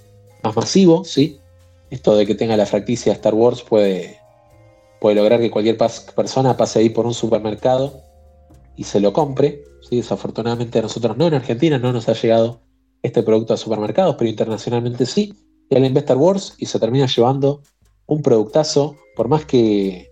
[0.42, 1.38] más masivo, ¿sí?
[1.90, 4.18] Esto de que tenga la fracticia Star Wars puede,
[5.00, 8.01] puede lograr que cualquier persona pase ahí por un supermercado
[8.76, 9.64] y se lo compre.
[9.90, 12.60] Desafortunadamente a nosotros no, en Argentina no nos ha llegado
[13.02, 15.34] este producto a supermercados, pero internacionalmente sí.
[15.68, 17.62] Y alguien ve Star Wars y se termina llevando
[18.06, 20.10] un productazo, por más que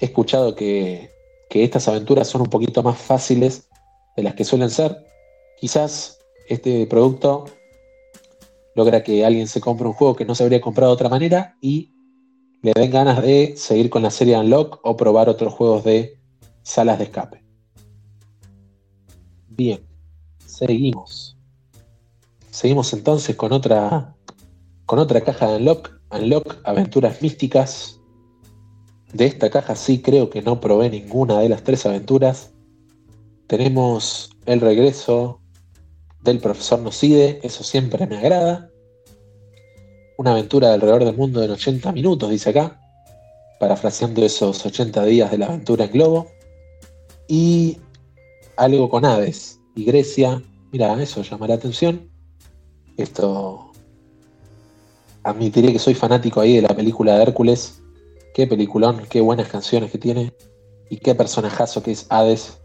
[0.00, 1.14] he escuchado que
[1.54, 3.68] que estas aventuras son un poquito más fáciles
[4.16, 5.06] de las que suelen ser.
[5.56, 6.18] Quizás
[6.48, 7.44] este producto
[8.74, 11.56] logra que alguien se compre un juego que no se habría comprado de otra manera
[11.60, 11.94] y
[12.62, 16.18] le den ganas de seguir con la serie Unlock o probar otros juegos de
[16.62, 17.43] salas de escape.
[19.56, 19.80] Bien,
[20.44, 21.36] seguimos.
[22.50, 24.14] Seguimos entonces con otra
[24.86, 28.00] con otra caja de Unlock, Unlock Aventuras Místicas
[29.14, 32.50] de esta caja sí creo que no probé ninguna de las tres aventuras.
[33.46, 35.40] Tenemos el regreso
[36.22, 38.70] del profesor Nocide, eso siempre me agrada.
[40.18, 42.80] Una aventura de alrededor del mundo en 80 minutos, dice acá,
[43.60, 46.26] parafraseando esos 80 días de la aventura en globo.
[47.28, 47.78] Y
[48.56, 50.42] algo con aves y Grecia.
[50.72, 52.10] Mira, eso llama la atención.
[52.96, 53.72] Esto
[55.22, 57.80] admitiré que soy fanático ahí de la película de Hércules
[58.34, 60.34] Qué peliculón, qué buenas canciones que tiene
[60.90, 62.58] y qué personajazo que es Hades.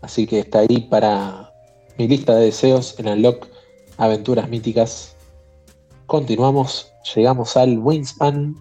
[0.00, 1.52] Así que está ahí para
[1.96, 3.46] mi lista de deseos en Unlock
[3.96, 5.14] Aventuras Míticas.
[6.06, 8.56] Continuamos, llegamos al Wingspan.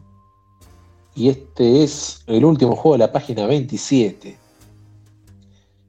[1.15, 4.37] Y este es el último juego de la página 27.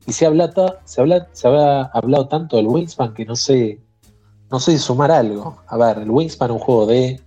[0.06, 0.52] Y se, habla
[0.84, 3.80] se, habla, se había hablado tanto del Wingspan que no sé,
[4.50, 5.62] no sé sumar algo.
[5.66, 7.20] A ver, el Wingspan es un juego de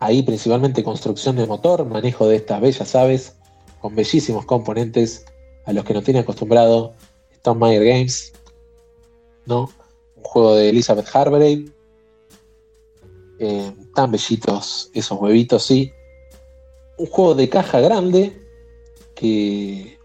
[0.00, 3.36] ahí principalmente construcción de motor, manejo de estas bellas aves,
[3.80, 5.24] con bellísimos componentes
[5.66, 6.94] a los que nos tiene acostumbrado
[7.42, 8.32] Tom Mayer Games,
[9.46, 9.70] ¿no?
[10.16, 11.66] Un juego de Elizabeth Hargrave.
[13.38, 15.92] Eh, tan bellitos esos huevitos, sí.
[16.96, 18.40] Un juego de caja grande
[19.14, 19.98] que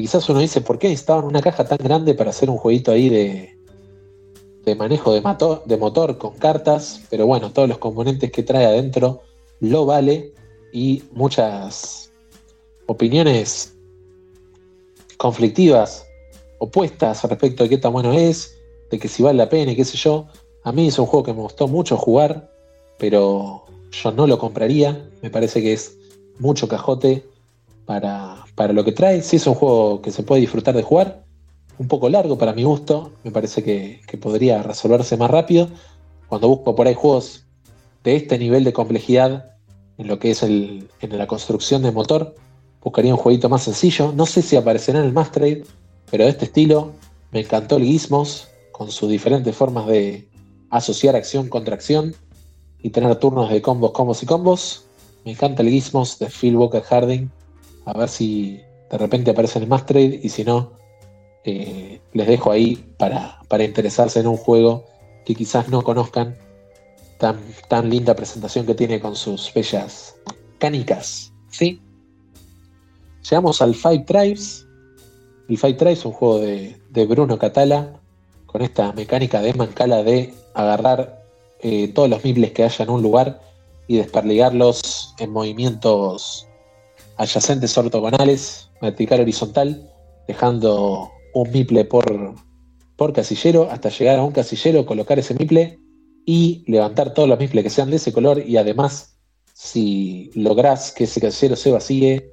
[0.00, 3.08] quizás uno dice, ¿por qué necesitaban una caja tan grande para hacer un jueguito ahí
[3.08, 3.56] de,
[4.64, 5.22] de manejo de,
[5.66, 7.02] de motor con cartas?
[7.10, 9.22] Pero bueno, todos los componentes que trae adentro
[9.60, 10.32] lo vale
[10.72, 12.12] y muchas
[12.86, 13.74] opiniones
[15.16, 16.06] conflictivas,
[16.58, 18.56] opuestas respecto de qué tan bueno es,
[18.90, 20.26] de que si vale la pena y qué sé yo.
[20.62, 22.50] A mí es un juego que me gustó mucho jugar,
[22.98, 25.08] pero yo no lo compraría.
[25.22, 25.96] Me parece que es
[26.38, 27.24] mucho cajote
[28.54, 29.20] para, lo que trae.
[29.20, 31.24] Sí es un juego que se puede disfrutar de jugar,
[31.76, 33.12] un poco largo para mi gusto.
[33.24, 35.68] Me parece que, podría resolverse más rápido.
[36.28, 37.46] Cuando busco por ahí juegos
[38.04, 39.56] de este nivel de complejidad
[39.98, 42.36] en lo que es el, en la construcción de motor,
[42.80, 44.12] buscaría un jueguito más sencillo.
[44.12, 45.64] No sé si aparecerá en el Master
[46.10, 46.92] pero de este estilo
[47.32, 50.28] me encantó el Gizmos, con sus diferentes formas de
[50.70, 52.14] asociar acción contra acción
[52.82, 54.84] y tener turnos de combos, combos y combos.
[55.24, 57.30] Me encanta el Gizmos de Phil Walker Harding.
[57.92, 60.72] A ver si de repente aparece en el Master y si no,
[61.44, 64.84] eh, les dejo ahí para, para, interesarse en un juego
[65.24, 66.36] que quizás no conozcan.
[67.18, 67.38] Tan,
[67.68, 70.14] tan linda presentación que tiene con sus bellas
[70.58, 71.32] canicas.
[71.50, 71.82] ¿sí?
[73.28, 74.66] Llegamos al Five Tribes.
[75.48, 78.00] El Five Tribes es un juego de, Bruno Catala
[78.46, 81.24] con esta mecánica de Mancala de agarrar
[81.60, 83.40] eh, todos los mibles que haya en un lugar
[83.86, 86.46] y desperligarlos en movimientos
[87.20, 89.92] adyacentes ortogonales, vertical horizontal,
[90.26, 92.34] dejando un miple por,
[92.96, 95.78] por casillero hasta llegar a un casillero, colocar ese miple
[96.24, 99.18] y levantar todos los miples que sean de ese color y además
[99.52, 102.32] si lográs que ese casillero se vacíe,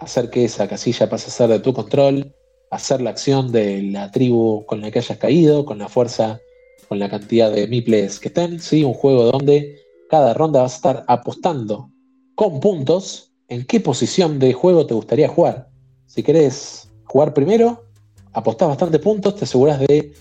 [0.00, 2.34] hacer que esa casilla pase a ser de tu control,
[2.72, 6.40] hacer la acción de la tribu con la que hayas caído, con la fuerza,
[6.88, 8.82] con la cantidad de miples que estén, ¿sí?
[8.82, 9.78] un juego donde
[10.10, 11.88] cada ronda vas a estar apostando
[12.34, 15.68] con puntos en qué posición de juego te gustaría jugar.
[16.06, 17.84] Si querés jugar primero,
[18.32, 20.12] apostás bastante puntos, te aseguras de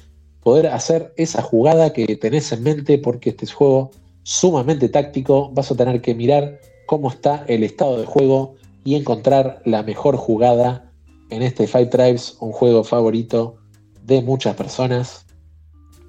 [0.44, 3.90] poder hacer esa jugada que tenés en mente porque este es juego
[4.22, 8.54] sumamente táctico, vas a tener que mirar cómo está el estado de juego
[8.86, 10.92] y encontrar la mejor jugada
[11.32, 13.56] en este Five Tribes, un juego favorito
[14.04, 15.26] de muchas personas,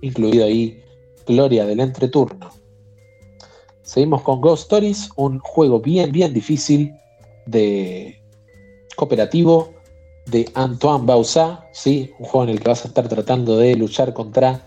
[0.03, 0.79] incluido ahí
[1.27, 2.51] Gloria del Entreturno.
[3.83, 6.93] Seguimos con Ghost Stories, un juego bien, bien difícil
[7.47, 8.21] de
[8.97, 9.75] cooperativo
[10.27, 12.11] de Antoine Bausat, ¿sí?
[12.19, 14.67] un juego en el que vas a estar tratando de luchar contra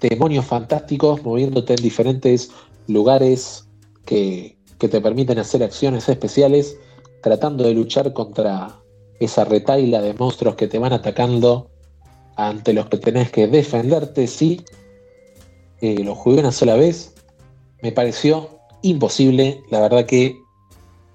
[0.00, 2.50] demonios fantásticos, moviéndote en diferentes
[2.86, 3.68] lugares
[4.04, 6.76] que, que te permiten hacer acciones especiales
[7.22, 8.80] tratando de luchar contra
[9.18, 11.70] esa retaila de monstruos que te van atacando
[12.36, 14.64] ante los que tenés que defenderte, sí.
[15.80, 17.14] Eh, lo jugué una sola vez,
[17.82, 20.40] me pareció imposible, la verdad que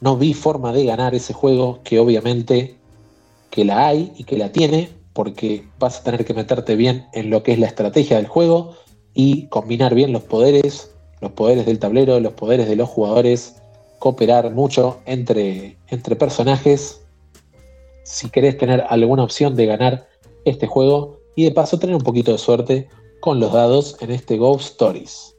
[0.03, 2.75] no vi forma de ganar ese juego, que obviamente
[3.49, 7.29] que la hay y que la tiene, porque vas a tener que meterte bien en
[7.29, 8.75] lo que es la estrategia del juego
[9.13, 13.55] y combinar bien los poderes, los poderes del tablero, los poderes de los jugadores,
[13.99, 16.99] cooperar mucho entre, entre personajes
[18.03, 20.09] si querés tener alguna opción de ganar
[20.43, 22.89] este juego y de paso tener un poquito de suerte
[23.21, 25.32] con los dados en este Ghost Stories.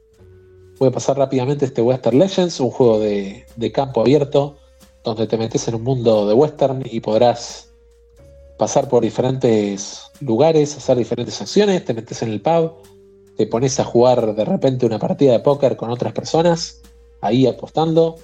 [0.78, 4.56] Voy a pasar rápidamente este Western Legends, un juego de, de campo abierto
[5.04, 7.70] donde te metes en un mundo de western y podrás
[8.58, 12.72] pasar por diferentes lugares, hacer diferentes acciones, te metes en el pub,
[13.36, 16.80] te pones a jugar de repente una partida de póker con otras personas,
[17.20, 18.16] ahí apostando,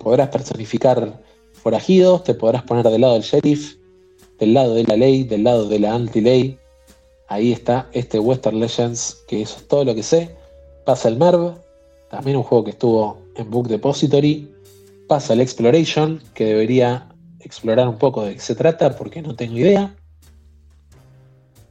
[0.00, 1.22] podrás personificar
[1.52, 3.76] forajidos, te podrás poner del lado del sheriff,
[4.38, 6.58] del lado de la ley, del lado de la anti-ley.
[7.28, 10.34] Ahí está este Western Legends, que eso es todo lo que sé.
[10.88, 11.52] Pasa el MERV,
[12.08, 14.50] también un juego que estuvo en Book Depository.
[15.06, 17.10] Pasa el Exploration, que debería
[17.40, 19.94] explorar un poco de qué se trata, porque no tengo idea.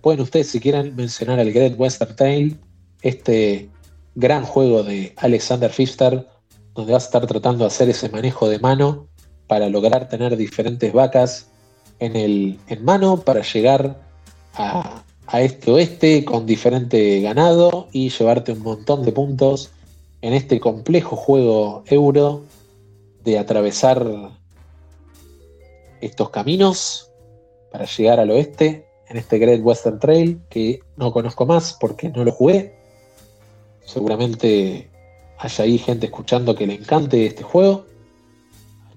[0.02, 2.58] Pueden ustedes, si quieren, mencionar el Great Western Tale,
[3.02, 3.72] este
[4.14, 6.28] gran juego de Alexander Pfister,
[6.76, 9.08] donde vas a estar tratando de hacer ese manejo de mano
[9.48, 11.50] para lograr tener diferentes vacas
[11.98, 14.00] en, el, en mano para llegar
[14.54, 19.72] a, a este oeste con diferente ganado y llevarte un montón de puntos
[20.22, 22.44] en este complejo juego euro
[23.26, 24.32] de atravesar
[26.00, 27.12] estos caminos
[27.72, 32.24] para llegar al oeste en este Great Western Trail que no conozco más porque no
[32.24, 32.78] lo jugué.
[33.86, 34.90] Seguramente
[35.40, 37.86] haya ahí gente escuchando que le encante este juego.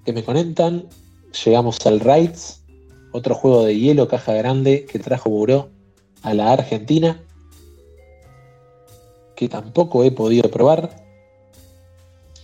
[0.05, 0.87] Que me conectan.
[1.45, 2.63] Llegamos al Rides,
[3.13, 5.69] otro juego de hielo caja grande que trajo Buró
[6.21, 7.21] a la Argentina.
[9.35, 11.03] Que tampoco he podido probar.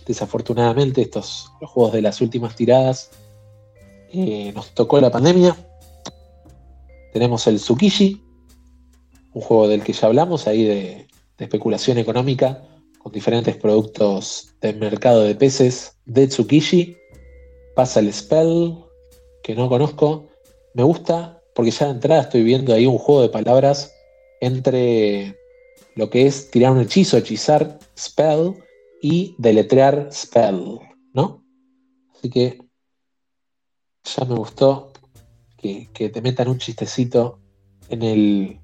[0.06, 3.10] Desafortunadamente, estos juegos de las últimas tiradas
[4.12, 5.56] eh, nos tocó la pandemia.
[7.12, 8.22] Tenemos el Tsukishi,
[9.34, 11.06] un juego del que ya hablamos, ahí de,
[11.38, 12.64] especulación económica,
[12.98, 16.96] con diferentes productos del mercado de peces de Tsukishi.
[17.76, 18.74] Pasa el Spell,
[19.42, 20.26] que no conozco.
[20.74, 23.92] Me gusta porque ya de entrada estoy viendo ahí un juego de palabras
[24.40, 25.36] entre
[25.96, 28.54] lo que es tirar un hechizo, hechizar, spell,
[29.02, 30.78] y deletrear spell,
[31.12, 31.42] ¿no?
[32.14, 32.60] Así que
[34.04, 34.92] ya me gustó
[35.56, 37.40] que, te metan un chistecito
[37.88, 38.60] en, el,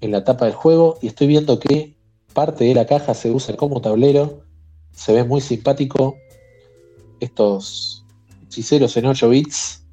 [0.00, 1.96] en la tapa del juego y estoy viendo que
[2.32, 4.44] parte de la caja se usa como tablero,
[4.92, 6.16] se ve muy simpático
[7.18, 8.04] estos
[8.44, 9.85] hechiceros en 8 bits,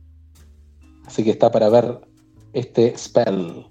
[1.14, 2.00] así que está para ver
[2.54, 3.68] este spell.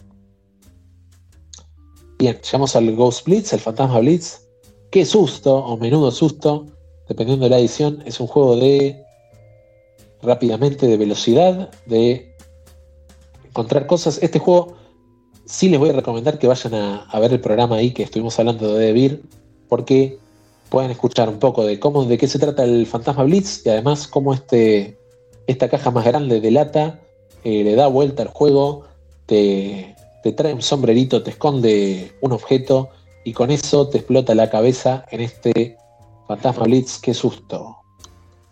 [2.17, 4.47] Bien, llegamos al Ghost Blitz, el Fantasma Blitz.
[4.93, 6.67] Qué susto, o menudo susto,
[7.09, 8.01] dependiendo de la edición.
[8.07, 9.03] Es un juego de
[10.23, 12.33] rápidamente, de velocidad, de
[13.45, 14.23] encontrar cosas.
[14.23, 14.77] Este juego
[15.45, 18.73] sí les voy a recomendar que vayan a, ver el programa ahí que estuvimos hablando
[18.73, 19.23] de DeVir,
[19.69, 20.17] porque
[20.69, 24.07] pueden escuchar un poco de cómo, de qué se trata el Fantasma Blitz y además
[24.07, 24.97] cómo este,
[25.49, 27.02] esta caja más grande de lata
[27.45, 28.85] eh, le da vuelta al juego,
[29.27, 32.91] te, te trae un sombrerito, te esconde un objeto
[33.25, 35.77] y con eso te explota la cabeza en este
[36.29, 36.99] Fantasma Blitz.
[36.99, 37.77] Qué susto.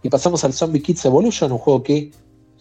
[0.02, 2.10] Y pasamos al Zombie Kids Evolution, un juego que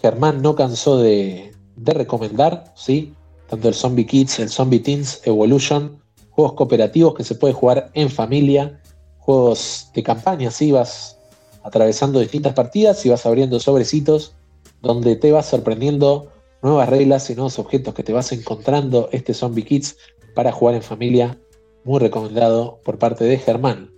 [0.01, 3.14] Germán no cansó de, recomendar, ¿sí?
[3.49, 8.10] Tanto el Zombie Kids, el Zombie Teens Evolution, juegos cooperativos que se puede jugar en
[8.10, 8.81] familia,
[9.18, 10.72] juegos de campaña, ¿sí?
[10.72, 11.18] Vas
[11.64, 14.34] atravesando distintas partidas y vas abriendo sobrecitos
[14.81, 16.31] donde te vas sorprendiendo
[16.61, 19.97] nuevas reglas y nuevos objetos que te vas encontrando este Zombie Kids
[20.35, 21.39] para jugar en familia,
[21.84, 23.93] muy recomendado por parte de Germán.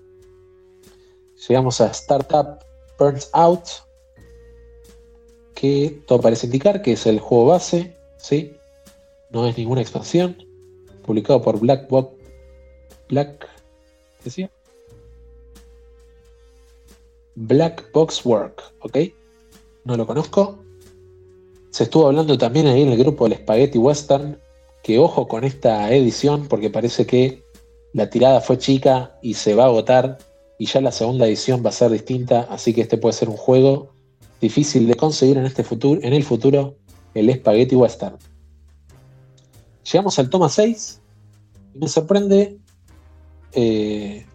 [1.47, 2.59] Llegamos a Startup
[2.99, 3.65] Burns Out,
[5.55, 8.53] que todo parece indicar que es el juego base, ¿sí?
[9.31, 10.37] No es ninguna expansión.
[11.03, 12.15] Publicado por Black Box.
[13.09, 13.39] Black.
[13.39, 14.51] ¿qué decía?
[17.35, 18.97] Black Box Work, ¿ok?
[19.85, 20.59] No lo conozco.
[21.71, 24.37] Se estuvo hablando también ahí en el grupo del Spaghetti Western.
[24.83, 27.43] Que ojo con esta edición porque parece que
[27.93, 30.17] la tirada fue chica y se va a agotar
[30.57, 33.35] y ya la segunda edición va a ser distinta, así que este puede ser un
[33.35, 33.93] juego
[34.39, 36.75] difícil de conseguir en, este futuro, en el futuro,
[37.15, 38.17] el Spaghetti Western.
[39.91, 41.01] Llegamos al toma 6
[41.73, 42.59] y me sorprende
[43.53, 44.25] eh,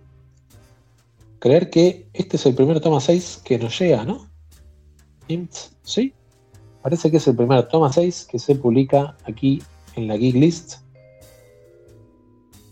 [1.39, 4.29] creer que este es el primer toma 6 que nos llega, ¿no?
[5.85, 6.13] ¿Sí?
[6.87, 9.61] Parece que es el primer toma 6 que se publica aquí
[9.97, 10.75] en la Geek List.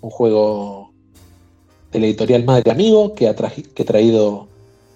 [0.02, 0.92] Un juego
[1.90, 4.46] la editorial Madre Amigo, que ha, traído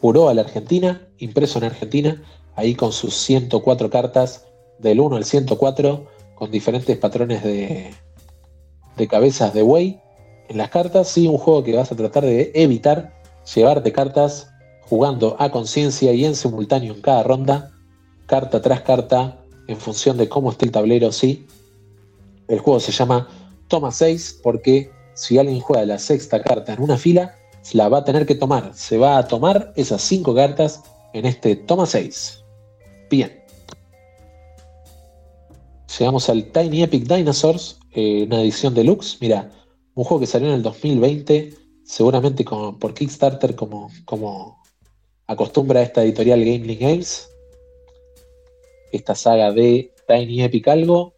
[0.01, 2.23] Puro a la Argentina, impreso en Argentina,
[2.55, 4.47] ahí con sus 104 cartas,
[4.79, 7.91] del 1 al 104, con diferentes patrones de,
[8.97, 10.01] de cabezas de buey
[10.49, 11.09] en las cartas.
[11.09, 13.19] Sí, un juego que vas a tratar de evitar
[13.53, 14.49] llevarte cartas
[14.83, 17.73] jugando a conciencia y en simultáneo en cada ronda,
[18.29, 21.47] carta tras carta, en función de cómo esté el tablero, sí.
[22.47, 23.29] El juego se llama
[23.67, 27.35] Toma 6 porque si alguien juega la sexta carta en una fila,
[27.73, 28.71] la va a tener que tomar.
[28.75, 30.83] Se va a tomar esas cinco cartas
[31.13, 32.45] en este toma 6.
[33.11, 33.43] Bien.
[35.99, 39.19] Llegamos al Tiny Epic Dinosaurs, eh, una edición deluxe.
[39.21, 39.51] Mira,
[39.95, 44.63] un juego que salió en el 2020, seguramente por Kickstarter, como, como
[45.27, 47.29] acostumbra esta editorial Gameling Games.
[48.93, 51.15] Esta saga de Tiny Epic algo,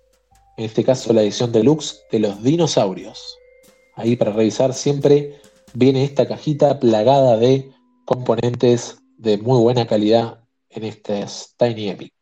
[0.56, 3.38] en este caso la edición deluxe de los dinosaurios.
[3.94, 5.40] Ahí para revisar, siempre
[5.74, 7.70] viene esta cajita plagada de
[8.04, 10.40] componentes de muy buena calidad
[10.70, 11.24] en este
[11.58, 12.14] Tiny Epic.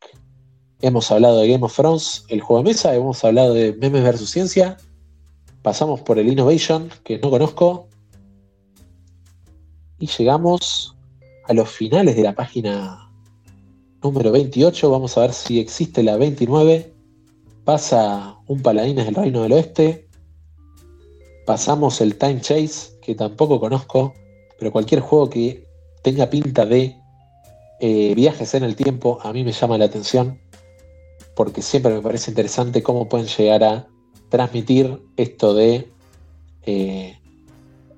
[0.81, 4.31] Hemos hablado de Game of Thrones, el juego de mesa, hemos hablado de Memes versus
[4.31, 4.77] Ciencia,
[5.63, 7.89] pasamos por el Innovation, que no conozco,
[9.99, 10.97] y llegamos
[11.47, 13.08] a los finales de la página
[14.03, 14.91] número 28.
[14.91, 16.93] Vamos a ver si existe la 29,
[17.65, 20.09] pasa un Paladines del Reino del Oeste,
[21.47, 24.15] pasamos el Time Chase, que tampoco conozco,
[24.59, 25.67] pero cualquier juego que
[26.03, 26.97] tenga pinta de
[27.81, 30.39] eh, viajes en el tiempo a mí me llama la atención,
[31.35, 33.87] porque siempre me parece interesante cómo pueden llegar a
[34.29, 35.91] transmitir esto de
[36.67, 37.19] eh,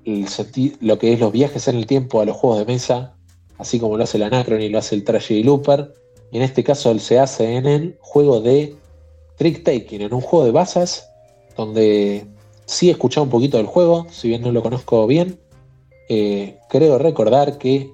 [0.05, 3.15] lo que es los viajes en el tiempo a los juegos de mesa,
[3.61, 5.93] así como lo hace el Anacron y lo hace el Tragedy Looper.
[6.31, 8.75] En este caso se hace en el juego de
[9.37, 11.07] Trick Taking, en un juego de basas,
[11.55, 12.25] donde
[12.65, 15.39] sí he escuchado un poquito del juego, si bien no lo conozco bien.
[16.09, 17.91] Eh, creo recordar que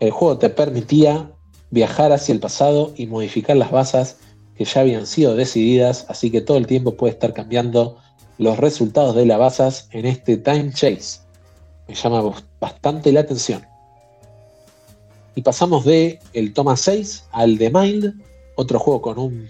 [0.00, 1.32] el juego te permitía
[1.70, 4.18] viajar hacia el pasado y modificar las basas
[4.54, 7.96] que ya habían sido decididas, así que todo el tiempo puede estar cambiando
[8.36, 11.20] los resultados de las basas en este Time Chase.
[11.88, 13.69] Me llama bastante la atención.
[15.34, 18.14] Y pasamos de el Toma 6 al The Mind,
[18.56, 19.48] otro juego con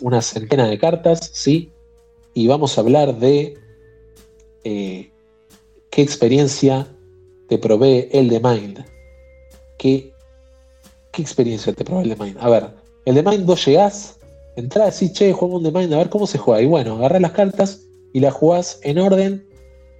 [0.00, 1.70] una centena de cartas, ¿sí?
[2.34, 3.58] Y vamos a hablar de
[4.64, 5.10] eh,
[5.90, 6.86] qué experiencia
[7.48, 8.84] te provee el The Mind.
[9.76, 10.12] ¿Qué,
[11.12, 12.36] ¿Qué experiencia te provee el The Mind?
[12.40, 12.70] A ver,
[13.04, 14.18] el The Mind vos llegás,
[14.56, 16.62] entrás y che, jugamos un The Mind, a ver cómo se juega.
[16.62, 17.80] Y bueno, agarrás las cartas
[18.12, 19.46] y las jugás en orden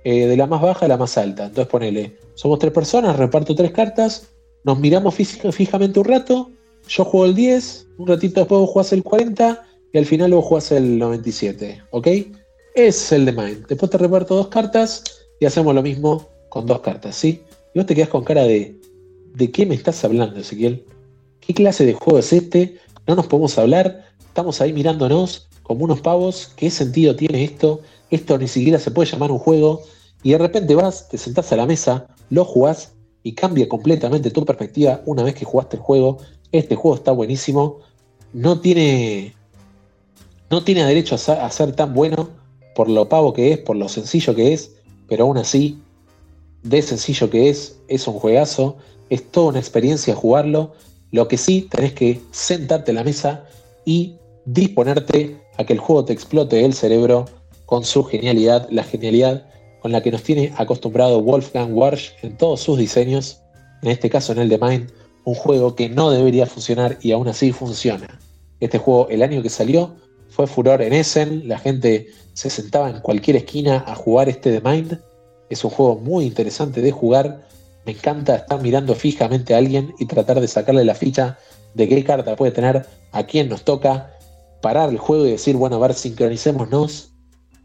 [0.04, 1.46] eh, de la más baja a la más alta.
[1.46, 4.28] Entonces ponele, somos tres personas, reparto tres cartas,
[4.64, 6.50] nos miramos fijamente un rato,
[6.88, 10.44] yo juego el 10, un ratito después vos jugás el 40 y al final vos
[10.44, 12.08] jugás el 97, ¿ok?
[12.74, 13.66] Es el de Mind.
[13.66, 15.02] Después te reparto dos cartas
[15.40, 17.42] y hacemos lo mismo con dos cartas, ¿sí?
[17.74, 18.78] Y vos te quedás con cara de,
[19.34, 20.84] ¿de qué me estás hablando, Ezequiel?
[21.40, 22.78] ¿Qué clase de juego es este?
[23.06, 27.80] No nos podemos hablar, estamos ahí mirándonos como unos pavos, ¿qué sentido tiene esto?
[28.10, 29.82] Esto ni siquiera se puede llamar un juego.
[30.22, 32.92] Y de repente vas, te sentás a la mesa, lo jugás
[33.28, 36.16] y cambia completamente tu perspectiva una vez que jugaste el juego.
[36.50, 37.80] Este juego está buenísimo.
[38.32, 39.34] No tiene,
[40.48, 42.30] no tiene derecho a ser, tan bueno
[42.74, 44.70] por lo pavo que es, por lo sencillo que es,
[45.08, 45.78] pero aún así,
[46.62, 48.78] de sencillo que es, es un juegazo.
[49.10, 50.72] Es toda una experiencia jugarlo.
[51.12, 53.44] Lo que sí, tenés que sentarte a la mesa
[53.84, 54.14] y
[54.46, 57.26] disponerte a que el juego te explote el cerebro
[57.66, 59.50] con su genialidad, la genialidad
[59.80, 63.40] con la que nos tiene acostumbrado Wolfgang Warsch en todos sus diseños,
[63.82, 64.92] en este caso en el de Mind,
[65.24, 68.18] un juego que no debería funcionar y aún así funciona.
[68.60, 69.94] Este juego el año que salió
[70.30, 74.60] fue furor en Essen, la gente se sentaba en cualquier esquina a jugar este de
[74.60, 75.00] Mind.
[75.50, 77.46] Es un juego muy interesante de jugar.
[77.84, 81.38] Me encanta estar mirando fijamente a alguien y tratar de sacarle la ficha
[81.74, 84.16] de qué carta puede tener, a quién nos toca,
[84.60, 87.12] parar el juego y decir, bueno, a ver, sincronicémonos,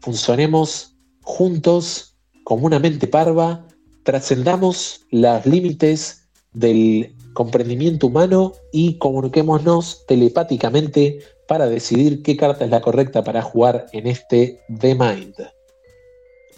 [0.00, 0.93] funcionemos
[1.24, 3.66] juntos, como una mente parva,
[4.04, 11.18] trascendamos los límites del comprendimiento humano y comuniquémonos telepáticamente
[11.48, 15.34] para decidir qué carta es la correcta para jugar en este The Mind.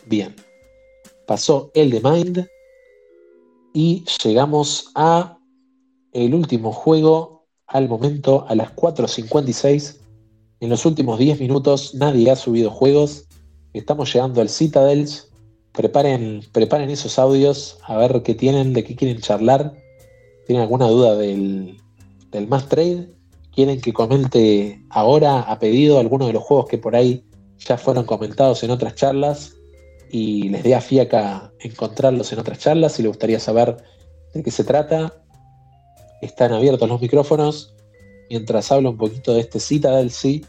[0.06, 0.34] Bien,
[1.26, 2.46] pasó el The Mind
[3.72, 5.38] y llegamos a
[6.12, 9.98] el último juego al momento a las 4.56.
[10.60, 13.25] En los últimos 10 minutos nadie ha subido juegos
[13.78, 15.30] Estamos llegando al Citadels.
[15.72, 19.74] Preparen, preparen esos audios a ver qué tienen, de qué quieren charlar.
[20.46, 21.76] ¿Tienen alguna duda del,
[22.30, 23.10] del Trade?
[23.52, 27.24] ¿Quieren que comente ahora a pedido algunos de los juegos que por ahí
[27.58, 29.54] ya fueron comentados en otras charlas?
[30.10, 33.76] Y les dé a fiaca encontrarlos en otras charlas si les gustaría saber
[34.32, 35.22] de qué se trata.
[36.22, 37.74] Están abiertos los micrófonos.
[38.30, 40.44] Mientras hablo un poquito de este Citadel, sí,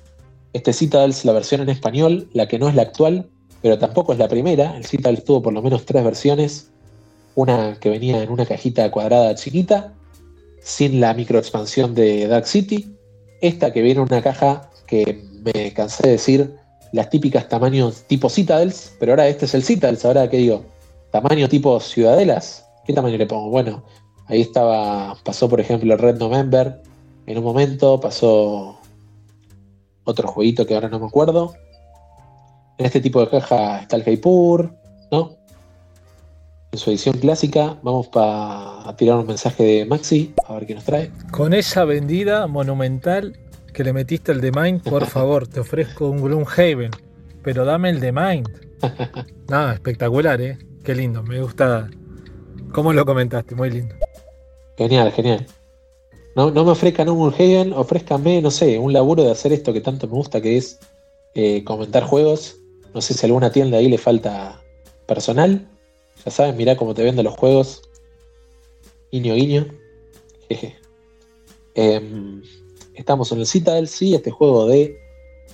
[0.57, 3.29] este Citadel es la versión en español, la que no es la actual,
[3.61, 4.75] pero tampoco es la primera.
[4.75, 6.69] El Citadel tuvo por lo menos tres versiones.
[7.35, 9.93] Una que venía en una cajita cuadrada chiquita,
[10.59, 12.91] sin la microexpansión de Dark City.
[13.39, 16.55] Esta que viene en una caja que me cansé de decir
[16.91, 20.65] las típicas tamaños tipo Citadels, pero ahora este es el Citadels, ahora que digo,
[21.11, 22.65] tamaño tipo Ciudadelas.
[22.85, 23.49] ¿Qué tamaño le pongo?
[23.49, 23.83] Bueno,
[24.25, 26.81] ahí estaba, pasó por ejemplo el Red November
[27.27, 28.76] en un momento, pasó
[30.07, 31.53] otro jueguito que ahora no me acuerdo.
[32.77, 34.73] En este tipo de caja está el Jaipur,
[35.11, 35.35] ¿no?
[36.71, 40.83] En su edición clásica, vamos a tirar un mensaje de Maxi, a ver qué nos
[40.83, 41.11] trae.
[41.31, 43.37] Con esa vendida monumental
[43.73, 46.91] que le metiste al The Mind, por favor, te ofrezco un Gloomhaven,
[47.43, 48.49] pero dame el The Mind.
[49.49, 50.57] Nada, espectacular, ¿eh?
[50.83, 51.89] Qué lindo, me gusta
[52.71, 53.95] cómo lo comentaste, muy lindo.
[54.77, 55.45] Genial, genial.
[56.37, 60.05] No, me ofrezcan un Hagen, ofrézcanme, no sé, un laburo de hacer esto que tanto
[60.05, 60.77] me gusta, que es
[61.33, 62.57] eh, comentar juegos.
[62.93, 64.61] No sé si alguna tienda ahí le falta
[65.07, 65.67] personal.
[66.23, 67.81] Ya saben, mirá cómo te venden los juegos.
[69.11, 69.65] Guiño, guiño.
[70.47, 70.75] Jeje.
[71.73, 72.43] Em,
[72.93, 74.95] estamos en el Citadel, sí, este juego de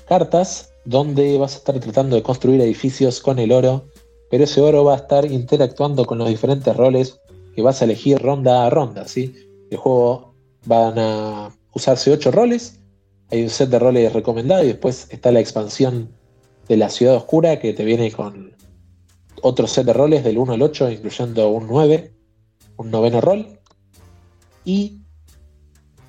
[0.06, 3.86] cartas donde vas a estar tratando de construir edificios con el oro,
[4.30, 7.22] pero ese oro va a estar interactuando con los diferentes roles
[7.56, 9.08] que vas a elegir ronda a ronda.
[9.08, 9.34] ¿sí?
[9.72, 10.33] El juego
[10.66, 12.80] van a usarse 8 roles,
[13.32, 16.10] hay un set de roles recomendado y después está la expansión
[16.68, 18.56] de la ciudad oscura que te viene con
[19.42, 22.14] otro set de roles del 1 al 8, incluyendo un 9,
[22.78, 23.60] un noveno rol.
[24.64, 25.02] Y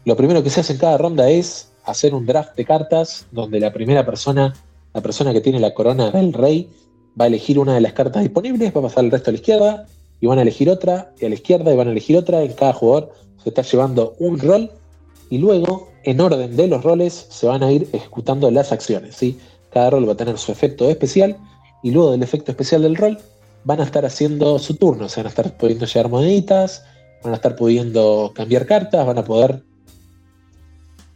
[0.04, 3.58] lo primero que se hace en cada ronda es hacer un draft de cartas donde
[3.58, 4.54] la primera persona,
[4.92, 6.70] la persona que tiene la corona del rey,
[7.18, 9.38] va a elegir una de las cartas disponibles, va a pasar el resto a la
[9.38, 9.86] izquierda
[10.20, 12.42] y van a elegir otra, y a la izquierda y van a elegir otra.
[12.42, 13.12] En cada jugador
[13.44, 14.70] se está llevando un rol
[15.30, 19.14] y luego, en orden de los roles, se van a ir ejecutando las acciones.
[19.16, 19.38] ¿sí?
[19.70, 21.36] Cada rol va a tener su efecto especial
[21.82, 23.18] y luego del efecto especial del rol
[23.64, 26.84] van a estar haciendo su turno, se van a estar pudiendo llevar moneditas,
[27.22, 29.62] van a estar pudiendo cambiar cartas, van a poder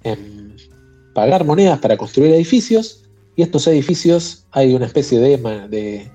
[0.05, 0.57] em,
[1.15, 3.05] pagar monedas para construir edificios
[3.37, 5.37] y estos edificios hay una especie de,
[5.69, 6.11] de,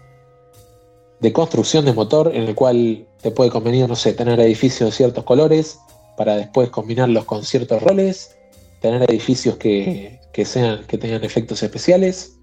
[1.19, 4.95] de construcción de motor en el cual te puede convenir, no sé, tener edificios de
[4.95, 5.77] ciertos colores
[6.17, 8.35] para después combinarlos con ciertos roles,
[8.81, 12.37] tener edificios que, sean, que tengan efectos especiales,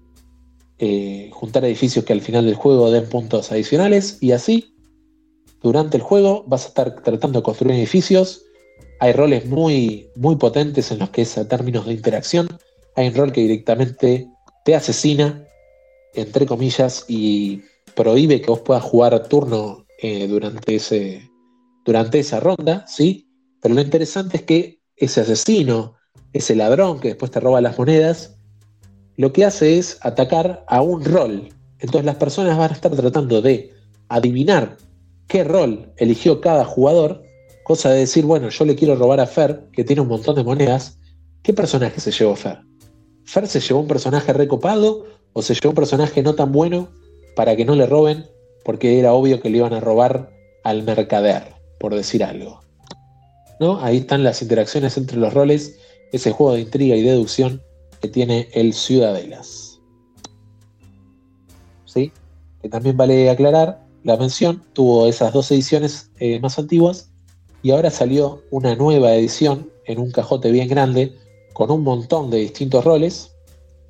[0.79, 4.71] eh, juntar edificios que al final del juego den puntos adicionales y así
[5.61, 8.45] durante el juego vas a estar tratando de construir edificios.
[8.99, 12.47] Hay roles muy, muy potentes en los que es a términos de interacción.
[12.95, 14.27] Hay un rol que directamente
[14.65, 15.45] te asesina,
[16.13, 17.61] entre comillas, y
[17.95, 21.29] prohíbe que vos puedas jugar turno eh, durante, ese,
[21.85, 23.27] durante esa ronda, ¿sí?
[23.61, 25.95] Pero lo interesante es que ese asesino,
[26.33, 28.37] ese ladrón que después te roba las monedas,
[29.17, 31.49] lo que hace es atacar a un rol.
[31.79, 33.73] Entonces las personas van a estar tratando de
[34.09, 34.77] adivinar
[35.27, 37.23] qué rol eligió cada jugador,
[37.63, 40.43] cosa de decir, bueno, yo le quiero robar a Fer, que tiene un montón de
[40.43, 40.97] monedas,
[41.43, 42.59] ¿qué personaje se llevó Fer?
[43.25, 46.89] ¿Fer se llevó un personaje recopado o se llevó un personaje no tan bueno
[47.35, 48.25] para que no le roben
[48.65, 50.31] porque era obvio que le iban a robar
[50.63, 51.43] al mercader,
[51.79, 52.59] por decir algo?
[53.61, 53.79] ¿No?
[53.79, 55.77] Ahí están las interacciones entre los roles,
[56.11, 57.61] ese juego de intriga y deducción
[58.01, 59.79] que tiene el Ciudadelas.
[61.85, 62.11] ¿Sí?
[62.59, 67.11] Que también vale aclarar, la mención tuvo esas dos ediciones eh, más antiguas
[67.61, 71.15] y ahora salió una nueva edición en un cajote bien grande
[71.53, 73.35] con un montón de distintos roles.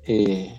[0.06, 0.54] Eh,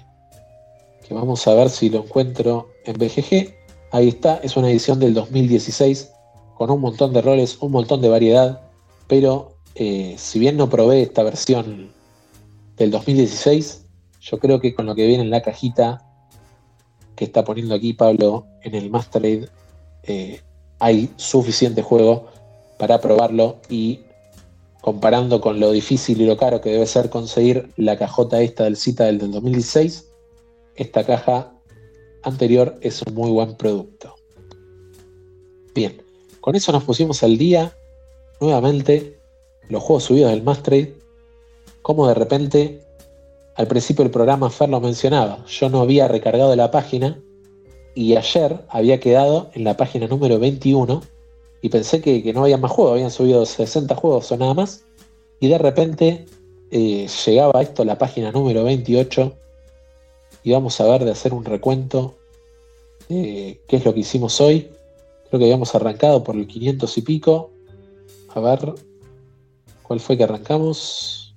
[1.07, 3.53] que vamos a ver si lo encuentro en BGG.
[3.91, 6.09] Ahí está, es una edición del 2016
[6.55, 8.72] con un montón de roles, un montón de variedad,
[9.13, 11.91] pero eh, si bien no probé esta versión
[12.77, 13.85] del 2016,
[14.19, 16.03] yo creo que con lo que viene en la cajita
[17.15, 19.51] que está poniendo aquí Pablo en el Master
[20.01, 20.41] eh,
[20.79, 22.25] hay suficiente juego
[22.79, 23.99] para probarlo y
[24.81, 28.77] comparando con lo difícil y lo caro que debe ser conseguir la cajota esta del
[28.77, 30.09] Cita del 2016,
[30.75, 31.53] esta caja
[32.23, 34.15] anterior es un muy buen producto.
[35.75, 36.01] Bien,
[36.41, 37.75] con eso nos pusimos al día
[38.43, 39.17] nuevamente
[39.69, 40.93] los juegos subidos del Master
[41.81, 42.81] como de repente
[43.55, 47.21] al principio del programa Fer lo mencionaba, yo no había recargado la página
[47.95, 51.01] y ayer había quedado en la página número 21
[51.61, 54.83] y pensé que, no había más juegos, habían subido 60 juegos o nada más
[55.39, 56.25] y de repente
[56.71, 59.33] eh, llegaba esto a la página número 28
[60.43, 62.15] y vamos a ver de hacer un recuento
[63.07, 64.71] qué es lo que hicimos hoy.
[65.29, 67.52] Creo que habíamos arrancado por el 500 y pico.
[68.35, 68.73] A ver,
[69.83, 71.35] ¿cuál fue que arrancamos?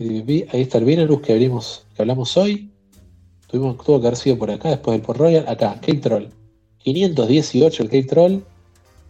[0.00, 2.72] Ahí está el Venus que abrimos, que hablamos hoy.
[3.46, 5.44] Tuvimos, tuvo que haber sido por acá, después del Port Royal.
[5.46, 6.28] Acá, Cape Troll.
[6.78, 8.40] 518 el Cape Troll.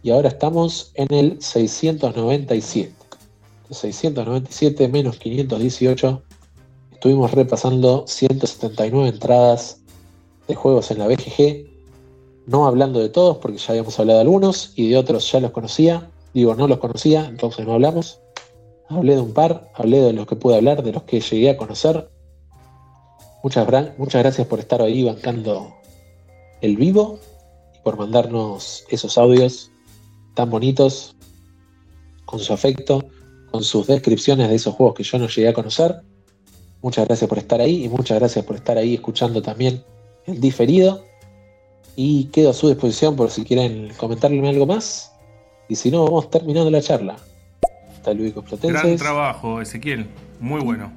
[0.03, 2.93] Y ahora estamos en el 697.
[3.71, 6.21] 697 menos 518.
[6.91, 9.81] Estuvimos repasando 179 entradas
[10.47, 11.72] de juegos en la BGG.
[12.45, 15.51] No hablando de todos, porque ya habíamos hablado de algunos y de otros ya los
[15.51, 16.09] conocía.
[16.33, 18.19] Digo, no los conocía, entonces no hablamos.
[18.89, 21.57] Hablé de un par, hablé de los que pude hablar, de los que llegué a
[21.57, 22.09] conocer.
[23.43, 23.67] Muchas,
[23.97, 25.73] muchas gracias por estar ahí bancando
[26.61, 27.19] el vivo
[27.75, 29.71] y por mandarnos esos audios
[30.33, 31.15] tan bonitos,
[32.25, 33.05] con su afecto,
[33.51, 36.01] con sus descripciones de esos juegos que yo no llegué a conocer.
[36.81, 39.83] Muchas gracias por estar ahí y muchas gracias por estar ahí escuchando también
[40.25, 41.05] el diferido.
[41.95, 45.11] Y quedo a su disposición por si quieren comentarme algo más.
[45.69, 47.17] Y si no, vamos terminando la charla.
[48.61, 50.07] Gran trabajo, Ezequiel.
[50.39, 50.91] Muy bueno.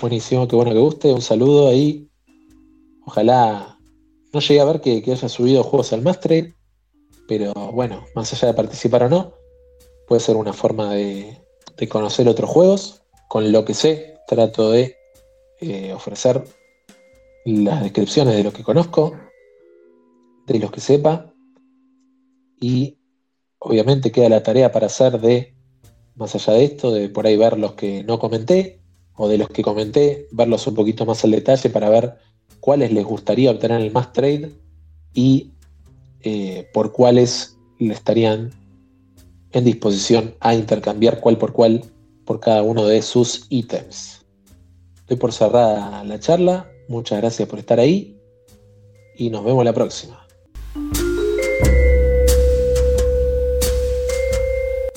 [0.00, 1.12] Buenísimo, qué bueno que guste.
[1.12, 2.08] Un saludo ahí.
[3.04, 3.78] Ojalá
[4.32, 6.54] no llegué a ver que, haya subido juegos al Master,
[7.26, 9.32] pero bueno, más allá de participar o no,
[10.06, 11.38] puede ser una forma de,
[11.88, 13.02] conocer otros juegos.
[13.28, 14.96] con lo que sé, trato de
[15.60, 16.44] eh, ofrecer
[17.44, 19.14] las descripciones de lo que conozco,
[20.54, 21.32] de los que sepa,
[22.60, 22.98] y
[23.58, 25.54] obviamente queda la tarea para hacer de,
[26.14, 28.80] más allá de esto, de por ahí ver los que no comenté,
[29.14, 32.18] o de los que comenté, verlos un poquito más al detalle para ver
[32.60, 34.52] cuáles les gustaría obtener el más trade
[35.12, 35.52] y
[36.22, 38.50] eh, por cuáles le estarían
[39.52, 41.84] en disposición a intercambiar cuál por cuál
[42.24, 44.26] por cada uno de sus ítems.
[44.98, 48.20] Estoy por cerrada la charla, muchas gracias por estar ahí
[49.16, 50.17] y nos vemos la próxima.